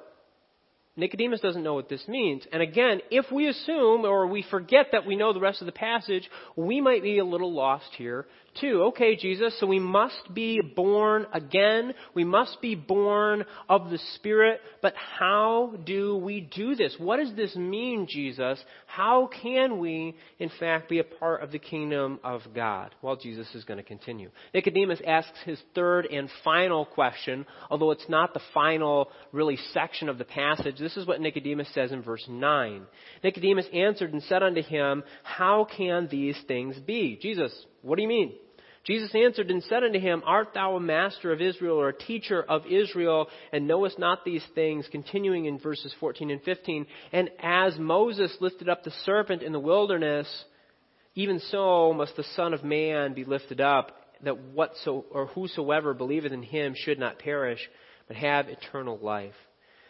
Nicodemus 0.96 1.40
doesn't 1.40 1.62
know 1.62 1.74
what 1.74 1.88
this 1.88 2.02
means. 2.08 2.42
And 2.52 2.60
again, 2.60 3.00
if 3.08 3.30
we 3.30 3.46
assume 3.46 4.04
or 4.04 4.26
we 4.26 4.44
forget 4.50 4.86
that 4.90 5.06
we 5.06 5.14
know 5.14 5.32
the 5.32 5.38
rest 5.38 5.62
of 5.62 5.66
the 5.66 5.72
passage, 5.72 6.28
we 6.56 6.80
might 6.80 7.04
be 7.04 7.18
a 7.18 7.24
little 7.24 7.54
lost 7.54 7.90
here 7.96 8.26
Okay, 8.62 9.16
Jesus, 9.16 9.58
so 9.58 9.66
we 9.66 9.80
must 9.80 10.32
be 10.32 10.60
born 10.60 11.26
again. 11.32 11.94
We 12.14 12.24
must 12.24 12.60
be 12.60 12.74
born 12.74 13.44
of 13.68 13.90
the 13.90 13.98
Spirit. 14.14 14.60
But 14.82 14.94
how 14.94 15.74
do 15.84 16.16
we 16.16 16.42
do 16.42 16.74
this? 16.76 16.94
What 16.98 17.16
does 17.16 17.34
this 17.34 17.56
mean, 17.56 18.06
Jesus? 18.08 18.62
How 18.86 19.28
can 19.42 19.78
we, 19.78 20.14
in 20.38 20.50
fact, 20.60 20.88
be 20.88 20.98
a 20.98 21.04
part 21.04 21.42
of 21.42 21.50
the 21.50 21.58
kingdom 21.58 22.20
of 22.22 22.42
God? 22.54 22.94
Well, 23.02 23.16
Jesus 23.16 23.52
is 23.54 23.64
going 23.64 23.78
to 23.78 23.84
continue. 23.84 24.30
Nicodemus 24.54 25.00
asks 25.06 25.38
his 25.44 25.60
third 25.74 26.06
and 26.06 26.28
final 26.44 26.84
question, 26.84 27.46
although 27.70 27.90
it's 27.90 28.08
not 28.08 28.34
the 28.34 28.42
final, 28.52 29.08
really, 29.32 29.58
section 29.72 30.08
of 30.08 30.18
the 30.18 30.24
passage. 30.24 30.78
This 30.78 30.96
is 30.96 31.06
what 31.06 31.20
Nicodemus 31.20 31.72
says 31.74 31.90
in 31.90 32.02
verse 32.02 32.24
9. 32.28 32.82
Nicodemus 33.24 33.66
answered 33.72 34.12
and 34.12 34.22
said 34.24 34.42
unto 34.42 34.62
him, 34.62 35.02
How 35.22 35.66
can 35.76 36.06
these 36.10 36.38
things 36.46 36.78
be? 36.78 37.18
Jesus, 37.20 37.52
what 37.82 37.96
do 37.96 38.02
you 38.02 38.08
mean? 38.08 38.32
Jesus 38.84 39.14
answered 39.14 39.50
and 39.50 39.62
said 39.62 39.84
unto 39.84 40.00
him, 40.00 40.22
Art 40.26 40.54
thou 40.54 40.74
a 40.74 40.80
master 40.80 41.32
of 41.32 41.40
Israel 41.40 41.80
or 41.80 41.90
a 41.90 41.96
teacher 41.96 42.42
of 42.42 42.66
Israel 42.66 43.28
and 43.52 43.68
knowest 43.68 43.98
not 43.98 44.24
these 44.24 44.44
things? 44.56 44.88
Continuing 44.90 45.44
in 45.44 45.60
verses 45.60 45.94
14 46.00 46.30
and 46.30 46.42
15. 46.42 46.86
And 47.12 47.30
as 47.40 47.78
Moses 47.78 48.36
lifted 48.40 48.68
up 48.68 48.82
the 48.82 48.92
serpent 49.04 49.42
in 49.42 49.52
the 49.52 49.60
wilderness, 49.60 50.26
even 51.14 51.40
so 51.50 51.92
must 51.92 52.16
the 52.16 52.24
Son 52.34 52.54
of 52.54 52.64
Man 52.64 53.14
be 53.14 53.24
lifted 53.24 53.60
up, 53.60 53.92
that 54.24 54.38
whatso 54.38 55.04
or 55.10 55.26
whosoever 55.26 55.94
believeth 55.94 56.32
in 56.32 56.42
him 56.42 56.74
should 56.76 56.98
not 56.98 57.18
perish, 57.18 57.60
but 58.08 58.16
have 58.16 58.48
eternal 58.48 58.98
life. 58.98 59.34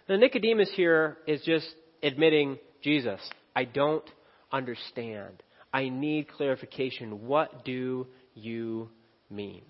Now 0.09 0.17
Nicodemus 0.17 0.71
here 0.75 1.17
is 1.27 1.41
just 1.43 1.67
admitting, 2.03 2.59
Jesus, 2.83 3.21
I 3.55 3.65
don't 3.65 4.05
understand. 4.51 5.43
I 5.73 5.89
need 5.89 6.29
clarification. 6.29 7.27
What 7.27 7.65
do 7.65 8.07
you 8.35 8.89
mean? 9.31 9.63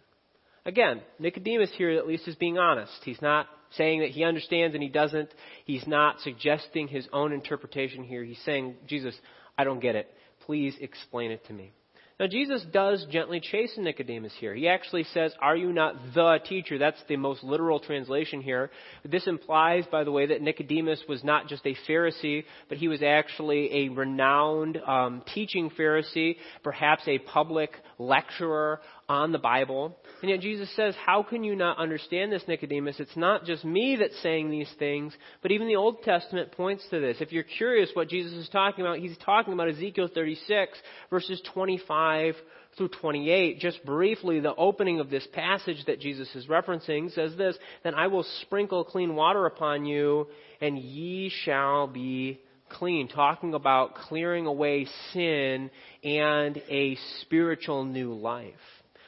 Again, 0.65 1.03
Nicodemus 1.19 1.71
here 1.77 1.91
at 1.91 2.07
least 2.07 2.29
is 2.29 2.37
being 2.37 2.59
honest. 2.59 2.93
He's 3.05 3.21
not 3.23 3.47
saying 3.77 4.01
that 4.01 4.11
he 4.11 4.25
understands 4.25 4.75
and 4.75 4.83
he 4.83 4.89
doesn't. 4.89 5.31
He's 5.65 5.87
not 5.87 6.21
suggesting 6.21 6.89
his 6.89 7.09
own 7.13 7.33
interpretation 7.33 8.05
here. 8.05 8.23
He's 8.23 8.41
saying, 8.45 8.77
Jesus, 8.87 9.15
I 9.57 9.65
don't 9.65 9.81
get 9.81 9.97
it. 9.97 10.09
Please 10.47 10.75
explain 10.81 11.31
it 11.31 11.45
to 11.47 11.53
me. 11.53 11.73
Now, 12.23 12.29
Jesus 12.29 12.64
does 12.73 13.05
gently 13.11 13.41
chasten 13.41 13.83
Nicodemus 13.83 14.33
here. 14.39 14.55
He 14.55 14.68
actually 14.68 15.03
says, 15.12 15.35
Are 15.41 15.57
you 15.57 15.73
not 15.73 15.97
the 16.14 16.39
teacher? 16.49 16.79
That's 16.79 17.03
the 17.09 17.16
most 17.16 17.43
literal 17.43 17.81
translation 17.81 18.41
here. 18.41 18.70
This 19.05 19.27
implies, 19.27 19.87
by 19.91 20.05
the 20.05 20.12
way, 20.12 20.27
that 20.27 20.41
Nicodemus 20.41 21.03
was 21.09 21.25
not 21.25 21.49
just 21.49 21.66
a 21.66 21.75
Pharisee, 21.89 22.45
but 22.68 22.79
he 22.79 22.87
was 22.87 23.03
actually 23.03 23.75
a 23.75 23.89
renowned 23.89 24.77
um, 24.87 25.25
teaching 25.35 25.68
Pharisee, 25.77 26.37
perhaps 26.62 27.03
a 27.09 27.18
public 27.18 27.73
lecturer 28.07 28.81
on 29.09 29.33
the 29.33 29.39
Bible. 29.39 29.97
And 30.21 30.31
yet 30.31 30.41
Jesus 30.41 30.75
says, 30.77 30.95
How 31.05 31.23
can 31.23 31.45
you 31.45 31.57
not 31.57 31.79
understand 31.79 32.33
this, 32.33 32.43
Nicodemus? 32.47 33.01
It's 33.01 33.17
not 33.17 33.45
just 33.45 33.65
me 33.65 33.97
that's 33.97 34.21
saying 34.23 34.51
these 34.51 34.73
things, 34.79 35.15
but 35.43 35.51
even 35.51 35.69
the 35.69 35.77
Old 35.77 36.03
Testament 36.03 36.53
points 36.53 36.85
to 36.91 37.01
this. 37.01 37.19
If 37.21 37.33
you're 37.33 37.43
curious 37.43 37.91
what 37.95 38.09
Jesus 38.09 38.33
is 38.33 38.49
talking 38.49 38.85
about, 38.85 38.99
he's 38.99 39.17
talking 39.19 39.53
about 39.53 39.69
Ezekiel 39.69 40.09
36, 40.13 40.79
verses 41.11 41.43
25 41.53 42.35
through 42.77 42.89
28. 42.89 43.61
Just 43.61 43.85
briefly, 43.85 44.41
the 44.41 44.55
opening 44.55 45.01
of 45.01 45.11
this 45.11 45.27
passage 45.33 45.85
that 45.87 46.01
Jesus 46.01 46.29
is 46.35 46.47
referencing 46.47 47.13
says 47.15 47.37
this 47.37 47.57
Then 47.85 47.95
I 47.95 48.07
will 48.07 48.25
sprinkle 48.43 48.85
clean 48.85 49.15
water 49.15 49.47
upon 49.47 49.85
you, 49.85 50.29
and 50.61 50.79
ye 50.79 51.31
shall 51.45 51.87
be 51.87 52.41
clean, 52.73 53.09
talking 53.09 53.55
about 53.55 53.95
clearing 53.95 54.47
away 54.47 54.87
sin 55.12 55.70
and 56.03 56.57
a 56.68 56.97
spiritual 57.20 57.85
new 57.85 58.14
life. 58.14 58.55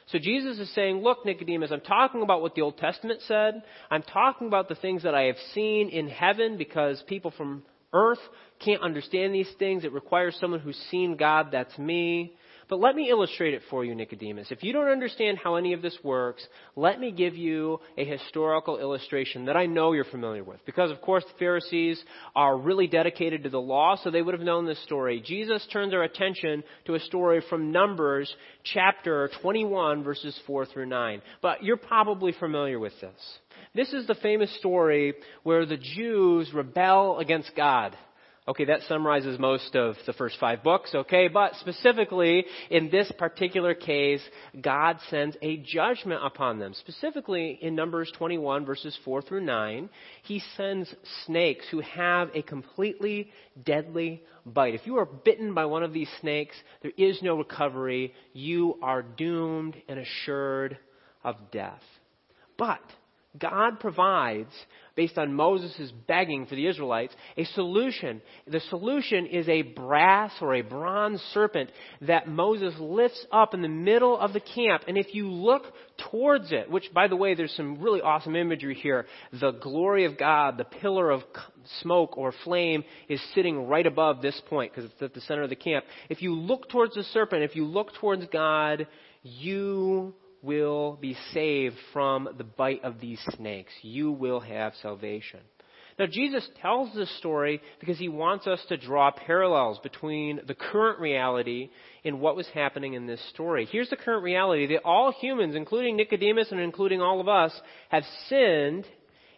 So 0.07 0.19
Jesus 0.19 0.59
is 0.59 0.73
saying, 0.75 1.01
look, 1.01 1.25
Nicodemus, 1.25 1.71
I'm 1.71 1.81
talking 1.81 2.21
about 2.21 2.41
what 2.41 2.53
the 2.53 2.61
Old 2.61 2.77
Testament 2.77 3.21
said. 3.27 3.63
I'm 3.89 4.03
talking 4.03 4.47
about 4.47 4.69
the 4.69 4.75
things 4.75 5.03
that 5.03 5.15
I 5.15 5.23
have 5.23 5.37
seen 5.53 5.89
in 5.89 6.07
heaven 6.07 6.57
because 6.57 7.03
people 7.07 7.31
from 7.35 7.63
earth 7.91 8.19
can't 8.63 8.81
understand 8.81 9.33
these 9.33 9.49
things. 9.57 9.83
It 9.83 9.93
requires 9.93 10.37
someone 10.39 10.59
who's 10.59 10.77
seen 10.91 11.17
God. 11.17 11.47
That's 11.51 11.77
me. 11.79 12.35
But 12.67 12.79
let 12.79 12.95
me 12.95 13.09
illustrate 13.09 13.53
it 13.53 13.61
for 13.69 13.85
you, 13.85 13.93
Nicodemus. 13.93 14.51
If 14.51 14.63
you 14.63 14.73
don't 14.73 14.87
understand 14.87 15.37
how 15.37 15.55
any 15.55 15.73
of 15.73 15.81
this 15.81 15.97
works, 16.03 16.45
let 16.75 16.99
me 16.99 17.11
give 17.11 17.35
you 17.35 17.79
a 17.97 18.05
historical 18.05 18.79
illustration 18.79 19.45
that 19.45 19.55
I 19.55 19.67
know 19.67 19.93
you're 19.93 20.03
familiar 20.03 20.43
with. 20.43 20.65
Because, 20.65 20.89
of 20.89 21.01
course, 21.01 21.23
the 21.23 21.37
Pharisees 21.37 22.03
are 22.35 22.57
really 22.57 22.87
dedicated 22.87 23.43
to 23.43 23.49
the 23.49 23.61
law, 23.61 23.95
so 23.95 24.09
they 24.09 24.21
would 24.21 24.33
have 24.33 24.43
known 24.43 24.65
this 24.65 24.81
story. 24.83 25.21
Jesus 25.23 25.65
turns 25.71 25.93
our 25.93 26.03
attention 26.03 26.63
to 26.85 26.95
a 26.95 26.99
story 27.01 27.43
from 27.49 27.71
Numbers 27.71 28.33
chapter 28.63 29.29
21, 29.41 30.03
verses 30.03 30.37
4 30.47 30.65
through 30.65 30.87
9. 30.87 31.21
But 31.41 31.63
you're 31.63 31.77
probably 31.77 32.31
familiar 32.31 32.79
with 32.79 32.93
this. 32.99 33.39
This 33.75 33.93
is 33.93 34.07
the 34.07 34.15
famous 34.15 34.55
story 34.57 35.13
where 35.43 35.65
the 35.65 35.77
Jews 35.77 36.51
rebel 36.53 37.19
against 37.19 37.51
God. 37.55 37.95
Okay, 38.47 38.65
that 38.65 38.81
summarizes 38.83 39.39
most 39.39 39.75
of 39.75 39.95
the 40.05 40.13
first 40.13 40.37
five 40.39 40.61
books, 40.61 40.93
okay? 40.93 41.27
But 41.27 41.55
specifically, 41.55 42.45
in 42.69 42.91
this 42.91 43.11
particular 43.17 43.73
case, 43.73 44.21
God 44.61 44.99
sends 45.09 45.35
a 45.41 45.57
judgment 45.57 46.21
upon 46.23 46.59
them. 46.59 46.75
Specifically, 46.75 47.57
in 47.59 47.73
Numbers 47.73 48.11
21, 48.15 48.63
verses 48.63 48.95
4 49.03 49.23
through 49.23 49.45
9, 49.45 49.89
He 50.21 50.43
sends 50.55 50.93
snakes 51.25 51.65
who 51.71 51.79
have 51.79 52.29
a 52.35 52.43
completely 52.43 53.31
deadly 53.63 54.21
bite. 54.45 54.75
If 54.75 54.85
you 54.85 54.97
are 54.97 55.05
bitten 55.05 55.55
by 55.55 55.65
one 55.65 55.81
of 55.81 55.91
these 55.91 56.09
snakes, 56.21 56.55
there 56.83 56.93
is 56.97 57.23
no 57.23 57.37
recovery. 57.37 58.13
You 58.33 58.77
are 58.83 59.01
doomed 59.01 59.75
and 59.89 59.97
assured 59.97 60.77
of 61.23 61.49
death. 61.49 61.81
But, 62.59 62.81
God 63.39 63.79
provides, 63.79 64.51
based 64.95 65.17
on 65.17 65.33
Moses' 65.33 65.91
begging 66.07 66.45
for 66.45 66.55
the 66.55 66.67
Israelites, 66.67 67.13
a 67.37 67.45
solution. 67.45 68.21
The 68.47 68.61
solution 68.69 69.25
is 69.25 69.47
a 69.49 69.61
brass 69.61 70.31
or 70.41 70.55
a 70.55 70.61
bronze 70.61 71.21
serpent 71.33 71.69
that 72.01 72.27
Moses 72.27 72.73
lifts 72.79 73.25
up 73.31 73.53
in 73.53 73.61
the 73.61 73.67
middle 73.67 74.17
of 74.17 74.33
the 74.33 74.39
camp. 74.39 74.83
And 74.87 74.97
if 74.97 75.13
you 75.13 75.29
look 75.29 75.63
towards 76.11 76.51
it, 76.51 76.69
which, 76.69 76.93
by 76.93 77.07
the 77.07 77.15
way, 77.15 77.35
there's 77.35 77.55
some 77.55 77.79
really 77.79 78.01
awesome 78.01 78.35
imagery 78.35 78.75
here, 78.75 79.05
the 79.39 79.51
glory 79.51 80.05
of 80.05 80.17
God, 80.17 80.57
the 80.57 80.63
pillar 80.63 81.11
of 81.11 81.21
smoke 81.81 82.17
or 82.17 82.33
flame 82.43 82.83
is 83.09 83.21
sitting 83.33 83.67
right 83.67 83.85
above 83.85 84.21
this 84.21 84.39
point 84.49 84.71
because 84.73 84.89
it's 84.89 85.01
at 85.01 85.13
the 85.13 85.21
center 85.21 85.43
of 85.43 85.49
the 85.49 85.55
camp. 85.55 85.85
If 86.09 86.21
you 86.21 86.33
look 86.35 86.69
towards 86.69 86.95
the 86.95 87.03
serpent, 87.03 87.43
if 87.43 87.55
you 87.55 87.65
look 87.65 87.93
towards 87.95 88.25
God, 88.27 88.87
you 89.23 90.13
will 90.45 90.97
be 91.01 91.17
saved 91.33 91.75
from 91.91 92.29
the 92.37 92.43
bite 92.43 92.83
of 92.83 93.01
these 93.01 93.19
snakes. 93.35 93.73
You 93.81 94.11
will 94.11 94.39
have 94.39 94.73
salvation. 94.81 95.39
Now, 95.97 96.05
Jesus 96.07 96.47
tells 96.61 96.93
this 96.93 97.17
story 97.19 97.61
because 97.79 97.97
he 97.97 98.09
wants 98.09 98.47
us 98.47 98.59
to 98.67 98.75
draw 98.75 99.11
parallels 99.11 99.79
between 99.81 100.41
the 100.45 100.53
current 100.53 100.99
reality 100.99 101.69
and 102.03 102.19
what 102.19 102.35
was 102.35 102.47
happening 102.53 102.93
in 102.93 103.07
this 103.07 103.21
story. 103.29 103.65
Here's 103.71 103.89
the 103.89 103.95
current 103.95 104.23
reality 104.23 104.67
that 104.67 104.83
all 104.83 105.13
humans, 105.13 105.55
including 105.55 105.95
Nicodemus 105.95 106.51
and 106.51 106.59
including 106.59 107.01
all 107.01 107.21
of 107.21 107.29
us, 107.29 107.53
have 107.89 108.03
sinned, 108.27 108.85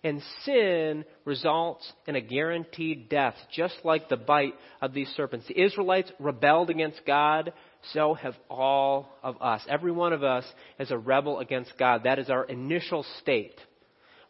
and 0.04 0.22
sin 0.44 1.06
results 1.26 1.92
in 2.08 2.16
a 2.16 2.22
guaranteed 2.22 3.10
death, 3.10 3.36
just 3.54 3.76
like 3.84 4.10
the 4.10 4.18
bite 4.18 4.54
of 4.82 4.94
these 4.94 5.10
serpents. 5.10 5.48
The 5.48 5.62
Israelites 5.62 6.12
rebelled 6.20 6.70
against 6.70 7.06
God 7.06 7.52
so 7.94 8.14
have 8.14 8.36
all 8.50 9.10
of 9.24 9.42
us. 9.42 9.62
Every 9.70 9.92
one 9.92 10.14
of 10.14 10.24
us 10.24 10.46
is 10.80 10.92
a 10.92 10.98
rebel 10.98 11.40
against 11.40 11.78
God. 11.78 12.04
That 12.04 12.20
is 12.20 12.30
our 12.30 12.46
initial 12.46 13.04
state. 13.20 13.60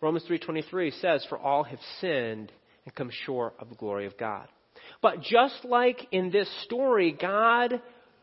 Romans 0.02 0.26
3:23 0.26 0.92
says, 0.92 1.26
"For 1.26 1.38
all 1.38 1.64
have 1.64 1.82
sinned 2.00 2.52
and 2.86 2.96
come 2.96 3.10
short 3.10 3.56
of 3.60 3.70
the 3.70 3.76
glory 3.76 4.06
of 4.06 4.18
God." 4.18 4.48
But 5.02 5.22
just 5.22 5.66
like 5.66 6.08
in 6.12 6.30
this 6.30 6.50
story, 6.64 7.12
God 7.12 7.82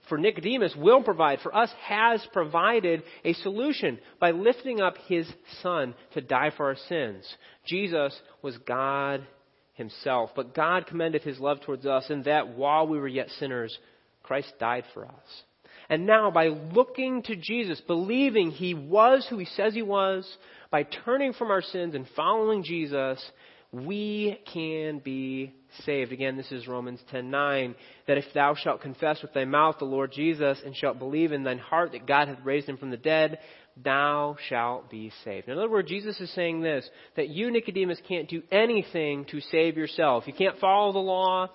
for 0.08 0.18
Nicodemus 0.18 0.76
will 0.76 1.02
provide, 1.02 1.40
for 1.40 1.54
us 1.54 1.72
has 1.80 2.24
provided 2.32 3.02
a 3.24 3.32
solution 3.34 3.98
by 4.20 4.32
lifting 4.32 4.80
up 4.80 4.98
his 5.08 5.32
son 5.62 5.94
to 6.12 6.20
die 6.20 6.50
for 6.50 6.66
our 6.66 6.76
sins. 6.76 7.36
Jesus 7.64 8.20
was 8.42 8.58
God 8.58 9.26
himself, 9.74 10.30
but 10.34 10.54
God 10.54 10.86
commended 10.86 11.22
his 11.22 11.40
love 11.40 11.60
towards 11.62 11.86
us 11.86 12.10
in 12.10 12.22
that 12.24 12.48
while 12.48 12.86
we 12.86 12.98
were 12.98 13.08
yet 13.08 13.30
sinners, 13.30 13.76
Christ 14.24 14.52
died 14.58 14.84
for 14.92 15.06
us. 15.06 15.42
And 15.88 16.06
now, 16.06 16.30
by 16.30 16.48
looking 16.48 17.22
to 17.24 17.36
Jesus, 17.36 17.80
believing 17.86 18.50
He 18.50 18.74
was 18.74 19.26
who 19.28 19.38
He 19.38 19.44
says 19.44 19.74
He 19.74 19.82
was, 19.82 20.26
by 20.70 20.82
turning 20.82 21.34
from 21.34 21.50
our 21.50 21.62
sins 21.62 21.94
and 21.94 22.06
following 22.16 22.64
Jesus, 22.64 23.22
we 23.70 24.38
can 24.52 25.00
be 25.00 25.52
saved. 25.84 26.12
Again, 26.12 26.36
this 26.36 26.50
is 26.52 26.68
Romans 26.68 27.00
10:9 27.12 27.74
that 28.06 28.18
if 28.18 28.24
thou 28.32 28.54
shalt 28.54 28.80
confess 28.80 29.20
with 29.20 29.32
thy 29.32 29.44
mouth 29.44 29.78
the 29.78 29.84
Lord 29.84 30.12
Jesus 30.12 30.60
and 30.64 30.76
shalt 30.76 30.98
believe 30.98 31.32
in 31.32 31.42
thine 31.42 31.58
heart 31.58 31.92
that 31.92 32.06
God 32.06 32.28
hath 32.28 32.44
raised 32.44 32.68
him 32.68 32.76
from 32.76 32.90
the 32.90 32.96
dead, 32.96 33.38
thou 33.82 34.36
shalt 34.48 34.90
be 34.90 35.10
saved. 35.24 35.48
In 35.48 35.58
other 35.58 35.68
words, 35.68 35.88
Jesus 35.88 36.20
is 36.20 36.32
saying 36.34 36.60
this 36.60 36.88
that 37.16 37.28
you 37.28 37.50
Nicodemus 37.50 38.00
can't 38.08 38.28
do 38.28 38.42
anything 38.52 39.24
to 39.26 39.40
save 39.40 39.76
yourself. 39.76 40.24
You 40.26 40.34
can't 40.34 40.58
follow 40.58 40.92
the 40.92 40.98
law 40.98 41.48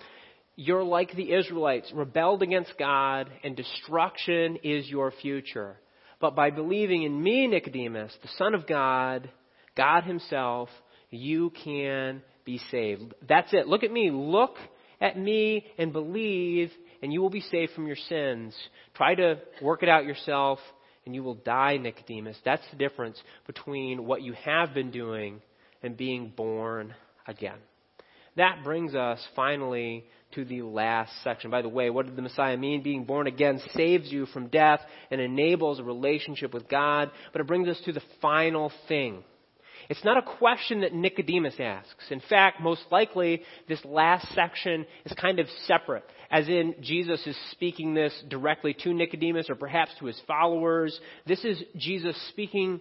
you're 0.56 0.84
like 0.84 1.14
the 1.14 1.32
Israelites, 1.32 1.90
rebelled 1.94 2.42
against 2.42 2.74
God, 2.78 3.30
and 3.42 3.56
destruction 3.56 4.58
is 4.62 4.88
your 4.88 5.10
future. 5.10 5.76
But 6.20 6.36
by 6.36 6.50
believing 6.50 7.02
in 7.02 7.22
me, 7.22 7.46
Nicodemus, 7.46 8.12
the 8.22 8.28
Son 8.36 8.54
of 8.54 8.66
God, 8.66 9.30
God 9.76 10.04
Himself, 10.04 10.68
you 11.10 11.50
can 11.64 12.22
be 12.44 12.60
saved. 12.70 13.14
That's 13.26 13.52
it. 13.52 13.66
Look 13.66 13.82
at 13.84 13.92
me. 13.92 14.10
Look 14.10 14.56
at 15.00 15.18
me 15.18 15.66
and 15.78 15.92
believe, 15.92 16.70
and 17.02 17.12
you 17.12 17.22
will 17.22 17.30
be 17.30 17.40
saved 17.40 17.72
from 17.72 17.86
your 17.86 17.96
sins. 17.96 18.54
Try 18.94 19.14
to 19.14 19.40
work 19.62 19.82
it 19.82 19.88
out 19.88 20.04
yourself, 20.04 20.58
and 21.06 21.14
you 21.14 21.22
will 21.22 21.36
die, 21.36 21.78
Nicodemus. 21.78 22.36
That's 22.44 22.68
the 22.70 22.76
difference 22.76 23.20
between 23.46 24.04
what 24.04 24.22
you 24.22 24.34
have 24.44 24.74
been 24.74 24.90
doing 24.90 25.40
and 25.82 25.96
being 25.96 26.32
born 26.36 26.94
again. 27.26 27.58
That 28.36 28.62
brings 28.62 28.94
us 28.94 29.24
finally 29.34 30.04
to 30.34 30.44
the 30.44 30.62
last 30.62 31.12
section. 31.22 31.50
By 31.50 31.62
the 31.62 31.68
way, 31.68 31.90
what 31.90 32.06
did 32.06 32.16
the 32.16 32.22
Messiah 32.22 32.56
mean? 32.56 32.82
Being 32.82 33.04
born 33.04 33.26
again 33.26 33.60
saves 33.74 34.10
you 34.10 34.26
from 34.26 34.48
death 34.48 34.80
and 35.10 35.20
enables 35.20 35.78
a 35.78 35.84
relationship 35.84 36.54
with 36.54 36.68
God. 36.68 37.10
But 37.32 37.40
it 37.40 37.46
brings 37.46 37.68
us 37.68 37.80
to 37.84 37.92
the 37.92 38.02
final 38.20 38.72
thing. 38.88 39.24
It's 39.88 40.04
not 40.04 40.18
a 40.18 40.36
question 40.38 40.82
that 40.82 40.94
Nicodemus 40.94 41.56
asks. 41.58 42.10
In 42.10 42.20
fact, 42.28 42.60
most 42.60 42.82
likely, 42.92 43.42
this 43.68 43.84
last 43.84 44.32
section 44.34 44.86
is 45.04 45.12
kind 45.14 45.40
of 45.40 45.48
separate, 45.66 46.04
as 46.30 46.48
in 46.48 46.76
Jesus 46.80 47.26
is 47.26 47.36
speaking 47.50 47.92
this 47.92 48.12
directly 48.28 48.72
to 48.84 48.94
Nicodemus 48.94 49.50
or 49.50 49.56
perhaps 49.56 49.90
to 49.98 50.06
his 50.06 50.20
followers. 50.28 50.98
This 51.26 51.44
is 51.44 51.60
Jesus 51.76 52.16
speaking 52.28 52.80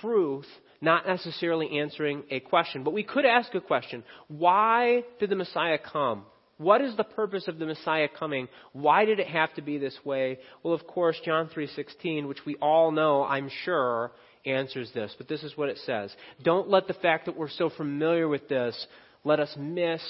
truth, 0.00 0.46
not 0.80 1.08
necessarily 1.08 1.80
answering 1.80 2.22
a 2.30 2.38
question. 2.38 2.84
But 2.84 2.94
we 2.94 3.02
could 3.02 3.24
ask 3.24 3.52
a 3.54 3.60
question 3.60 4.04
why 4.28 5.02
did 5.18 5.30
the 5.30 5.36
Messiah 5.36 5.78
come? 5.78 6.24
What 6.58 6.80
is 6.80 6.96
the 6.96 7.04
purpose 7.04 7.48
of 7.48 7.58
the 7.58 7.66
Messiah 7.66 8.08
coming? 8.08 8.48
Why 8.72 9.04
did 9.04 9.18
it 9.18 9.26
have 9.26 9.52
to 9.54 9.62
be 9.62 9.78
this 9.78 9.98
way? 10.04 10.38
Well, 10.62 10.74
of 10.74 10.86
course, 10.86 11.20
John 11.24 11.48
3:16, 11.48 12.28
which 12.28 12.44
we 12.46 12.56
all 12.56 12.90
know, 12.92 13.24
I'm 13.24 13.48
sure, 13.48 14.12
answers 14.46 14.92
this. 14.92 15.14
But 15.18 15.28
this 15.28 15.42
is 15.42 15.56
what 15.56 15.68
it 15.68 15.78
says. 15.78 16.14
Don't 16.42 16.68
let 16.68 16.86
the 16.86 16.94
fact 16.94 17.26
that 17.26 17.36
we're 17.36 17.48
so 17.48 17.70
familiar 17.70 18.28
with 18.28 18.48
this 18.48 18.86
let 19.24 19.40
us 19.40 19.56
miss 19.56 20.02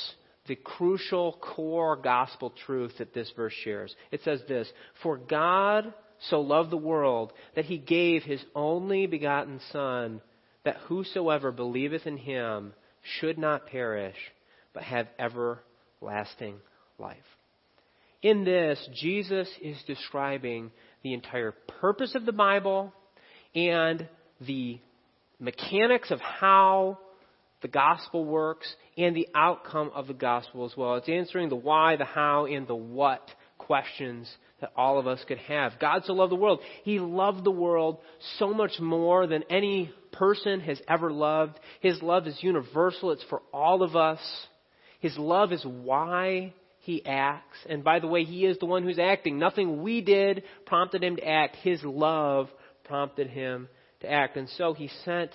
the 0.46 0.56
crucial 0.56 1.38
core 1.40 1.96
gospel 1.96 2.50
truth 2.66 2.98
that 2.98 3.14
this 3.14 3.30
verse 3.30 3.52
shares. 3.52 3.94
It 4.10 4.22
says 4.22 4.42
this, 4.46 4.70
"For 5.02 5.16
God 5.16 5.94
so 6.18 6.40
loved 6.40 6.70
the 6.70 6.76
world 6.76 7.32
that 7.54 7.64
he 7.64 7.78
gave 7.78 8.22
his 8.22 8.44
only 8.54 9.06
begotten 9.06 9.60
son 9.70 10.20
that 10.64 10.76
whosoever 10.88 11.52
believeth 11.52 12.06
in 12.06 12.16
him 12.16 12.74
should 13.02 13.38
not 13.38 13.66
perish 13.66 14.16
but 14.72 14.82
have 14.82 15.08
ever 15.18 15.62
lasting 16.04 16.56
life. 16.98 17.16
In 18.22 18.44
this, 18.44 18.78
Jesus 18.94 19.48
is 19.60 19.76
describing 19.86 20.70
the 21.02 21.12
entire 21.12 21.52
purpose 21.80 22.14
of 22.14 22.24
the 22.24 22.32
Bible 22.32 22.92
and 23.54 24.08
the 24.40 24.80
mechanics 25.38 26.10
of 26.10 26.20
how 26.20 26.98
the 27.62 27.68
gospel 27.68 28.24
works 28.24 28.66
and 28.96 29.14
the 29.14 29.28
outcome 29.34 29.90
of 29.94 30.06
the 30.06 30.14
gospel 30.14 30.64
as 30.64 30.76
well. 30.76 30.96
It's 30.96 31.08
answering 31.08 31.48
the 31.48 31.56
why, 31.56 31.96
the 31.96 32.04
how, 32.04 32.46
and 32.46 32.66
the 32.66 32.74
what 32.74 33.28
questions 33.58 34.30
that 34.60 34.72
all 34.76 34.98
of 34.98 35.06
us 35.06 35.22
could 35.26 35.38
have. 35.38 35.72
God 35.80 36.02
so 36.04 36.12
loved 36.12 36.32
the 36.32 36.36
world. 36.36 36.60
He 36.84 37.00
loved 37.00 37.44
the 37.44 37.50
world 37.50 37.98
so 38.38 38.52
much 38.52 38.78
more 38.80 39.26
than 39.26 39.44
any 39.50 39.90
person 40.12 40.60
has 40.60 40.80
ever 40.88 41.10
loved. 41.10 41.58
His 41.80 42.00
love 42.02 42.26
is 42.26 42.38
universal. 42.40 43.10
It's 43.12 43.24
for 43.28 43.42
all 43.52 43.82
of 43.82 43.96
us. 43.96 44.20
His 45.04 45.18
love 45.18 45.52
is 45.52 45.62
why 45.66 46.54
he 46.78 47.04
acts. 47.04 47.58
And 47.68 47.84
by 47.84 47.98
the 47.98 48.06
way, 48.06 48.24
he 48.24 48.46
is 48.46 48.56
the 48.56 48.64
one 48.64 48.82
who's 48.82 48.98
acting. 48.98 49.38
Nothing 49.38 49.82
we 49.82 50.00
did 50.00 50.44
prompted 50.64 51.04
him 51.04 51.16
to 51.16 51.28
act. 51.28 51.56
His 51.56 51.84
love 51.84 52.48
prompted 52.84 53.28
him 53.28 53.68
to 54.00 54.10
act. 54.10 54.38
And 54.38 54.48
so 54.56 54.72
he 54.72 54.88
sent 55.04 55.30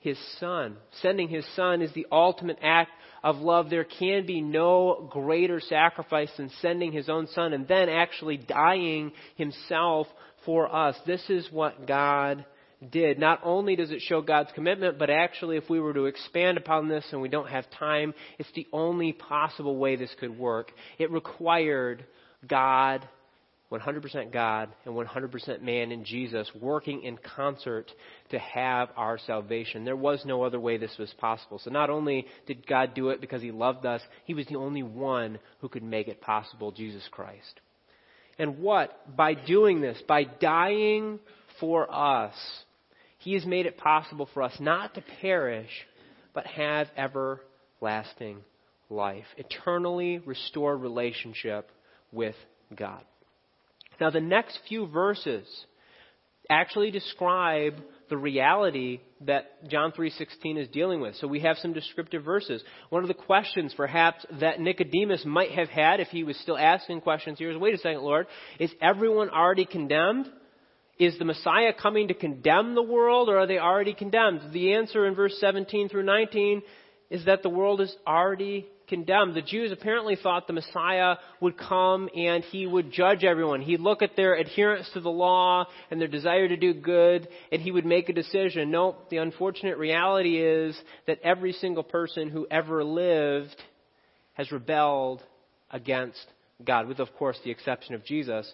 his 0.00 0.18
son. 0.40 0.76
Sending 1.02 1.28
his 1.28 1.46
son 1.54 1.82
is 1.82 1.92
the 1.92 2.08
ultimate 2.10 2.58
act 2.60 2.90
of 3.22 3.36
love. 3.36 3.70
There 3.70 3.84
can 3.84 4.26
be 4.26 4.40
no 4.40 5.08
greater 5.12 5.60
sacrifice 5.60 6.32
than 6.36 6.50
sending 6.60 6.90
his 6.90 7.08
own 7.08 7.28
son 7.28 7.52
and 7.52 7.68
then 7.68 7.88
actually 7.88 8.38
dying 8.38 9.12
himself 9.36 10.08
for 10.44 10.74
us. 10.74 10.96
This 11.06 11.22
is 11.30 11.46
what 11.52 11.86
God 11.86 12.44
did. 12.90 13.18
Not 13.18 13.40
only 13.42 13.76
does 13.76 13.90
it 13.90 14.00
show 14.00 14.20
God's 14.22 14.50
commitment, 14.54 14.98
but 14.98 15.10
actually, 15.10 15.56
if 15.56 15.68
we 15.68 15.80
were 15.80 15.94
to 15.94 16.06
expand 16.06 16.58
upon 16.58 16.88
this 16.88 17.04
and 17.12 17.20
we 17.20 17.28
don't 17.28 17.48
have 17.48 17.70
time, 17.78 18.14
it's 18.38 18.52
the 18.54 18.66
only 18.72 19.12
possible 19.12 19.76
way 19.76 19.96
this 19.96 20.14
could 20.18 20.36
work. 20.38 20.72
It 20.98 21.10
required 21.10 22.04
God, 22.46 23.08
100% 23.70 24.32
God, 24.32 24.68
and 24.84 24.94
100% 24.94 25.62
man 25.62 25.92
in 25.92 26.04
Jesus 26.04 26.50
working 26.60 27.02
in 27.02 27.18
concert 27.36 27.90
to 28.30 28.38
have 28.38 28.88
our 28.96 29.18
salvation. 29.18 29.84
There 29.84 29.96
was 29.96 30.24
no 30.24 30.42
other 30.42 30.60
way 30.60 30.76
this 30.76 30.96
was 30.98 31.12
possible. 31.18 31.58
So 31.58 31.70
not 31.70 31.90
only 31.90 32.26
did 32.46 32.66
God 32.66 32.94
do 32.94 33.10
it 33.10 33.20
because 33.20 33.42
He 33.42 33.52
loved 33.52 33.86
us, 33.86 34.02
He 34.24 34.34
was 34.34 34.46
the 34.46 34.56
only 34.56 34.82
one 34.82 35.38
who 35.60 35.68
could 35.68 35.84
make 35.84 36.08
it 36.08 36.20
possible, 36.20 36.72
Jesus 36.72 37.06
Christ. 37.10 37.60
And 38.38 38.58
what? 38.58 39.16
By 39.16 39.34
doing 39.34 39.80
this, 39.80 40.00
by 40.08 40.24
dying 40.24 41.20
for 41.60 41.92
us, 41.94 42.34
he 43.22 43.34
has 43.34 43.46
made 43.46 43.66
it 43.66 43.78
possible 43.78 44.28
for 44.34 44.42
us 44.42 44.54
not 44.58 44.94
to 44.94 45.02
perish, 45.20 45.70
but 46.34 46.46
have 46.46 46.88
everlasting 46.96 48.38
life, 48.90 49.26
eternally 49.36 50.18
restored 50.18 50.80
relationship 50.80 51.70
with 52.10 52.34
God. 52.76 53.02
Now, 54.00 54.10
the 54.10 54.20
next 54.20 54.58
few 54.68 54.86
verses 54.86 55.46
actually 56.50 56.90
describe 56.90 57.74
the 58.08 58.16
reality 58.16 59.00
that 59.22 59.68
John 59.68 59.92
3:16 59.92 60.58
is 60.58 60.68
dealing 60.68 61.00
with. 61.00 61.16
So 61.16 61.26
we 61.26 61.40
have 61.40 61.56
some 61.58 61.72
descriptive 61.72 62.24
verses. 62.24 62.62
One 62.90 63.02
of 63.02 63.08
the 63.08 63.14
questions 63.14 63.72
perhaps 63.74 64.26
that 64.32 64.60
Nicodemus 64.60 65.24
might 65.24 65.52
have 65.52 65.68
had 65.68 66.00
if 66.00 66.08
he 66.08 66.24
was 66.24 66.36
still 66.38 66.58
asking 66.58 67.00
questions 67.00 67.38
here 67.38 67.50
is 67.50 67.56
wait 67.56 67.74
a 67.74 67.78
second, 67.78 68.02
Lord, 68.02 68.26
is 68.58 68.74
everyone 68.82 69.30
already 69.30 69.64
condemned? 69.64 70.30
Is 71.02 71.18
the 71.18 71.24
Messiah 71.24 71.72
coming 71.72 72.06
to 72.08 72.14
condemn 72.14 72.76
the 72.76 72.82
world 72.82 73.28
or 73.28 73.36
are 73.36 73.46
they 73.48 73.58
already 73.58 73.92
condemned? 73.92 74.52
The 74.52 74.74
answer 74.74 75.04
in 75.04 75.16
verse 75.16 75.36
17 75.40 75.88
through 75.88 76.04
19 76.04 76.62
is 77.10 77.24
that 77.24 77.42
the 77.42 77.48
world 77.48 77.80
is 77.80 77.92
already 78.06 78.68
condemned. 78.86 79.34
The 79.34 79.42
Jews 79.42 79.72
apparently 79.72 80.14
thought 80.14 80.46
the 80.46 80.52
Messiah 80.52 81.16
would 81.40 81.58
come 81.58 82.08
and 82.14 82.44
he 82.44 82.68
would 82.68 82.92
judge 82.92 83.24
everyone. 83.24 83.62
He'd 83.62 83.80
look 83.80 84.00
at 84.00 84.14
their 84.14 84.36
adherence 84.36 84.88
to 84.94 85.00
the 85.00 85.10
law 85.10 85.64
and 85.90 86.00
their 86.00 86.06
desire 86.06 86.46
to 86.46 86.56
do 86.56 86.72
good 86.72 87.26
and 87.50 87.60
he 87.60 87.72
would 87.72 87.84
make 87.84 88.08
a 88.08 88.12
decision. 88.12 88.70
No, 88.70 88.94
the 89.10 89.16
unfortunate 89.16 89.78
reality 89.78 90.40
is 90.40 90.80
that 91.08 91.18
every 91.24 91.52
single 91.54 91.82
person 91.82 92.30
who 92.30 92.46
ever 92.48 92.84
lived 92.84 93.56
has 94.34 94.52
rebelled 94.52 95.20
against 95.68 96.24
God, 96.64 96.86
with 96.86 97.00
of 97.00 97.12
course 97.16 97.40
the 97.42 97.50
exception 97.50 97.96
of 97.96 98.04
Jesus. 98.04 98.48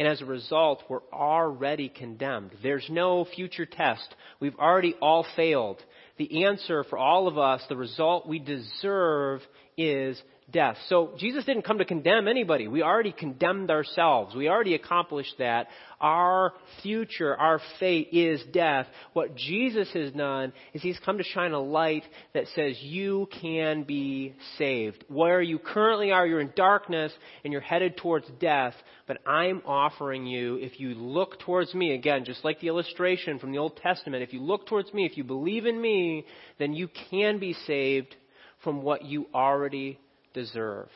And 0.00 0.08
as 0.08 0.22
a 0.22 0.24
result, 0.24 0.82
we're 0.88 1.02
already 1.12 1.90
condemned. 1.90 2.52
There's 2.62 2.86
no 2.88 3.26
future 3.36 3.66
test. 3.66 4.08
We've 4.40 4.58
already 4.58 4.94
all 4.94 5.26
failed. 5.36 5.76
The 6.16 6.46
answer 6.46 6.84
for 6.84 6.96
all 6.96 7.28
of 7.28 7.36
us, 7.36 7.62
the 7.68 7.76
result 7.76 8.26
we 8.26 8.38
deserve 8.38 9.42
is 9.80 10.20
death. 10.50 10.76
So 10.88 11.12
Jesus 11.18 11.44
didn't 11.44 11.62
come 11.62 11.78
to 11.78 11.84
condemn 11.84 12.28
anybody. 12.28 12.68
We 12.68 12.82
already 12.82 13.12
condemned 13.12 13.70
ourselves. 13.70 14.34
We 14.34 14.48
already 14.48 14.74
accomplished 14.74 15.34
that. 15.38 15.68
Our 16.00 16.52
future, 16.82 17.36
our 17.36 17.60
fate 17.78 18.08
is 18.12 18.42
death. 18.52 18.86
What 19.12 19.36
Jesus 19.36 19.88
has 19.92 20.12
done 20.12 20.52
is 20.72 20.82
he's 20.82 20.98
come 21.04 21.18
to 21.18 21.24
shine 21.24 21.52
a 21.52 21.60
light 21.60 22.04
that 22.34 22.46
says 22.54 22.76
you 22.80 23.28
can 23.40 23.84
be 23.84 24.34
saved. 24.56 25.04
Where 25.08 25.42
you 25.42 25.58
currently 25.58 26.10
are, 26.10 26.26
you're 26.26 26.40
in 26.40 26.52
darkness 26.56 27.12
and 27.44 27.52
you're 27.52 27.62
headed 27.62 27.96
towards 27.98 28.26
death, 28.40 28.74
but 29.06 29.18
I'm 29.26 29.62
offering 29.66 30.26
you, 30.26 30.56
if 30.56 30.80
you 30.80 30.94
look 30.94 31.38
towards 31.40 31.74
me, 31.74 31.92
again, 31.92 32.24
just 32.24 32.44
like 32.44 32.60
the 32.60 32.68
illustration 32.68 33.38
from 33.38 33.52
the 33.52 33.58
Old 33.58 33.76
Testament, 33.76 34.22
if 34.22 34.32
you 34.32 34.40
look 34.40 34.66
towards 34.66 34.92
me, 34.94 35.04
if 35.04 35.16
you 35.16 35.24
believe 35.24 35.66
in 35.66 35.80
me, 35.80 36.24
then 36.58 36.72
you 36.72 36.88
can 37.10 37.38
be 37.38 37.52
saved 37.66 38.16
from 38.62 38.82
what 38.82 39.04
you 39.04 39.26
already 39.34 39.98
deserve. 40.34 40.88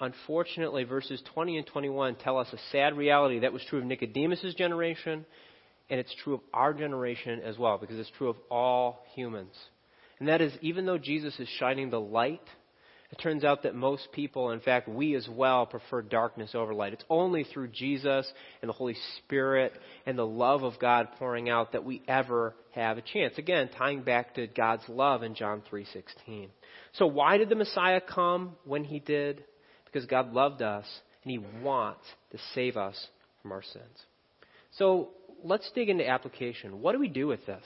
Unfortunately, 0.00 0.84
verses 0.84 1.22
20 1.34 1.58
and 1.58 1.66
21 1.66 2.16
tell 2.16 2.38
us 2.38 2.48
a 2.52 2.58
sad 2.72 2.96
reality. 2.96 3.40
That 3.40 3.52
was 3.52 3.62
true 3.68 3.78
of 3.78 3.84
Nicodemus' 3.84 4.54
generation, 4.54 5.26
and 5.90 6.00
it's 6.00 6.14
true 6.24 6.34
of 6.34 6.40
our 6.54 6.72
generation 6.72 7.40
as 7.40 7.58
well, 7.58 7.78
because 7.78 7.98
it's 7.98 8.10
true 8.16 8.30
of 8.30 8.36
all 8.50 9.04
humans. 9.14 9.54
And 10.18 10.28
that 10.28 10.40
is, 10.40 10.52
even 10.62 10.86
though 10.86 10.98
Jesus 10.98 11.38
is 11.38 11.48
shining 11.58 11.90
the 11.90 12.00
light, 12.00 12.42
it 13.12 13.18
turns 13.18 13.42
out 13.42 13.64
that 13.64 13.74
most 13.74 14.12
people, 14.12 14.50
in 14.52 14.60
fact, 14.60 14.88
we 14.88 15.16
as 15.16 15.28
well, 15.28 15.66
prefer 15.66 16.00
darkness 16.00 16.54
over 16.54 16.72
light. 16.72 16.92
It's 16.92 17.04
only 17.10 17.42
through 17.42 17.68
Jesus 17.68 18.30
and 18.62 18.68
the 18.68 18.72
Holy 18.72 18.96
Spirit 19.18 19.72
and 20.06 20.16
the 20.16 20.26
love 20.26 20.62
of 20.62 20.78
God 20.78 21.08
pouring 21.18 21.48
out 21.48 21.72
that 21.72 21.84
we 21.84 22.02
ever 22.06 22.54
have 22.72 22.98
a 22.98 23.02
chance. 23.02 23.36
Again, 23.36 23.68
tying 23.76 24.02
back 24.02 24.34
to 24.34 24.46
God's 24.46 24.88
love 24.88 25.24
in 25.24 25.34
John 25.34 25.62
3:16. 25.62 26.50
So 26.92 27.06
why 27.06 27.36
did 27.36 27.48
the 27.48 27.56
Messiah 27.56 28.00
come 28.00 28.56
when 28.64 28.84
he 28.84 29.00
did? 29.00 29.44
Because 29.86 30.06
God 30.06 30.32
loved 30.32 30.62
us 30.62 30.86
and 31.24 31.32
he 31.32 31.38
wants 31.62 32.06
to 32.30 32.38
save 32.54 32.76
us 32.76 33.08
from 33.42 33.50
our 33.50 33.62
sins. 33.62 34.06
So 34.72 35.10
let's 35.42 35.68
dig 35.72 35.88
into 35.88 36.08
application. 36.08 36.80
What 36.80 36.92
do 36.92 37.00
we 37.00 37.08
do 37.08 37.26
with 37.26 37.44
this? 37.44 37.64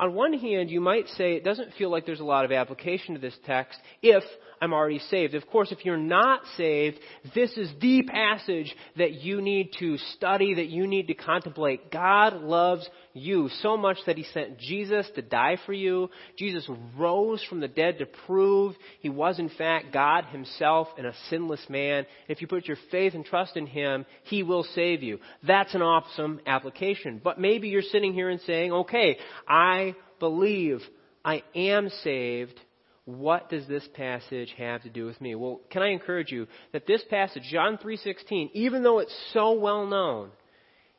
On 0.00 0.14
one 0.14 0.32
hand, 0.32 0.70
you 0.70 0.80
might 0.80 1.08
say 1.10 1.34
it 1.34 1.44
doesn't 1.44 1.72
feel 1.74 1.88
like 1.88 2.04
there's 2.04 2.20
a 2.20 2.24
lot 2.24 2.44
of 2.44 2.52
application 2.52 3.14
to 3.14 3.20
this 3.20 3.36
text 3.46 3.78
if 4.02 4.24
I'm 4.60 4.72
already 4.72 5.00
saved. 5.10 5.34
Of 5.34 5.46
course, 5.46 5.72
if 5.72 5.84
you're 5.84 5.96
not 5.96 6.40
saved, 6.56 6.98
this 7.34 7.52
is 7.56 7.70
the 7.80 8.02
passage 8.02 8.74
that 8.96 9.14
you 9.14 9.40
need 9.40 9.70
to 9.78 9.98
study, 10.14 10.54
that 10.54 10.68
you 10.68 10.86
need 10.86 11.08
to 11.08 11.14
contemplate. 11.14 11.90
God 11.90 12.34
loves 12.42 12.88
you 13.12 13.48
so 13.60 13.76
much 13.76 13.98
that 14.06 14.16
He 14.16 14.24
sent 14.24 14.58
Jesus 14.58 15.06
to 15.14 15.22
die 15.22 15.58
for 15.66 15.72
you. 15.72 16.10
Jesus 16.36 16.68
rose 16.96 17.44
from 17.48 17.60
the 17.60 17.68
dead 17.68 17.98
to 17.98 18.06
prove 18.26 18.74
He 19.00 19.08
was 19.08 19.38
in 19.38 19.48
fact 19.48 19.92
God 19.92 20.26
Himself 20.26 20.88
and 20.96 21.06
a 21.06 21.14
sinless 21.30 21.64
man. 21.68 22.06
If 22.28 22.40
you 22.40 22.46
put 22.46 22.66
your 22.66 22.78
faith 22.90 23.14
and 23.14 23.24
trust 23.24 23.56
in 23.56 23.66
Him, 23.66 24.06
He 24.24 24.42
will 24.42 24.64
save 24.74 25.02
you. 25.02 25.18
That's 25.46 25.74
an 25.74 25.82
awesome 25.82 26.40
application. 26.46 27.20
But 27.22 27.40
maybe 27.40 27.68
you're 27.68 27.82
sitting 27.82 28.12
here 28.12 28.30
and 28.30 28.40
saying, 28.42 28.72
okay, 28.72 29.18
I 29.48 29.94
believe 30.18 30.80
I 31.24 31.42
am 31.54 31.88
saved 32.02 32.60
what 33.04 33.50
does 33.50 33.66
this 33.66 33.86
passage 33.94 34.54
have 34.56 34.82
to 34.82 34.90
do 34.90 35.04
with 35.04 35.20
me? 35.20 35.34
Well, 35.34 35.60
can 35.70 35.82
I 35.82 35.88
encourage 35.88 36.32
you 36.32 36.46
that 36.72 36.86
this 36.86 37.04
passage, 37.10 37.42
John 37.50 37.76
3:16, 37.78 38.50
even 38.54 38.82
though 38.82 39.00
it's 39.00 39.30
so 39.32 39.52
well 39.52 39.86
known, 39.86 40.30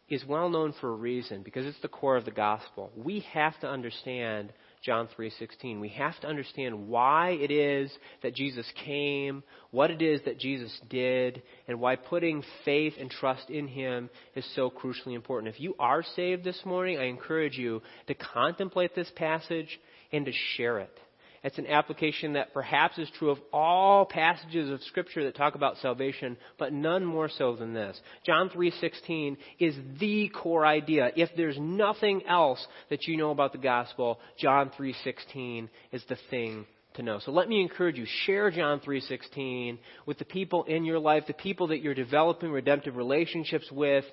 is 0.08 0.24
well 0.24 0.50
known 0.50 0.72
for 0.74 0.90
a 0.90 0.96
reason 0.96 1.42
because 1.42 1.66
it's 1.66 1.82
the 1.82 1.88
core 1.88 2.16
of 2.16 2.26
the 2.26 2.32
gospel. 2.32 2.92
We 2.96 3.22
have 3.34 3.60
to 3.62 3.68
understand 3.68 4.54
John 4.84 5.08
3:16. 5.08 5.80
We 5.80 5.90
have 5.90 6.20
to 6.20 6.28
understand 6.28 6.88
why 6.88 7.32
it 7.32 7.50
is 7.50 7.92
that 8.22 8.36
Jesus 8.36 8.72
came, 8.74 9.42
what 9.72 9.90
it 9.90 10.04
is 10.04 10.22
that 10.26 10.38
Jesus 10.38 10.80
did, 10.90 11.42
and 11.68 11.80
why 11.80 11.96
putting 11.96 12.44
faith 12.64 12.94
and 13.00 13.10
trust 13.10 13.50
in 13.50 13.68
him 13.68 14.12
is 14.36 14.46
so 14.54 14.70
crucially 14.70 15.16
important. 15.16 15.56
If 15.56 15.60
you 15.60 15.74
are 15.80 16.04
saved 16.04 16.44
this 16.44 16.64
morning, 16.66 17.00
I 17.00 17.06
encourage 17.06 17.58
you 17.58 17.82
to 18.06 18.14
contemplate 18.14 18.94
this 18.94 19.10
passage 19.16 19.80
and 20.12 20.28
to 20.28 20.32
share 20.56 20.78
it. 20.78 21.00
It's 21.46 21.60
an 21.60 21.68
application 21.68 22.34
that 22.34 22.56
perhaps 22.56 22.98
is 22.98 23.08
true 23.20 23.30
of 23.30 23.38
all 23.54 24.04
passages 24.04 24.72
of 24.72 24.82
scripture 24.82 25.26
that 25.26 25.36
talk 25.36 25.54
about 25.54 25.78
salvation, 25.78 26.38
but 26.58 26.74
none 26.74 27.06
more 27.06 27.30
so 27.30 27.56
than 27.56 27.72
this. 27.72 28.02
John 28.26 28.50
3:16 28.50 29.38
is 29.60 29.78
the 30.00 30.30
core 30.30 30.66
idea. 30.66 31.12
If 31.16 31.30
there's 31.38 31.60
nothing 31.60 32.26
else 32.26 32.68
that 32.90 33.06
you 33.06 33.16
know 33.16 33.30
about 33.30 33.52
the 33.52 33.60
gospel, 33.60 34.20
John 34.38 34.72
3:16 34.72 35.70
is 35.92 36.04
the 36.06 36.16
thing 36.32 36.66
to 36.96 37.04
know. 37.04 37.20
So 37.20 37.32
let 37.32 37.48
me 37.48 37.62
encourage 37.62 38.00
you, 38.00 38.08
share 38.08 38.50
John 38.50 38.80
3:16 38.80 39.78
with 40.08 40.18
the 40.18 40.26
people 40.26 40.64
in 40.64 40.84
your 40.84 40.98
life, 40.98 41.28
the 41.28 41.34
people 41.34 41.68
that 41.68 41.82
you're 41.82 41.94
developing 41.94 42.50
redemptive 42.50 42.96
relationships 42.96 43.72
with. 43.72 44.06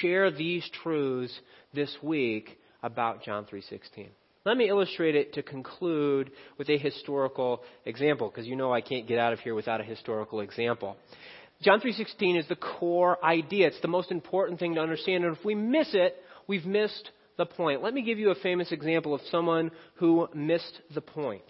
Share 0.00 0.30
these 0.30 0.68
truths 0.82 1.40
this 1.72 1.96
week 2.02 2.58
about 2.82 3.22
John 3.22 3.46
3:16. 3.46 4.10
Let 4.44 4.58
me 4.58 4.68
illustrate 4.68 5.14
it 5.14 5.32
to 5.34 5.42
conclude 5.42 6.30
with 6.58 6.68
a 6.68 6.76
historical 6.76 7.62
example, 7.86 8.28
because 8.28 8.46
you 8.46 8.56
know 8.56 8.74
I 8.74 8.82
can't 8.82 9.08
get 9.08 9.18
out 9.18 9.32
of 9.32 9.40
here 9.40 9.54
without 9.54 9.80
a 9.80 9.84
historical 9.84 10.40
example. 10.40 10.98
John 11.62 11.80
3:16 11.80 12.36
is 12.36 12.46
the 12.46 12.56
core 12.56 13.16
idea. 13.24 13.68
It's 13.68 13.80
the 13.80 13.88
most 13.88 14.10
important 14.10 14.60
thing 14.60 14.74
to 14.74 14.82
understand, 14.82 15.24
and 15.24 15.34
if 15.34 15.42
we 15.46 15.54
miss 15.54 15.94
it, 15.94 16.22
we've 16.46 16.66
missed 16.66 17.10
the 17.38 17.46
point. 17.46 17.82
Let 17.82 17.94
me 17.94 18.02
give 18.02 18.18
you 18.18 18.30
a 18.32 18.34
famous 18.34 18.70
example 18.70 19.14
of 19.14 19.22
someone 19.30 19.70
who 19.94 20.28
missed 20.34 20.78
the 20.94 21.00
point. 21.00 21.44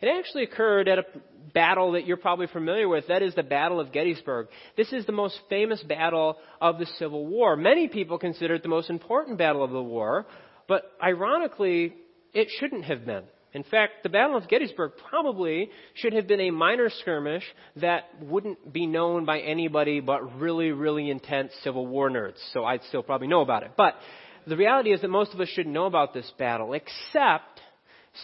It 0.00 0.06
actually 0.06 0.44
occurred 0.44 0.86
at 0.86 1.00
a 1.00 1.06
battle 1.52 1.92
that 1.92 2.06
you're 2.06 2.16
probably 2.16 2.46
familiar 2.46 2.88
with. 2.88 3.08
That 3.08 3.22
is 3.22 3.34
the 3.34 3.42
Battle 3.42 3.80
of 3.80 3.90
Gettysburg. 3.90 4.46
This 4.76 4.92
is 4.92 5.04
the 5.04 5.10
most 5.12 5.40
famous 5.48 5.82
battle 5.82 6.38
of 6.60 6.78
the 6.78 6.86
Civil 6.98 7.26
War. 7.26 7.56
Many 7.56 7.88
people 7.88 8.18
consider 8.18 8.54
it 8.54 8.62
the 8.62 8.68
most 8.68 8.88
important 8.88 9.36
battle 9.36 9.64
of 9.64 9.72
the 9.72 9.82
war, 9.82 10.26
but 10.68 10.92
ironically, 11.02 11.94
it 12.36 12.48
shouldn't 12.60 12.84
have 12.84 13.06
been. 13.06 13.24
In 13.54 13.64
fact, 13.64 14.02
the 14.02 14.10
Battle 14.10 14.36
of 14.36 14.46
Gettysburg 14.48 14.92
probably 15.08 15.70
should 15.94 16.12
have 16.12 16.26
been 16.26 16.40
a 16.40 16.50
minor 16.50 16.90
skirmish 16.90 17.42
that 17.76 18.10
wouldn't 18.20 18.70
be 18.70 18.86
known 18.86 19.24
by 19.24 19.40
anybody 19.40 20.00
but 20.00 20.38
really, 20.38 20.70
really 20.72 21.08
intense 21.08 21.52
Civil 21.64 21.86
War 21.86 22.10
nerds. 22.10 22.36
So 22.52 22.66
I'd 22.66 22.82
still 22.84 23.02
probably 23.02 23.28
know 23.28 23.40
about 23.40 23.62
it. 23.62 23.70
But 23.74 23.94
the 24.46 24.58
reality 24.58 24.92
is 24.92 25.00
that 25.00 25.08
most 25.08 25.32
of 25.32 25.40
us 25.40 25.48
shouldn't 25.48 25.72
know 25.72 25.86
about 25.86 26.12
this 26.12 26.30
battle, 26.38 26.74
except 26.74 27.62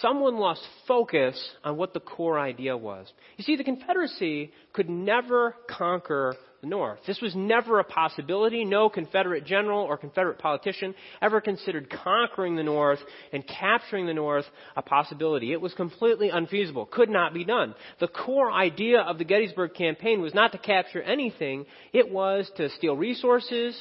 someone 0.02 0.36
lost 0.36 0.60
focus 0.86 1.42
on 1.64 1.78
what 1.78 1.94
the 1.94 2.00
core 2.00 2.38
idea 2.38 2.76
was. 2.76 3.10
You 3.38 3.44
see, 3.44 3.56
the 3.56 3.64
Confederacy 3.64 4.52
could 4.74 4.90
never 4.90 5.56
conquer 5.70 6.36
the 6.62 6.68
North. 6.68 7.00
This 7.08 7.20
was 7.20 7.34
never 7.34 7.80
a 7.80 7.84
possibility. 7.84 8.64
No 8.64 8.88
Confederate 8.88 9.44
general 9.44 9.80
or 9.80 9.96
Confederate 9.96 10.38
politician 10.38 10.94
ever 11.20 11.40
considered 11.40 11.90
conquering 11.90 12.54
the 12.54 12.62
North 12.62 13.00
and 13.32 13.44
capturing 13.44 14.06
the 14.06 14.14
North 14.14 14.44
a 14.76 14.82
possibility. 14.82 15.52
It 15.52 15.60
was 15.60 15.74
completely 15.74 16.28
unfeasible. 16.28 16.86
Could 16.86 17.10
not 17.10 17.34
be 17.34 17.44
done. 17.44 17.74
The 17.98 18.06
core 18.06 18.52
idea 18.52 19.00
of 19.00 19.18
the 19.18 19.24
Gettysburg 19.24 19.74
campaign 19.74 20.20
was 20.20 20.34
not 20.34 20.52
to 20.52 20.58
capture 20.58 21.02
anything. 21.02 21.66
It 21.92 22.12
was 22.12 22.48
to 22.56 22.70
steal 22.70 22.96
resources, 22.96 23.76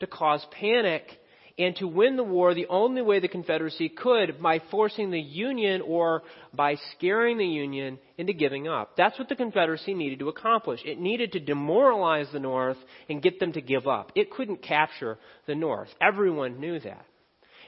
to 0.00 0.06
cause 0.06 0.44
panic, 0.60 1.18
and 1.58 1.74
to 1.76 1.86
win 1.86 2.16
the 2.16 2.22
war 2.22 2.54
the 2.54 2.66
only 2.68 3.02
way 3.02 3.18
the 3.20 3.28
Confederacy 3.28 3.88
could 3.88 4.42
by 4.42 4.60
forcing 4.70 5.10
the 5.10 5.20
Union 5.20 5.80
or 5.80 6.22
by 6.52 6.76
scaring 6.96 7.38
the 7.38 7.46
Union 7.46 7.98
into 8.18 8.32
giving 8.32 8.68
up. 8.68 8.96
That's 8.96 9.18
what 9.18 9.28
the 9.28 9.36
Confederacy 9.36 9.94
needed 9.94 10.18
to 10.18 10.28
accomplish. 10.28 10.80
It 10.84 11.00
needed 11.00 11.32
to 11.32 11.40
demoralize 11.40 12.28
the 12.32 12.40
North 12.40 12.78
and 13.08 13.22
get 13.22 13.40
them 13.40 13.52
to 13.52 13.60
give 13.60 13.86
up. 13.86 14.12
It 14.14 14.30
couldn't 14.30 14.62
capture 14.62 15.18
the 15.46 15.54
North. 15.54 15.88
Everyone 16.00 16.60
knew 16.60 16.78
that. 16.80 17.06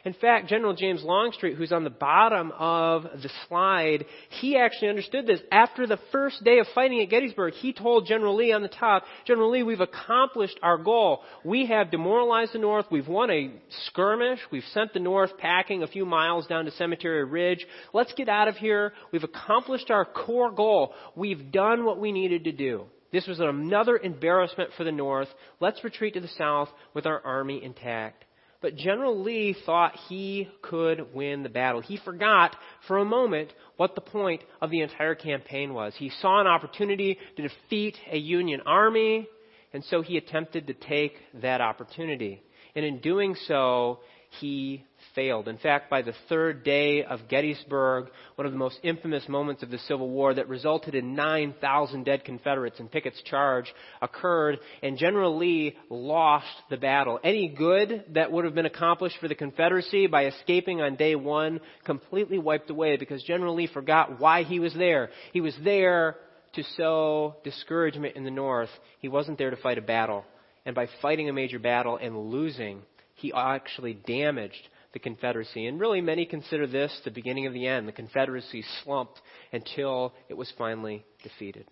In 0.08 0.14
fact, 0.14 0.48
General 0.48 0.72
James 0.72 1.02
Longstreet, 1.04 1.58
who's 1.58 1.70
on 1.70 1.84
the 1.84 1.90
bottom 1.90 2.50
of 2.58 3.02
the 3.02 3.30
slide, 3.46 4.06
he 4.40 4.56
actually 4.56 4.88
understood 4.88 5.26
this. 5.26 5.40
After 5.52 5.86
the 5.86 5.98
first 6.10 6.42
day 6.42 6.60
of 6.60 6.66
fighting 6.74 7.02
at 7.02 7.10
Gettysburg, 7.10 7.52
he 7.52 7.74
told 7.74 8.06
General 8.06 8.34
Lee 8.34 8.54
on 8.54 8.62
the 8.62 8.68
top, 8.68 9.04
General 9.26 9.50
Lee, 9.50 9.62
we've 9.64 9.82
accomplished 9.82 10.58
our 10.62 10.78
goal. 10.78 11.20
We 11.44 11.66
have 11.66 11.90
demoralized 11.90 12.54
the 12.54 12.58
North. 12.58 12.86
We've 12.90 13.06
won 13.06 13.30
a 13.30 13.52
skirmish. 13.84 14.38
We've 14.50 14.64
sent 14.72 14.94
the 14.94 14.98
North 14.98 15.36
packing 15.36 15.82
a 15.82 15.86
few 15.86 16.06
miles 16.06 16.46
down 16.46 16.64
to 16.64 16.70
Cemetery 16.70 17.26
Ridge. 17.26 17.66
Let's 17.92 18.14
get 18.14 18.30
out 18.30 18.48
of 18.48 18.56
here. 18.56 18.94
We've 19.12 19.24
accomplished 19.24 19.90
our 19.90 20.06
core 20.06 20.50
goal. 20.50 20.94
We've 21.16 21.52
done 21.52 21.84
what 21.84 22.00
we 22.00 22.12
needed 22.12 22.44
to 22.44 22.52
do. 22.52 22.86
This 23.12 23.26
was 23.26 23.40
another 23.40 23.98
embarrassment 23.98 24.70
for 24.74 24.84
the 24.84 24.90
North. 24.92 25.28
Let's 25.60 25.84
retreat 25.84 26.14
to 26.14 26.20
the 26.20 26.28
South 26.28 26.70
with 26.94 27.04
our 27.04 27.20
army 27.26 27.62
intact. 27.62 28.24
But 28.60 28.76
General 28.76 29.20
Lee 29.20 29.52
thought 29.52 29.94
he 30.08 30.48
could 30.62 31.14
win 31.14 31.44
the 31.44 31.48
battle. 31.48 31.80
He 31.80 31.96
forgot 31.96 32.56
for 32.86 32.98
a 32.98 33.04
moment 33.04 33.52
what 33.76 33.94
the 33.94 34.00
point 34.00 34.42
of 34.60 34.70
the 34.70 34.80
entire 34.80 35.14
campaign 35.14 35.74
was. 35.74 35.94
He 35.96 36.10
saw 36.10 36.40
an 36.40 36.48
opportunity 36.48 37.18
to 37.36 37.42
defeat 37.42 37.96
a 38.10 38.18
Union 38.18 38.60
army, 38.66 39.28
and 39.72 39.84
so 39.84 40.02
he 40.02 40.16
attempted 40.16 40.66
to 40.66 40.74
take 40.74 41.14
that 41.34 41.60
opportunity. 41.60 42.42
And 42.74 42.84
in 42.84 42.98
doing 42.98 43.36
so, 43.46 44.00
he 44.40 44.84
failed. 45.14 45.48
In 45.48 45.58
fact, 45.58 45.90
by 45.90 46.02
the 46.02 46.14
third 46.28 46.64
day 46.64 47.04
of 47.04 47.28
Gettysburg, 47.28 48.08
one 48.36 48.46
of 48.46 48.52
the 48.52 48.58
most 48.58 48.78
infamous 48.82 49.28
moments 49.28 49.62
of 49.62 49.70
the 49.70 49.78
Civil 49.78 50.08
War 50.08 50.34
that 50.34 50.48
resulted 50.48 50.94
in 50.94 51.14
9,000 51.14 52.04
dead 52.04 52.24
Confederates 52.24 52.80
in 52.80 52.88
Pickett's 52.88 53.22
charge 53.22 53.72
occurred, 54.00 54.58
and 54.82 54.98
General 54.98 55.36
Lee 55.36 55.76
lost 55.90 56.46
the 56.70 56.76
battle. 56.76 57.18
Any 57.22 57.48
good 57.48 58.04
that 58.14 58.32
would 58.32 58.44
have 58.44 58.54
been 58.54 58.66
accomplished 58.66 59.16
for 59.20 59.28
the 59.28 59.34
Confederacy 59.34 60.06
by 60.06 60.26
escaping 60.26 60.80
on 60.80 60.96
day 60.96 61.14
one 61.14 61.60
completely 61.84 62.38
wiped 62.38 62.70
away 62.70 62.96
because 62.96 63.22
General 63.22 63.54
Lee 63.54 63.66
forgot 63.66 64.20
why 64.20 64.42
he 64.42 64.60
was 64.60 64.74
there. 64.74 65.10
He 65.32 65.40
was 65.40 65.56
there 65.62 66.16
to 66.54 66.62
sow 66.76 67.36
discouragement 67.44 68.16
in 68.16 68.24
the 68.24 68.30
North. 68.30 68.70
He 69.00 69.08
wasn't 69.08 69.38
there 69.38 69.50
to 69.50 69.56
fight 69.56 69.78
a 69.78 69.82
battle. 69.82 70.24
And 70.64 70.74
by 70.74 70.88
fighting 71.00 71.28
a 71.28 71.32
major 71.32 71.58
battle 71.58 71.96
and 71.96 72.30
losing, 72.30 72.82
he 73.14 73.32
actually 73.32 73.94
damaged 73.94 74.68
the 74.92 74.98
Confederacy. 74.98 75.66
And 75.66 75.80
really, 75.80 76.00
many 76.00 76.24
consider 76.26 76.66
this 76.66 76.98
the 77.04 77.10
beginning 77.10 77.46
of 77.46 77.52
the 77.52 77.66
end. 77.66 77.86
The 77.86 77.92
Confederacy 77.92 78.64
slumped 78.82 79.20
until 79.52 80.14
it 80.28 80.34
was 80.34 80.52
finally 80.56 81.04
defeated. 81.22 81.66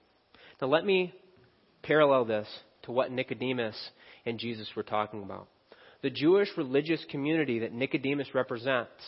Now, 0.60 0.68
let 0.68 0.84
me 0.84 1.14
parallel 1.82 2.24
this 2.24 2.48
to 2.82 2.92
what 2.92 3.10
Nicodemus 3.10 3.76
and 4.24 4.38
Jesus 4.38 4.68
were 4.76 4.82
talking 4.82 5.22
about. 5.22 5.48
The 6.02 6.10
Jewish 6.10 6.48
religious 6.56 7.04
community 7.10 7.60
that 7.60 7.72
Nicodemus 7.72 8.34
represents 8.34 9.02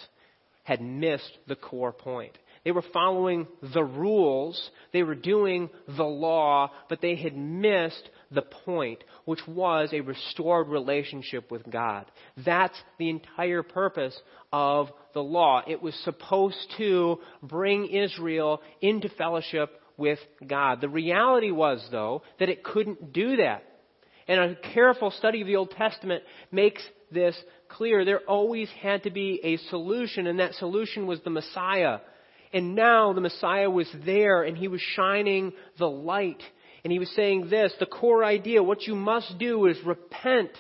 had 0.65 0.81
missed 0.81 1.39
the 1.47 1.57
core 1.57 1.93
point. 1.93 2.37
They 2.69 2.73
were 2.73 2.85
following 2.93 3.49
the 3.73 3.83
rules, 3.83 4.71
they 4.93 5.03
were 5.03 5.15
doing 5.15 5.71
the 5.97 6.05
law, 6.05 6.71
but 6.91 7.01
they 7.01 7.17
had 7.17 7.35
missed 7.35 8.11
the 8.31 8.43
point, 8.43 9.03
which 9.25 9.41
was 9.49 9.89
a 9.91 10.03
restored 10.03 10.69
relationship 10.69 11.51
with 11.51 11.63
God. 11.71 12.05
That's 12.45 12.77
the 12.99 13.09
entire 13.09 13.63
purpose 13.63 14.15
of 14.53 14.91
the 15.15 15.23
law. 15.23 15.63
It 15.67 15.81
was 15.81 15.95
supposed 16.05 16.59
to 16.77 17.21
bring 17.43 17.87
Israel 17.87 18.61
into 18.83 19.09
fellowship 19.17 19.71
with 19.97 20.19
God. 20.47 20.83
The 20.83 20.91
reality 20.91 21.51
was, 21.51 21.83
though, 21.91 22.21
that 22.39 22.51
it 22.51 22.65
couldn't 22.65 23.15
do 23.15 23.37
that. 23.37 23.63
And 24.29 24.41
a 24.41 24.57
careful 24.75 25.11
study 25.13 25.41
of 25.41 25.47
the 25.47 25.57
Old 25.57 25.71
Testament 25.71 26.23
makes 26.53 26.83
this 27.11 27.35
clear. 27.71 28.05
There 28.05 28.21
always 28.29 28.69
had 28.83 29.05
to 29.05 29.11
be 29.11 29.41
a 29.43 29.57
solution, 29.71 30.27
and 30.27 30.39
that 30.41 30.53
solution 30.57 31.07
was 31.07 31.23
the 31.23 31.31
Messiah. 31.31 32.01
And 32.53 32.75
now 32.75 33.13
the 33.13 33.21
Messiah 33.21 33.71
was 33.71 33.89
there, 34.05 34.43
and 34.43 34.57
he 34.57 34.69
was 34.69 34.81
shining 34.81 35.53
the 35.79 35.89
light 35.89 36.43
and 36.85 36.93
he 36.93 36.99
was 36.99 37.11
saying 37.15 37.51
this 37.51 37.73
the 37.81 37.87
core 37.87 38.25
idea, 38.25 38.63
what 38.63 38.87
you 38.87 38.95
must 38.95 39.39
do 39.39 39.67
is 39.67 39.77
repent, 39.85 40.51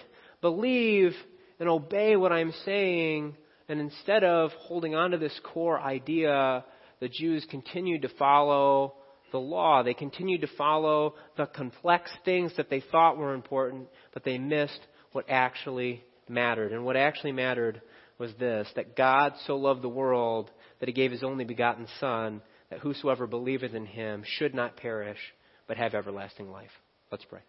believe, 0.40 1.14
and 1.60 1.68
obey 1.68 2.16
what 2.16 2.32
I'm 2.32 2.52
saying. 2.64 3.36
And 3.68 3.80
instead 3.80 4.24
of 4.24 4.50
holding 4.52 4.94
on 4.94 5.12
to 5.12 5.18
this 5.18 5.38
core 5.42 5.80
idea, 5.80 6.64
the 7.00 7.08
Jews 7.08 7.46
continued 7.50 8.02
to 8.02 8.08
follow 8.18 8.94
the 9.30 9.38
law. 9.38 9.82
They 9.82 9.94
continued 9.94 10.40
to 10.40 10.48
follow 10.56 11.14
the 11.36 11.46
complex 11.46 12.10
things 12.24 12.52
that 12.56 12.70
they 12.70 12.80
thought 12.80 13.18
were 13.18 13.34
important, 13.34 13.88
but 14.14 14.24
they 14.24 14.38
missed 14.38 14.80
what 15.12 15.26
actually 15.28 16.02
mattered. 16.28 16.72
And 16.72 16.84
what 16.84 16.96
actually 16.96 17.32
mattered 17.32 17.82
was 18.18 18.32
this 18.38 18.68
that 18.74 18.96
God 18.96 19.34
so 19.46 19.56
loved 19.56 19.82
the 19.82 19.88
world 19.88 20.50
that 20.80 20.88
he 20.88 20.92
gave 20.92 21.10
his 21.10 21.22
only 21.22 21.44
begotten 21.44 21.86
Son, 22.00 22.42
that 22.70 22.80
whosoever 22.80 23.26
believeth 23.26 23.74
in 23.74 23.86
him 23.86 24.22
should 24.24 24.54
not 24.54 24.76
perish, 24.76 25.18
but 25.66 25.76
have 25.76 25.94
everlasting 25.94 26.50
life. 26.50 26.70
Let's 27.10 27.24
pray. 27.24 27.40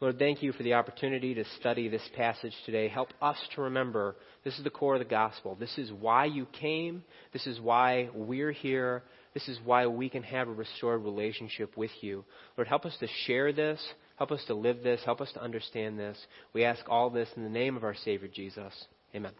Lord, 0.00 0.18
thank 0.18 0.42
you 0.42 0.52
for 0.52 0.64
the 0.64 0.74
opportunity 0.74 1.34
to 1.34 1.44
study 1.60 1.88
this 1.88 2.06
passage 2.16 2.52
today. 2.66 2.88
Help 2.88 3.10
us 3.22 3.36
to 3.54 3.62
remember 3.62 4.16
this 4.42 4.58
is 4.58 4.64
the 4.64 4.70
core 4.70 4.94
of 4.94 4.98
the 4.98 5.04
gospel. 5.04 5.54
This 5.54 5.78
is 5.78 5.92
why 5.92 6.24
you 6.24 6.46
came. 6.60 7.04
This 7.32 7.46
is 7.46 7.60
why 7.60 8.08
we're 8.12 8.52
here. 8.52 9.04
This 9.34 9.48
is 9.48 9.58
why 9.64 9.86
we 9.86 10.08
can 10.08 10.22
have 10.24 10.48
a 10.48 10.52
restored 10.52 11.02
relationship 11.04 11.76
with 11.76 11.92
you. 12.00 12.24
Lord, 12.56 12.68
help 12.68 12.84
us 12.84 12.96
to 13.00 13.08
share 13.24 13.52
this. 13.52 13.80
Help 14.16 14.30
us 14.30 14.44
to 14.46 14.54
live 14.54 14.82
this. 14.82 15.00
Help 15.04 15.20
us 15.20 15.32
to 15.32 15.42
understand 15.42 15.98
this. 15.98 16.18
We 16.52 16.64
ask 16.64 16.84
all 16.88 17.10
this 17.10 17.28
in 17.36 17.42
the 17.42 17.48
name 17.48 17.76
of 17.76 17.84
our 17.84 17.94
Savior 17.94 18.28
Jesus. 18.28 18.72
Amen. 19.14 19.32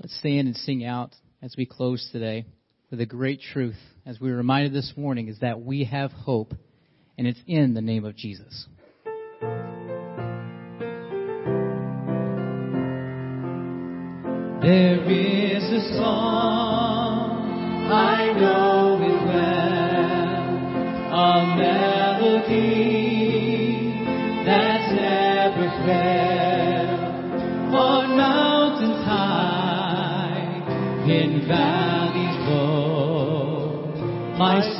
Let's 0.00 0.18
stand 0.18 0.48
and 0.48 0.56
sing 0.56 0.84
out 0.84 1.14
as 1.42 1.54
we 1.56 1.64
close 1.66 2.08
today 2.10 2.44
with 2.90 3.00
a 3.00 3.06
great 3.06 3.40
truth, 3.40 3.78
as 4.04 4.20
we 4.20 4.30
were 4.30 4.36
reminded 4.36 4.72
this 4.72 4.92
morning, 4.96 5.28
is 5.28 5.38
that 5.40 5.60
we 5.60 5.84
have 5.84 6.10
hope, 6.10 6.52
and 7.16 7.26
it's 7.26 7.40
in 7.46 7.74
the 7.74 7.80
name 7.80 8.04
of 8.04 8.16
Jesus. 8.16 8.66
There 14.60 15.04
is 15.04 15.62
a 15.62 15.80
song, 15.96 17.88
I 17.90 18.32
know 18.32 18.98
it 19.00 19.26
well, 19.26 19.58
a 21.14 21.97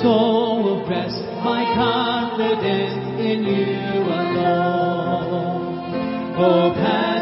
soul 0.02 0.62
will 0.62 0.86
rest, 0.86 1.22
my 1.42 1.64
confidence 1.74 3.20
in 3.20 3.42
you 3.44 4.02
alone. 4.02 5.54
Hope 6.36 7.17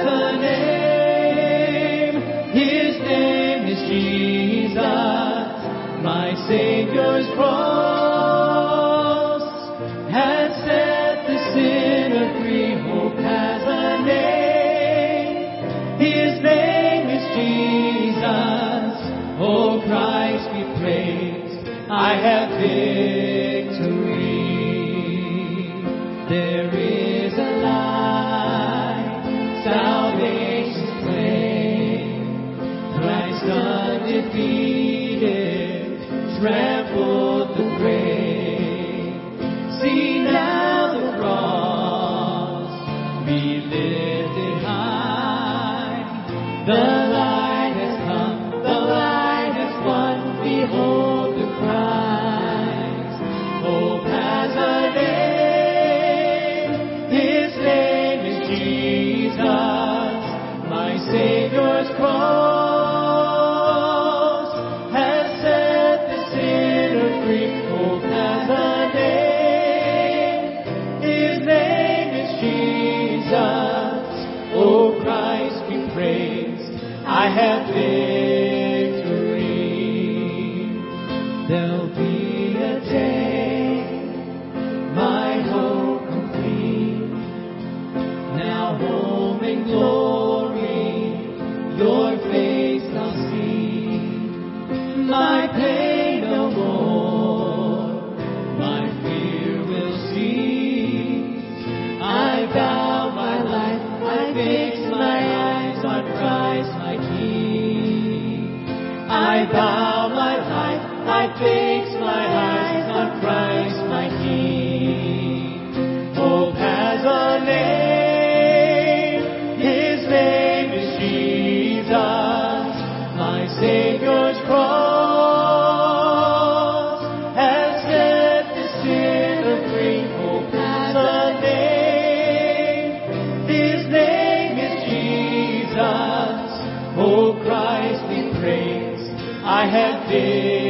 have 139.76 140.08
victory. 140.08 140.65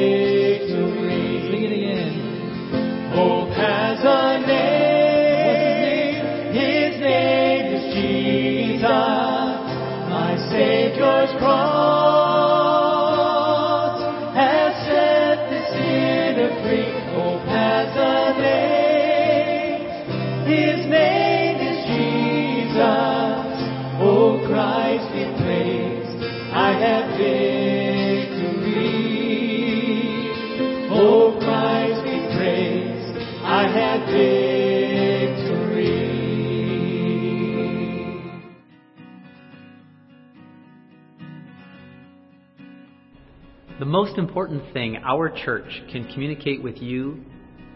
Most 43.97 44.19
important 44.19 44.75
thing 44.75 44.99
our 44.99 45.31
church 45.31 45.83
can 45.91 46.07
communicate 46.13 46.63
with 46.63 46.77
you 46.77 47.19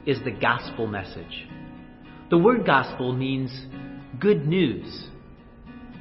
is 0.04 0.18
the 0.22 0.30
gospel 0.30 0.86
message. 0.86 1.48
The 2.28 2.36
word 2.36 2.66
gospel 2.66 3.14
means 3.14 3.50
good 4.20 4.46
news. 4.46 5.06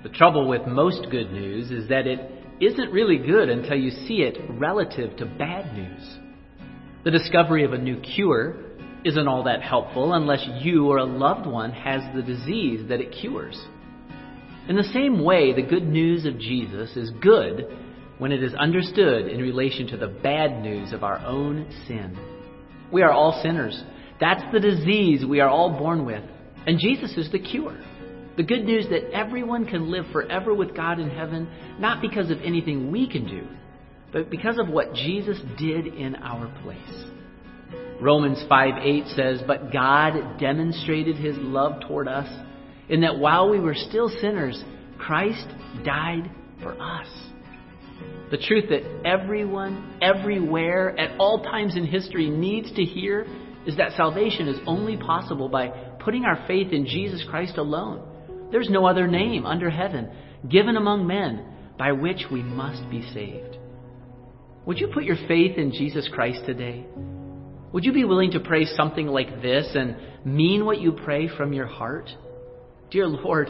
The 0.03 0.09
trouble 0.09 0.49
with 0.49 0.67
most 0.67 1.09
good 1.09 1.31
news 1.31 1.71
is 1.71 1.87
that 1.87 2.05
it 2.05 2.19
isn't 2.59 2.91
really 2.91 3.17
good 3.17 3.47
until 3.47 3.77
you 3.77 3.91
see 3.91 4.15
it 4.15 4.37
relative 4.49 5.15
to 5.15 5.25
bad 5.25 5.73
news. 5.73 6.17
The 7.05 7.11
discovery 7.11 7.63
of 7.63 7.71
a 7.71 7.77
new 7.77 8.01
cure 8.01 8.57
isn't 9.05 9.25
all 9.25 9.45
that 9.45 9.61
helpful 9.61 10.11
unless 10.11 10.45
you 10.59 10.87
or 10.87 10.97
a 10.97 11.05
loved 11.05 11.47
one 11.47 11.71
has 11.71 12.01
the 12.13 12.23
disease 12.23 12.89
that 12.89 12.99
it 12.99 13.15
cures. 13.21 13.57
In 14.67 14.75
the 14.75 14.83
same 14.83 15.23
way, 15.23 15.53
the 15.53 15.61
good 15.61 15.87
news 15.87 16.25
of 16.25 16.37
Jesus 16.37 16.97
is 16.97 17.09
good 17.21 17.73
when 18.19 18.31
it 18.31 18.43
is 18.43 18.53
understood 18.53 19.27
in 19.27 19.41
relation 19.41 19.87
to 19.87 19.97
the 19.97 20.07
bad 20.07 20.61
news 20.61 20.93
of 20.93 21.03
our 21.03 21.17
own 21.19 21.67
sin. 21.87 22.17
We 22.91 23.01
are 23.01 23.11
all 23.11 23.41
sinners. 23.41 23.81
That's 24.19 24.43
the 24.53 24.59
disease 24.59 25.25
we 25.25 25.39
are 25.39 25.49
all 25.49 25.77
born 25.79 26.05
with. 26.05 26.23
And 26.67 26.79
Jesus 26.79 27.17
is 27.17 27.31
the 27.31 27.39
cure. 27.39 27.79
The 28.37 28.43
good 28.43 28.63
news 28.63 28.85
that 28.89 29.11
everyone 29.11 29.65
can 29.65 29.89
live 29.89 30.05
forever 30.11 30.53
with 30.53 30.75
God 30.75 30.99
in 30.99 31.09
heaven, 31.09 31.49
not 31.79 32.01
because 32.01 32.29
of 32.29 32.41
anything 32.41 32.91
we 32.91 33.09
can 33.09 33.25
do, 33.25 33.47
but 34.11 34.29
because 34.29 34.57
of 34.57 34.69
what 34.69 34.93
Jesus 34.93 35.39
did 35.57 35.87
in 35.87 36.15
our 36.15 36.47
place. 36.61 37.05
Romans 38.01 38.43
5 38.47 38.73
8 38.81 39.03
says, 39.15 39.41
But 39.45 39.71
God 39.73 40.39
demonstrated 40.39 41.15
his 41.15 41.35
love 41.37 41.81
toward 41.87 42.07
us 42.07 42.29
in 42.87 43.01
that 43.01 43.17
while 43.17 43.49
we 43.49 43.59
were 43.59 43.75
still 43.75 44.09
sinners, 44.09 44.61
Christ 44.97 45.47
died 45.83 46.31
for 46.61 46.79
us. 46.81 47.07
The 48.31 48.37
truth 48.37 48.65
that 48.69 48.83
everyone, 49.05 49.97
everywhere, 50.01 50.97
at 50.99 51.19
all 51.19 51.43
times 51.43 51.75
in 51.75 51.85
history 51.85 52.29
needs 52.29 52.71
to 52.73 52.83
hear 52.83 53.25
is 53.65 53.77
that 53.77 53.93
salvation 53.97 54.47
is 54.47 54.59
only 54.67 54.97
possible 54.97 55.49
by 55.49 55.69
putting 55.99 56.25
our 56.25 56.45
faith 56.47 56.71
in 56.71 56.85
Jesus 56.85 57.23
Christ 57.29 57.57
alone. 57.57 58.49
There's 58.51 58.69
no 58.69 58.85
other 58.85 59.07
name 59.07 59.45
under 59.45 59.69
heaven 59.69 60.11
given 60.47 60.77
among 60.77 61.07
men 61.07 61.45
by 61.77 61.91
which 61.91 62.25
we 62.31 62.43
must 62.43 62.89
be 62.89 63.01
saved. 63.13 63.57
Would 64.65 64.79
you 64.79 64.89
put 64.93 65.03
your 65.03 65.17
faith 65.27 65.57
in 65.57 65.71
Jesus 65.71 66.07
Christ 66.13 66.41
today? 66.45 66.85
Would 67.73 67.83
you 67.83 67.93
be 67.93 68.05
willing 68.05 68.31
to 68.31 68.39
pray 68.39 68.65
something 68.65 69.07
like 69.07 69.41
this 69.41 69.69
and 69.75 69.95
mean 70.23 70.65
what 70.65 70.79
you 70.79 70.91
pray 70.91 71.27
from 71.27 71.53
your 71.53 71.67
heart? 71.67 72.09
Dear 72.91 73.07
Lord, 73.07 73.49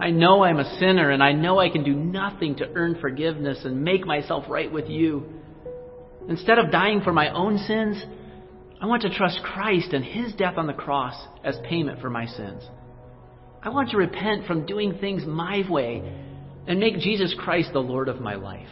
I 0.00 0.10
know 0.10 0.44
I'm 0.44 0.60
a 0.60 0.78
sinner 0.78 1.10
and 1.10 1.22
I 1.22 1.32
know 1.32 1.58
I 1.58 1.70
can 1.70 1.82
do 1.82 1.94
nothing 1.94 2.56
to 2.56 2.70
earn 2.74 3.00
forgiveness 3.00 3.64
and 3.64 3.82
make 3.82 4.06
myself 4.06 4.44
right 4.48 4.70
with 4.70 4.88
you. 4.88 5.26
Instead 6.28 6.58
of 6.58 6.70
dying 6.70 7.00
for 7.00 7.12
my 7.12 7.30
own 7.30 7.58
sins, 7.58 8.02
I 8.80 8.86
want 8.86 9.02
to 9.02 9.14
trust 9.14 9.40
Christ 9.42 9.92
and 9.92 10.04
His 10.04 10.34
death 10.34 10.56
on 10.56 10.68
the 10.68 10.72
cross 10.72 11.14
as 11.42 11.58
payment 11.68 12.00
for 12.00 12.10
my 12.10 12.26
sins. 12.26 12.62
I 13.60 13.70
want 13.70 13.90
to 13.90 13.96
repent 13.96 14.46
from 14.46 14.66
doing 14.66 14.98
things 15.00 15.24
my 15.26 15.64
way 15.68 16.12
and 16.68 16.78
make 16.78 16.98
Jesus 16.98 17.34
Christ 17.36 17.70
the 17.72 17.80
Lord 17.80 18.08
of 18.08 18.20
my 18.20 18.36
life. 18.36 18.68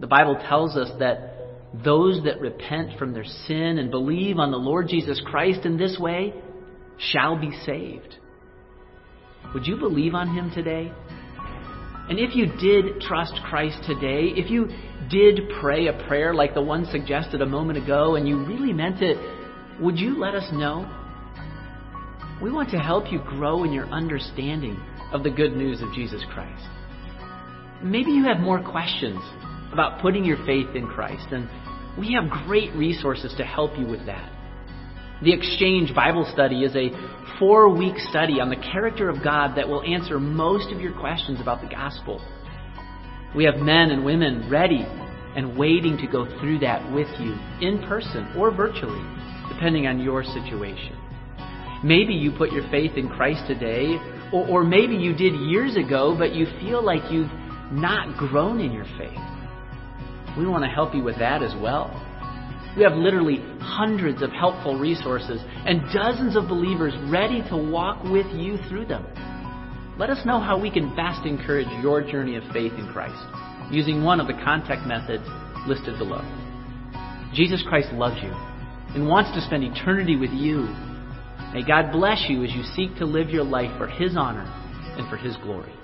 The 0.00 0.06
Bible 0.06 0.36
tells 0.48 0.76
us 0.76 0.90
that 0.98 1.34
those 1.84 2.24
that 2.24 2.40
repent 2.40 2.98
from 2.98 3.12
their 3.12 3.24
sin 3.24 3.78
and 3.78 3.90
believe 3.90 4.38
on 4.38 4.50
the 4.50 4.56
Lord 4.56 4.88
Jesus 4.88 5.20
Christ 5.26 5.66
in 5.66 5.76
this 5.76 5.98
way 5.98 6.32
shall 6.98 7.38
be 7.38 7.52
saved. 7.66 8.16
Would 9.54 9.66
you 9.66 9.76
believe 9.76 10.14
on 10.14 10.34
him 10.34 10.50
today? 10.50 10.92
And 12.08 12.18
if 12.18 12.36
you 12.36 12.46
did 12.46 13.00
trust 13.00 13.40
Christ 13.44 13.78
today, 13.86 14.32
if 14.36 14.50
you 14.50 14.68
did 15.10 15.40
pray 15.60 15.88
a 15.88 16.06
prayer 16.06 16.34
like 16.34 16.54
the 16.54 16.62
one 16.62 16.86
suggested 16.86 17.42
a 17.42 17.46
moment 17.46 17.82
ago 17.82 18.14
and 18.14 18.28
you 18.28 18.44
really 18.44 18.72
meant 18.72 19.02
it, 19.02 19.16
would 19.80 19.98
you 19.98 20.18
let 20.18 20.34
us 20.34 20.48
know? 20.52 20.90
We 22.42 22.52
want 22.52 22.70
to 22.70 22.78
help 22.78 23.10
you 23.10 23.20
grow 23.20 23.64
in 23.64 23.72
your 23.72 23.86
understanding 23.86 24.80
of 25.12 25.22
the 25.22 25.30
good 25.30 25.56
news 25.56 25.82
of 25.82 25.92
Jesus 25.94 26.22
Christ. 26.32 26.68
Maybe 27.82 28.12
you 28.12 28.24
have 28.24 28.40
more 28.40 28.62
questions 28.62 29.20
about 29.72 30.00
putting 30.00 30.24
your 30.24 30.38
faith 30.46 30.74
in 30.74 30.86
Christ, 30.86 31.26
and 31.30 31.48
we 31.98 32.12
have 32.12 32.30
great 32.46 32.72
resources 32.74 33.34
to 33.36 33.44
help 33.44 33.78
you 33.78 33.86
with 33.86 34.04
that. 34.06 34.32
The 35.22 35.32
Exchange 35.32 35.94
Bible 35.94 36.28
Study 36.30 36.62
is 36.62 36.76
a 36.76 36.90
four 37.38 37.70
week 37.70 37.96
study 38.10 38.38
on 38.38 38.50
the 38.50 38.56
character 38.56 39.08
of 39.08 39.24
God 39.24 39.56
that 39.56 39.66
will 39.66 39.82
answer 39.82 40.20
most 40.20 40.70
of 40.70 40.78
your 40.78 40.92
questions 40.92 41.40
about 41.40 41.62
the 41.62 41.68
gospel. 41.68 42.20
We 43.34 43.44
have 43.44 43.56
men 43.56 43.90
and 43.92 44.04
women 44.04 44.50
ready 44.50 44.84
and 45.34 45.56
waiting 45.56 45.96
to 45.98 46.06
go 46.06 46.26
through 46.38 46.58
that 46.58 46.92
with 46.92 47.08
you 47.18 47.32
in 47.66 47.82
person 47.88 48.30
or 48.36 48.50
virtually, 48.50 49.00
depending 49.48 49.86
on 49.86 50.00
your 50.00 50.22
situation. 50.22 50.94
Maybe 51.82 52.12
you 52.12 52.30
put 52.32 52.52
your 52.52 52.68
faith 52.70 52.92
in 52.98 53.08
Christ 53.08 53.46
today, 53.46 53.96
or, 54.34 54.46
or 54.46 54.64
maybe 54.64 54.96
you 54.96 55.14
did 55.14 55.34
years 55.34 55.76
ago, 55.76 56.14
but 56.18 56.34
you 56.34 56.44
feel 56.60 56.84
like 56.84 57.10
you've 57.10 57.32
not 57.72 58.18
grown 58.18 58.60
in 58.60 58.70
your 58.70 58.86
faith. 58.98 59.18
We 60.36 60.46
want 60.46 60.64
to 60.64 60.70
help 60.70 60.94
you 60.94 61.02
with 61.02 61.18
that 61.20 61.42
as 61.42 61.54
well. 61.54 62.05
We 62.76 62.82
have 62.82 62.92
literally 62.92 63.42
hundreds 63.60 64.20
of 64.20 64.30
helpful 64.32 64.78
resources 64.78 65.40
and 65.64 65.80
dozens 65.94 66.36
of 66.36 66.46
believers 66.46 66.92
ready 67.10 67.42
to 67.48 67.56
walk 67.56 68.04
with 68.04 68.26
you 68.34 68.58
through 68.68 68.86
them. 68.86 69.06
Let 69.98 70.10
us 70.10 70.26
know 70.26 70.38
how 70.38 70.60
we 70.60 70.70
can 70.70 70.94
best 70.94 71.24
encourage 71.24 71.68
your 71.82 72.02
journey 72.02 72.36
of 72.36 72.44
faith 72.52 72.72
in 72.74 72.86
Christ 72.92 73.16
using 73.72 74.04
one 74.04 74.20
of 74.20 74.26
the 74.26 74.34
contact 74.44 74.86
methods 74.86 75.24
listed 75.66 75.98
below. 75.98 76.20
Jesus 77.32 77.64
Christ 77.66 77.92
loves 77.92 78.22
you 78.22 78.30
and 78.94 79.08
wants 79.08 79.32
to 79.32 79.40
spend 79.40 79.64
eternity 79.64 80.16
with 80.16 80.30
you. 80.30 80.68
May 81.54 81.64
God 81.66 81.92
bless 81.92 82.26
you 82.28 82.44
as 82.44 82.50
you 82.52 82.62
seek 82.74 82.96
to 82.98 83.06
live 83.06 83.30
your 83.30 83.44
life 83.44 83.76
for 83.78 83.86
His 83.86 84.16
honor 84.16 84.44
and 84.98 85.08
for 85.08 85.16
His 85.16 85.36
glory. 85.38 85.75